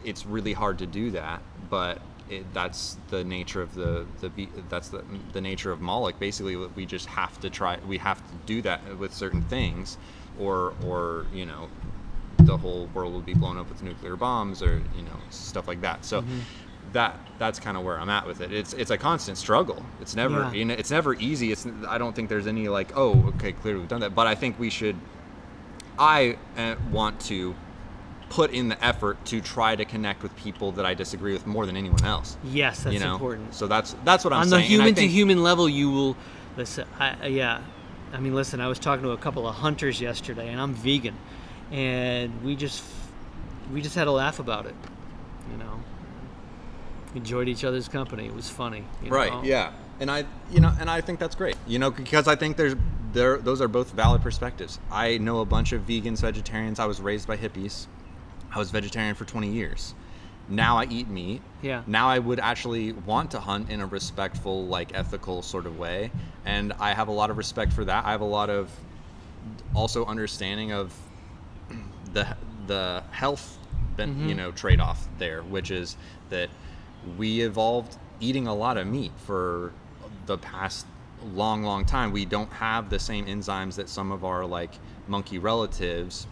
[0.03, 4.89] it's really hard to do that, but it, that's the nature of the the that's
[4.89, 5.03] the
[5.33, 6.19] the nature of Moloch.
[6.19, 7.77] Basically, we just have to try.
[7.87, 9.97] We have to do that with certain things,
[10.39, 11.69] or or you know,
[12.37, 15.81] the whole world will be blown up with nuclear bombs, or you know, stuff like
[15.81, 16.05] that.
[16.05, 16.23] So
[16.93, 18.51] that that's kind of where I'm at with it.
[18.51, 19.85] It's it's a constant struggle.
[20.01, 20.51] It's never Yeah.
[20.53, 21.51] you know, it's never easy.
[21.51, 24.35] It's I don't think there's any like oh okay clearly we've done that, but I
[24.35, 24.95] think we should.
[25.99, 27.53] I uh, want to
[28.31, 31.65] put in the effort to try to connect with people that I disagree with more
[31.65, 32.37] than anyone else.
[32.43, 33.53] Yes, that's you know, important.
[33.53, 34.53] so that's that's what I'm saying.
[34.53, 36.15] on the human to human level you will
[36.57, 37.61] listen I, yeah
[38.13, 41.15] i mean listen i was talking to a couple of hunters yesterday and i'm vegan
[41.71, 42.83] and we just
[43.73, 44.75] we just had a laugh about it
[45.51, 45.79] you know
[47.15, 49.43] enjoyed each other's company it was funny you right know?
[49.43, 52.57] yeah and i you know and i think that's great you know because i think
[52.57, 52.75] there's
[53.13, 56.99] there those are both valid perspectives i know a bunch of vegans vegetarians i was
[56.99, 57.87] raised by hippies
[58.51, 59.93] i was vegetarian for 20 years.
[60.49, 61.41] Now i eat meat.
[61.61, 61.83] Yeah.
[61.87, 66.11] now i would actually want to hunt in a respectful like ethical sort of way
[66.45, 68.05] and i have a lot of respect for that.
[68.05, 68.69] I have a lot of
[69.75, 70.93] also understanding of
[72.13, 72.35] the
[72.67, 73.57] the health
[73.95, 74.29] ben, mm-hmm.
[74.29, 75.97] you know trade-off there which is
[76.29, 76.49] that
[77.17, 79.73] we evolved eating a lot of meat for
[80.25, 80.85] the past
[81.33, 82.11] long long time.
[82.11, 84.73] We don't have the same enzymes that some of our like
[85.07, 86.27] monkey relatives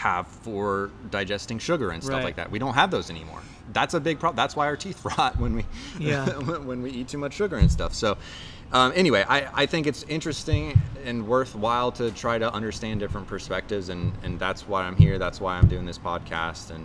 [0.00, 2.24] have for digesting sugar and stuff Right.
[2.24, 3.40] like that we don't have those anymore
[3.72, 5.64] that's a big problem that's why our teeth rot when we
[5.98, 6.26] Yeah.
[6.70, 8.16] when we eat too much sugar and stuff so
[8.72, 13.88] um, anyway I, I think it's interesting and worthwhile to try to understand different perspectives
[13.90, 16.84] and, and that's why i'm here that's why i'm doing this podcast and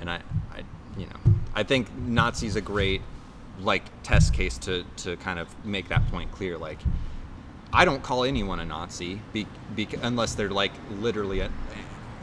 [0.00, 0.16] and i,
[0.54, 0.62] I
[0.98, 1.20] you know
[1.54, 3.02] i think nazi's a great
[3.60, 6.78] like test case to to kind of make that point clear like
[7.72, 11.50] I don't call anyone a Nazi be, be, unless they're like literally, a,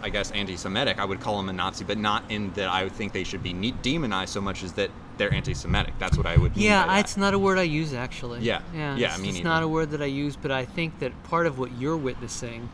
[0.04, 1.00] I guess, anti-Semitic.
[1.00, 3.42] I would call them a Nazi, but not in that I would think they should
[3.42, 5.94] be ne- demonized so much as that they're anti-Semitic.
[5.98, 6.56] That's what I would.
[6.58, 8.42] mean Yeah, it's not a word I use actually.
[8.42, 8.62] Yeah.
[8.74, 9.44] yeah, Yeah, It's, it's neither.
[9.46, 12.68] not a word that I use, but I think that part of what you're witnessing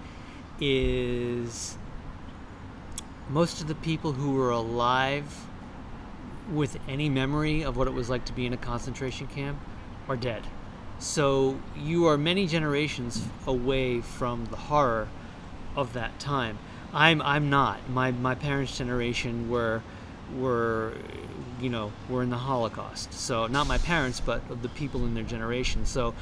[0.60, 1.78] is
[3.30, 5.46] most of the people who were alive
[6.52, 9.60] with any memory of what it was like to be in a concentration camp
[10.08, 10.42] are dead.
[10.98, 15.10] So you are many generations away from the horror
[15.76, 16.58] of that time.
[16.94, 17.90] I'm I'm not.
[17.90, 19.82] My my parents' generation were
[20.38, 20.94] were
[21.62, 23.14] you know were in the Holocaust.
[23.14, 25.86] So not my parents, but the people in their generation.
[25.86, 26.14] So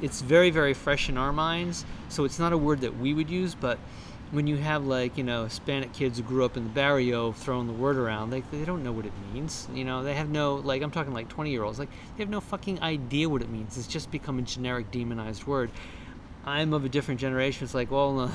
[0.00, 1.84] it's very very fresh in our minds.
[2.08, 3.78] So it's not a word that we would use, but
[4.30, 7.66] when you have like you know Hispanic kids who grew up in the barrio throwing
[7.66, 9.68] the word around, they, they don't know what it means.
[9.72, 12.30] You know, they have no like I'm talking like 20 year olds, like they have
[12.30, 13.76] no fucking idea what it means.
[13.78, 15.70] It's just become a generic demonized word.
[16.48, 17.64] I'm of a different generation.
[17.64, 18.30] It's like, well, no,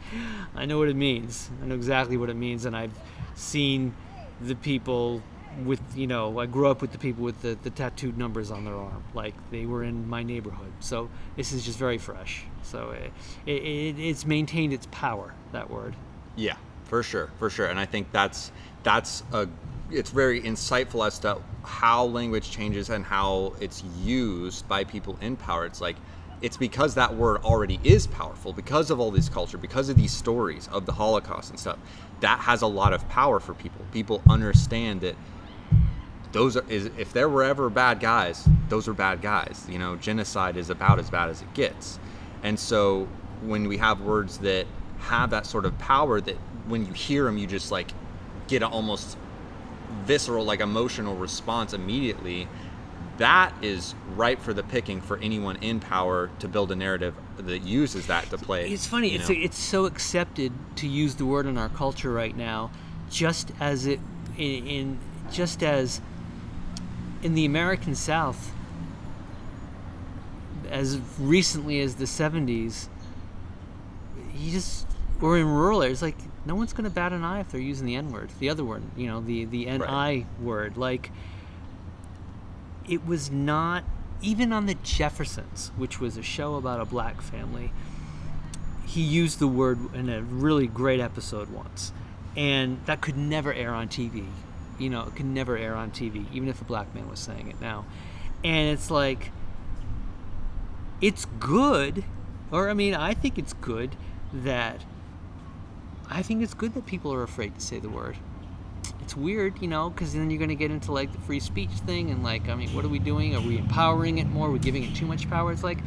[0.56, 1.50] I know what it means.
[1.62, 2.98] I know exactly what it means, and I've
[3.34, 3.94] seen
[4.40, 5.22] the people
[5.64, 8.64] with you know I grew up with the people with the, the tattooed numbers on
[8.64, 12.90] their arm like they were in my neighborhood so this is just very fresh so
[12.90, 13.12] it,
[13.46, 15.96] it, it, it's maintained its power that word
[16.36, 17.66] Yeah, for sure, for sure.
[17.66, 19.48] And I think that's that's a
[19.90, 25.36] it's very insightful as to how language changes and how it's used by people in
[25.36, 25.66] power.
[25.66, 25.96] It's like
[26.42, 30.12] it's because that word already is powerful because of all this culture, because of these
[30.12, 31.78] stories of the Holocaust and stuff.
[32.20, 33.84] That has a lot of power for people.
[33.92, 35.16] People understand that
[36.32, 39.66] those are is if there were ever bad guys, those are bad guys.
[39.68, 41.98] You know, genocide is about as bad as it gets.
[42.42, 43.08] And so
[43.42, 44.66] when we have words that
[44.98, 46.36] have that sort of power that
[46.66, 47.90] when you hear them you just like
[48.48, 49.16] get almost
[50.04, 52.46] visceral like emotional response immediately
[53.20, 57.62] that is ripe for the picking for anyone in power to build a narrative that
[57.62, 58.70] uses that to play.
[58.70, 59.14] It's funny.
[59.14, 59.36] It's know.
[59.38, 62.70] it's so accepted to use the word in our culture right now,
[63.10, 64.00] just as it
[64.38, 64.98] in, in
[65.30, 66.00] just as
[67.22, 68.52] in the American South,
[70.70, 72.88] as recently as the '70s,
[74.34, 74.86] you just
[75.20, 76.16] or in rural areas like
[76.46, 78.64] no one's going to bat an eye if they're using the N word, the other
[78.64, 80.26] word, you know, the the N I Right.
[80.40, 81.10] word, like
[82.88, 83.84] it was not
[84.22, 87.72] even on the Jeffersons, which was a show about a black family.
[88.86, 91.92] He used the word in a really great episode once,
[92.36, 94.26] and that could never air on TV.
[94.78, 97.48] You know, it could never air on TV, even if a black man was saying
[97.48, 97.84] it now.
[98.42, 99.30] And it's like,
[101.00, 102.04] it's good,
[102.50, 103.96] or I mean, I think it's good
[104.32, 104.84] that
[106.08, 108.16] I think it's good that people are afraid to say the word.
[109.00, 111.70] It's weird, you know, because then you're going to get into like the free speech
[111.70, 113.34] thing and like, I mean, what are we doing?
[113.34, 114.48] Are we empowering it more?
[114.48, 115.52] Are we giving it too much power?
[115.52, 115.78] It's like,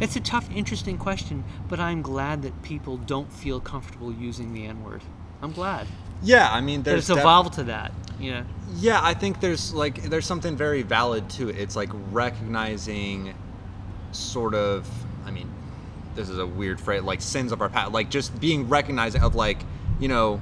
[0.00, 4.66] it's a tough, interesting question, but I'm glad that people don't feel comfortable using the
[4.66, 5.02] N word.
[5.42, 5.86] I'm glad
[6.22, 7.92] yeah, I mean there's def- evolved to that.
[8.18, 8.24] Know,
[8.76, 11.56] Yeah, I think there's like there's something very valid to it.
[11.56, 13.34] It's like recognizing
[14.12, 14.88] sort of
[15.24, 15.50] I mean,
[16.14, 19.34] this is a weird phrase like sins of our past, like just being recognizing of
[19.34, 19.58] like,
[20.00, 20.40] you know,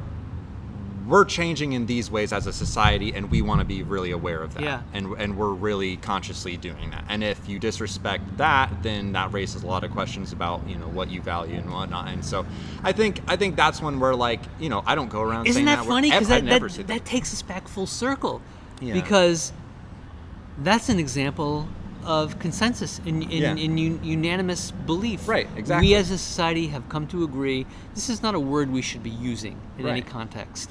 [1.07, 4.43] we're changing in these ways as a society and we want to be really aware
[4.43, 4.63] of that.
[4.63, 4.83] Yeah.
[4.93, 7.05] And and we're really consciously doing that.
[7.09, 10.89] And if you disrespect that, then that raises a lot of questions about, you know,
[10.89, 12.09] what you value and whatnot.
[12.09, 12.47] And so
[12.83, 15.55] I think I think that's when we're like, you know, I don't go around isn't
[15.55, 16.11] saying that that funny?
[16.11, 18.41] Because I that, that, that takes us back full circle.
[18.81, 18.95] Yeah.
[18.95, 19.53] Because
[20.59, 21.69] that's an example
[22.05, 23.55] of consensus in, in, Yeah.
[23.57, 25.27] in un, unanimous belief.
[25.27, 25.89] Right, exactly.
[25.89, 29.03] We as a society have come to agree this is not a word we should
[29.03, 30.71] be using in any context.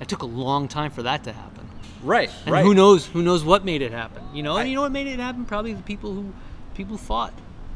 [0.00, 1.68] It took a long time for that to happen.
[2.02, 2.30] Right.
[2.44, 2.64] And right.
[2.64, 4.22] who knows who knows what made it happen.
[4.32, 5.44] You know, I- and you know what made it happen?
[5.44, 6.32] Probably the people who
[6.74, 7.34] people fought.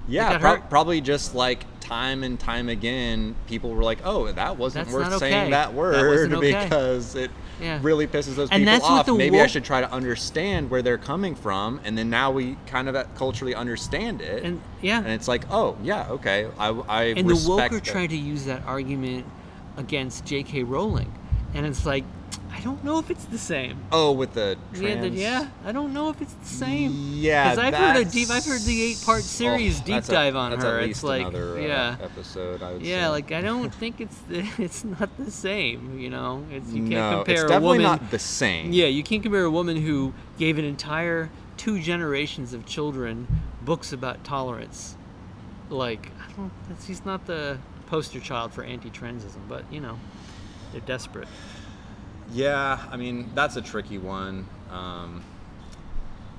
[0.08, 0.68] Yeah, hurt.
[0.68, 5.10] probably just like time and time again, people were like, "Oh, that wasn't That's worth
[5.10, 5.50] not saying okay.
[5.50, 7.30] that That word wasn't okay." because it
[7.60, 7.78] Yeah.
[7.82, 11.36] really pisses those And people off." Maybe I should try to understand where they're coming
[11.36, 14.42] from, and then now we kind of uh, culturally understand it.
[14.42, 14.98] And yeah.
[14.98, 18.44] and it's like, oh yeah, okay, I I and the woke are trying to use
[18.46, 19.24] that argument
[19.76, 20.64] against J.K.
[20.64, 21.12] Rowling,
[21.54, 22.04] and it's like,
[22.50, 23.78] I don't know if it's the same.
[23.90, 24.82] Oh, with the trans.
[24.82, 27.14] Yeah, the, yeah, I don't know if it's the same.
[27.14, 30.36] Yeah, because I've heard a deep, I've heard the eight-part series oh, deep a- dive
[30.36, 30.80] on her.
[30.80, 32.62] It's like, another, uh, yeah, episode.
[32.62, 32.88] I would say.
[32.90, 33.08] yeah, say.
[33.08, 35.98] like I don't think it's the, it's not the same.
[35.98, 37.82] You know, it's you can't no, compare it's a definitely woman.
[37.82, 38.72] not the same.
[38.72, 43.26] Yeah, you can't compare a woman who gave an entire two generations of children
[43.62, 44.96] books about tolerance.
[45.70, 46.52] Like, I don't.
[46.68, 49.98] That's, he's not the poster child for anti-transism, but you know,
[50.72, 51.28] they're desperate.
[52.32, 54.46] Yeah, I mean that's a tricky one.
[54.70, 55.22] Um,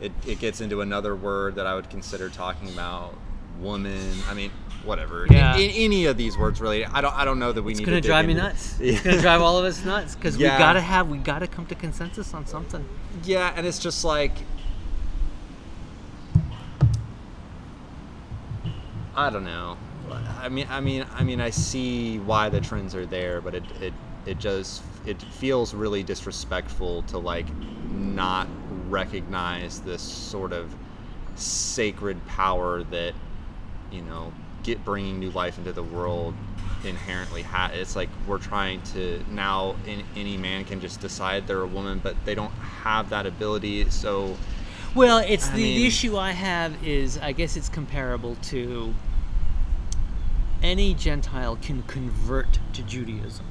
[0.01, 3.15] it it gets into another word that I would consider talking about
[3.59, 4.15] woman.
[4.27, 4.51] I mean,
[4.83, 5.27] whatever.
[5.29, 5.55] Yeah.
[5.55, 6.83] In, in any of these words, really.
[6.85, 7.85] I don't I don't know that we It's need.
[7.85, 8.77] gonna to drive me nuts.
[8.79, 8.91] Yeah.
[8.93, 11.75] It's gonna drive all of us nuts because we gotta have, we gotta come to
[11.75, 12.83] consensus on something.
[13.23, 14.31] Yeah, and it's just like
[19.15, 19.77] I don't know.
[20.41, 23.63] I mean, I mean, I mean, I see why the trends are there, but it
[23.79, 23.93] it
[24.25, 27.45] it just it feels really disrespectful to like
[27.91, 28.47] not
[28.89, 30.73] recognize this sort of
[31.35, 33.13] sacred power that
[33.91, 34.31] you know
[34.63, 36.33] get bringing new life into the world
[36.85, 41.61] inherently ha- it's like we're trying to now in, any man can just decide they're
[41.61, 44.35] a woman but they don't have that ability so
[44.95, 48.93] Well, it's I the, the issue I have is I guess it's comparable to
[50.61, 53.45] any Gentile can convert to Judaism,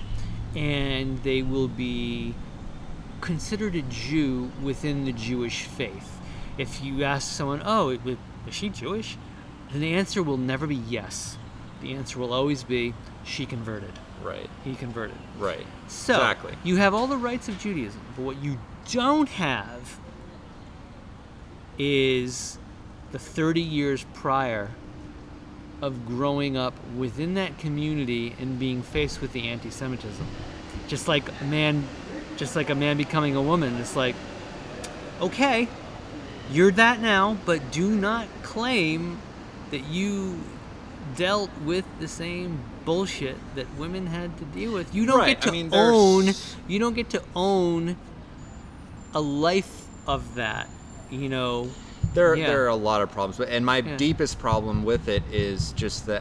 [0.54, 2.34] and they will be
[3.20, 6.20] considered a Jew within the Jewish faith.
[6.58, 8.18] If you ask someone, "Oh, is
[8.50, 9.16] she Jewish?"
[9.70, 11.38] then the answer will never be yes.
[11.80, 13.92] The answer will always be she converted.
[14.22, 15.16] right He converted.
[15.38, 18.58] right So exactly you have all the rights of Judaism, but what you
[18.90, 19.98] don't have
[21.78, 22.58] is
[23.10, 24.70] the 30 years prior
[25.82, 30.26] of growing up within that community and being faced with the anti-Semitism.
[30.88, 31.86] Just like a man
[32.36, 33.76] just like a man becoming a woman.
[33.76, 34.16] It's like,
[35.20, 35.68] okay,
[36.50, 39.18] you're that now, but do not claim
[39.70, 40.40] that you
[41.16, 44.94] dealt with the same bullshit that women had to deal with.
[44.94, 46.30] You don't Right, get to I mean, own.
[46.66, 47.96] You don't get to own
[49.14, 50.68] a life of that.
[51.10, 51.70] You know.
[52.14, 52.46] There, Yeah.
[52.48, 53.96] there are a lot of problems, but and my Yeah.
[53.96, 56.20] deepest problem with it is just the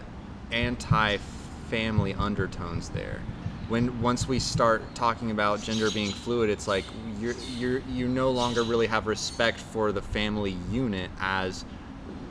[0.51, 3.19] anti-family undertones there.
[3.69, 6.83] When once we start talking about gender being fluid, it's like
[7.19, 11.63] you're you're you no longer really have respect for the family unit as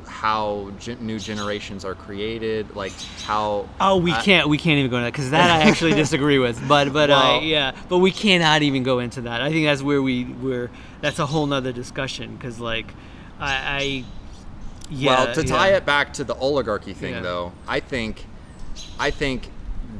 [0.06, 2.92] how gen- new generations are created, like
[3.24, 3.66] how.
[3.80, 4.48] Oh, we can't.
[4.48, 6.60] We can't even go into that because that I actually disagree with.
[6.68, 7.72] But but I Well- yeah.
[7.88, 9.40] But we cannot even go into that.
[9.40, 10.70] I think that's where we where
[11.00, 12.92] that's a whole nother discussion because like
[13.40, 14.04] I, I
[14.90, 15.24] yeah.
[15.24, 15.76] well, to tie yeah.
[15.78, 17.20] it back to the oligarchy thing, Yeah.
[17.20, 18.26] though, I think,
[18.98, 19.48] I think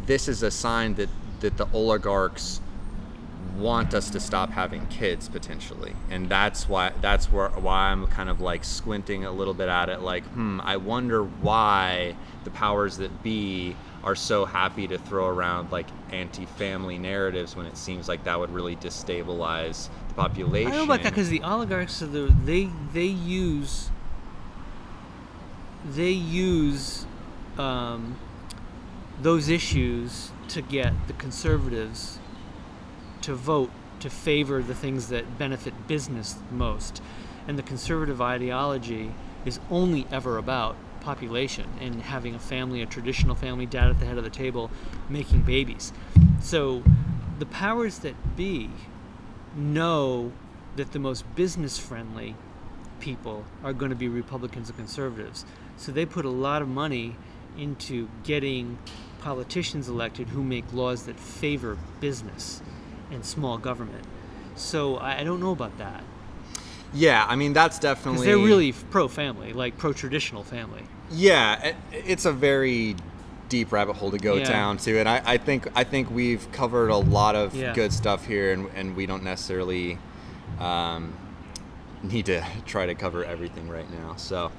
[0.07, 1.09] this is a sign that
[1.41, 2.61] that the oligarchs
[3.57, 8.29] want us to stop having kids potentially, and that's why that's where why I'm kind
[8.29, 12.15] of like squinting a little bit at it, like, hmm, I wonder why
[12.45, 17.77] the powers that be are so happy to throw around like anti-family narratives when it
[17.77, 20.73] seems like that would really destabilize the population.
[20.73, 23.91] I don't know about that because the oligarchs are the they they use
[25.85, 27.07] they use
[27.59, 28.17] um,
[29.23, 32.19] those issues to get the conservatives
[33.23, 33.71] to vote
[34.01, 37.03] to favor the things that benefit business most,
[37.47, 39.13] and the conservative ideology
[39.45, 44.07] is only ever about population and having a family, a traditional family, dad at the
[44.07, 44.71] head of the table,
[45.09, 45.93] making babies.
[46.41, 46.83] So
[47.39, 48.71] the powers that be
[49.57, 50.33] know
[50.77, 52.37] that the most business friendly
[53.01, 55.45] people are going to be Republicans and conservatives.
[55.77, 57.17] So they put a lot of money
[57.59, 58.79] into getting
[59.21, 62.63] politicians elected who make laws that favor business
[63.11, 64.05] and small government.
[64.57, 66.03] So I don't know about that
[66.93, 70.83] Yeah, I mean that's definitely they're really pro family, like pro traditional family.
[71.11, 72.97] Yeah, it, it's a very
[73.51, 74.45] deep rabbit hole to go Yeah.
[74.49, 77.75] down to, and I, I think I think we've covered a lot of Yeah.
[77.75, 79.99] good stuff here, and, and we don't necessarily
[80.59, 81.13] um,
[82.03, 84.15] need to try to cover everything right now.
[84.17, 84.51] So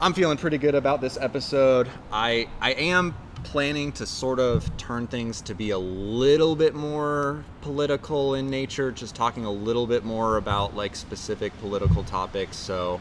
[0.00, 1.88] I'm feeling pretty good about this episode.
[2.12, 7.44] I I am planning to sort of turn things to be a little bit more
[7.62, 12.56] political in nature, just talking a little bit more about like specific political topics.
[12.56, 13.00] So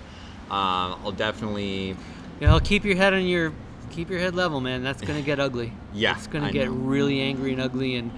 [0.49, 1.95] um, I'll definitely
[2.39, 3.51] You know, I'll keep your head on your
[3.91, 4.83] keep your head level, man.
[4.83, 5.73] That's gonna get ugly.
[5.93, 6.73] Yeah, it's gonna I get know.
[6.73, 8.11] really angry and ugly, and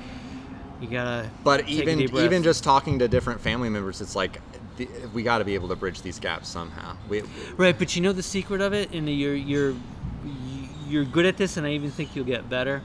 [0.81, 1.29] you gotta.
[1.43, 4.41] But even even just talking to different family members, it's like
[5.13, 6.95] we got to be able to bridge these gaps somehow.
[7.09, 7.23] We,
[7.57, 9.75] Right, but you know the secret of it, and you're you're
[10.87, 12.81] you're good at this, and I even think you'll get better.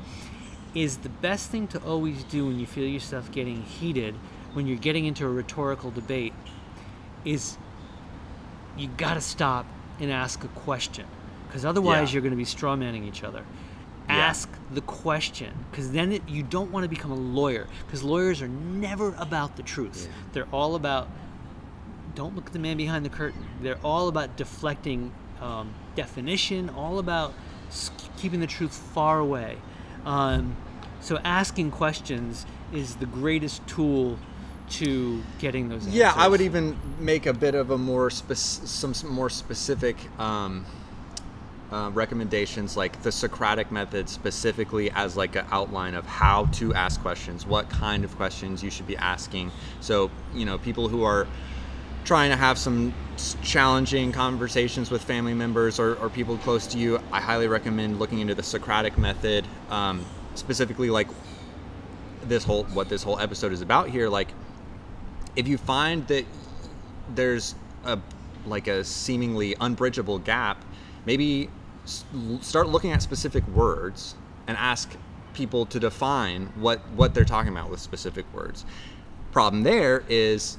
[0.74, 4.14] Is the best thing to always do when you feel yourself getting heated,
[4.54, 6.32] when you're getting into a rhetorical debate,
[7.24, 7.56] is
[8.76, 9.66] you got to stop
[10.00, 11.06] and ask a question,
[11.54, 12.14] because otherwise Yeah.
[12.14, 13.44] you're going to be strawmanning each other.
[14.08, 14.16] Yeah.
[14.16, 18.42] Ask the question, because then it, you don't want to become a lawyer, because lawyers
[18.42, 20.08] are never about the truth.
[20.10, 20.16] Yeah.
[20.32, 21.06] They're all about
[22.16, 23.44] don't look at the man behind the curtain.
[23.62, 27.34] They're all about deflecting um, definition, all about
[28.18, 29.56] keeping the truth far away.
[30.04, 30.56] Um,
[31.00, 34.18] so asking questions is the greatest tool
[34.70, 35.94] to getting those answers.
[35.94, 40.64] yeah, I would even make a bit of a more spec- some more specific um,
[41.72, 47.00] uh, recommendations, like the Socratic method, specifically as like an outline of how to ask
[47.00, 49.50] questions, what kind of questions you should be asking.
[49.80, 51.26] So you know, people who are
[52.04, 52.92] trying to have some
[53.42, 58.18] challenging conversations with family members or, or people close to you, I highly recommend looking
[58.18, 59.46] into the Socratic method.
[59.70, 60.04] Um,
[60.34, 61.08] specifically, like
[62.24, 64.08] this whole what this whole episode is about here.
[64.08, 64.28] Like,
[65.36, 66.24] if you find that
[67.14, 67.54] there's
[67.84, 67.98] a
[68.46, 70.62] like a seemingly unbridgeable gap,
[71.06, 71.48] maybe
[72.40, 74.14] start looking at specific words
[74.46, 74.90] and ask
[75.34, 78.64] people to define what what they're talking about with specific words.
[79.32, 80.58] Problem there is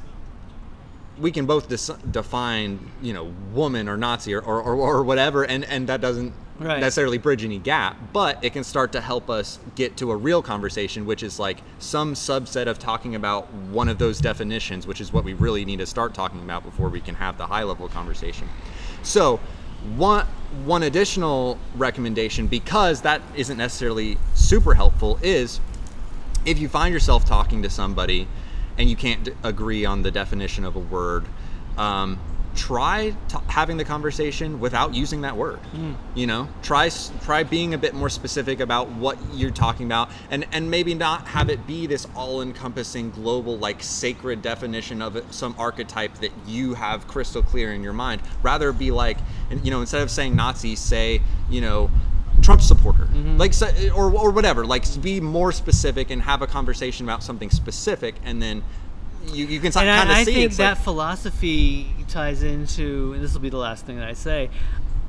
[1.17, 1.69] we can both
[2.11, 6.33] define, you know, woman or Nazi or, or, or, or whatever, and, and that doesn't
[6.57, 6.79] Right.
[6.79, 10.41] necessarily bridge any gap, but it can start to help us get to a real
[10.41, 15.11] conversation, which is like some subset of talking about one of those definitions, which is
[15.11, 17.89] what we really need to start talking about before we can have the high level
[17.89, 18.47] conversation.
[19.03, 19.41] So,
[19.97, 20.25] one
[20.63, 25.59] one additional recommendation, because that isn't necessarily super helpful, is
[26.45, 28.27] if you find yourself talking to somebody
[28.77, 31.25] and you can't agree on the definition of a word,
[31.77, 32.19] um,
[32.55, 35.57] try t- having the conversation without using that word.
[35.57, 35.93] Hmm.
[36.15, 36.89] You know, try
[37.23, 41.27] try being a bit more specific about what you're talking about, and and maybe not
[41.27, 46.73] have it be this all-encompassing global like sacred definition of it, some archetype that you
[46.73, 48.21] have crystal clear in your mind.
[48.41, 49.17] Rather be like,
[49.63, 51.89] you know, instead of saying Nazi, say you know.
[52.41, 53.37] Trump supporter, mm-hmm.
[53.37, 53.53] like,
[53.95, 54.65] or, or whatever.
[54.65, 58.61] Like, be more specific and have a conversation about something specific, and then
[59.33, 63.13] you, you can kind of I, I see think it's that like, philosophy ties into
[63.13, 64.49] and this will be the last thing that i say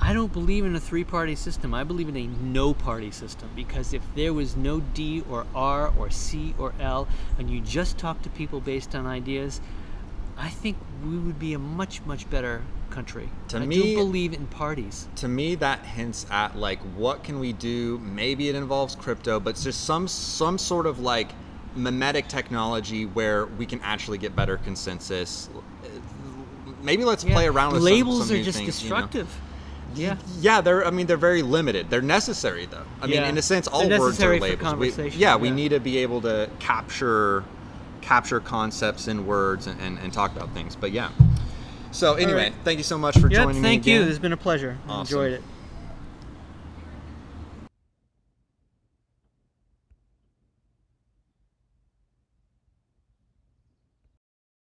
[0.00, 1.72] i don't believe in a three-party system.
[1.72, 6.10] I believe in a no-party system because if there was no d or r or
[6.10, 9.60] c or l and you just talk to people based on ideas
[10.36, 13.28] i think we would be a much much better country.
[13.48, 15.08] To i me- do believe in parties.
[15.16, 17.98] to me that hints at like what can we do?
[17.98, 21.32] Maybe it involves crypto but just some some sort of like
[21.76, 25.48] mimetic technology where we can actually get better consensus.
[26.82, 28.96] Maybe let's play around with some- labels some are new just things, you know?
[28.96, 29.40] destructive.
[29.94, 30.16] Yeah.
[30.40, 31.88] yeah they're i mean they're very limited.
[31.88, 32.84] They're necessary though.
[33.00, 34.50] I mean in a sense all They're words are labels.
[34.50, 37.44] We- conversation, yeah we need to be able to capture
[38.02, 40.76] capture concepts in words and, and, and talk about things.
[40.76, 41.10] But yeah.
[41.92, 42.54] So anyway right.
[42.62, 43.68] thank you so much for yeah joining me.
[43.68, 43.96] thank you.
[44.00, 44.08] again.
[44.10, 44.76] it's been a pleasure.
[44.86, 45.00] I Awesome.
[45.00, 45.42] enjoyed it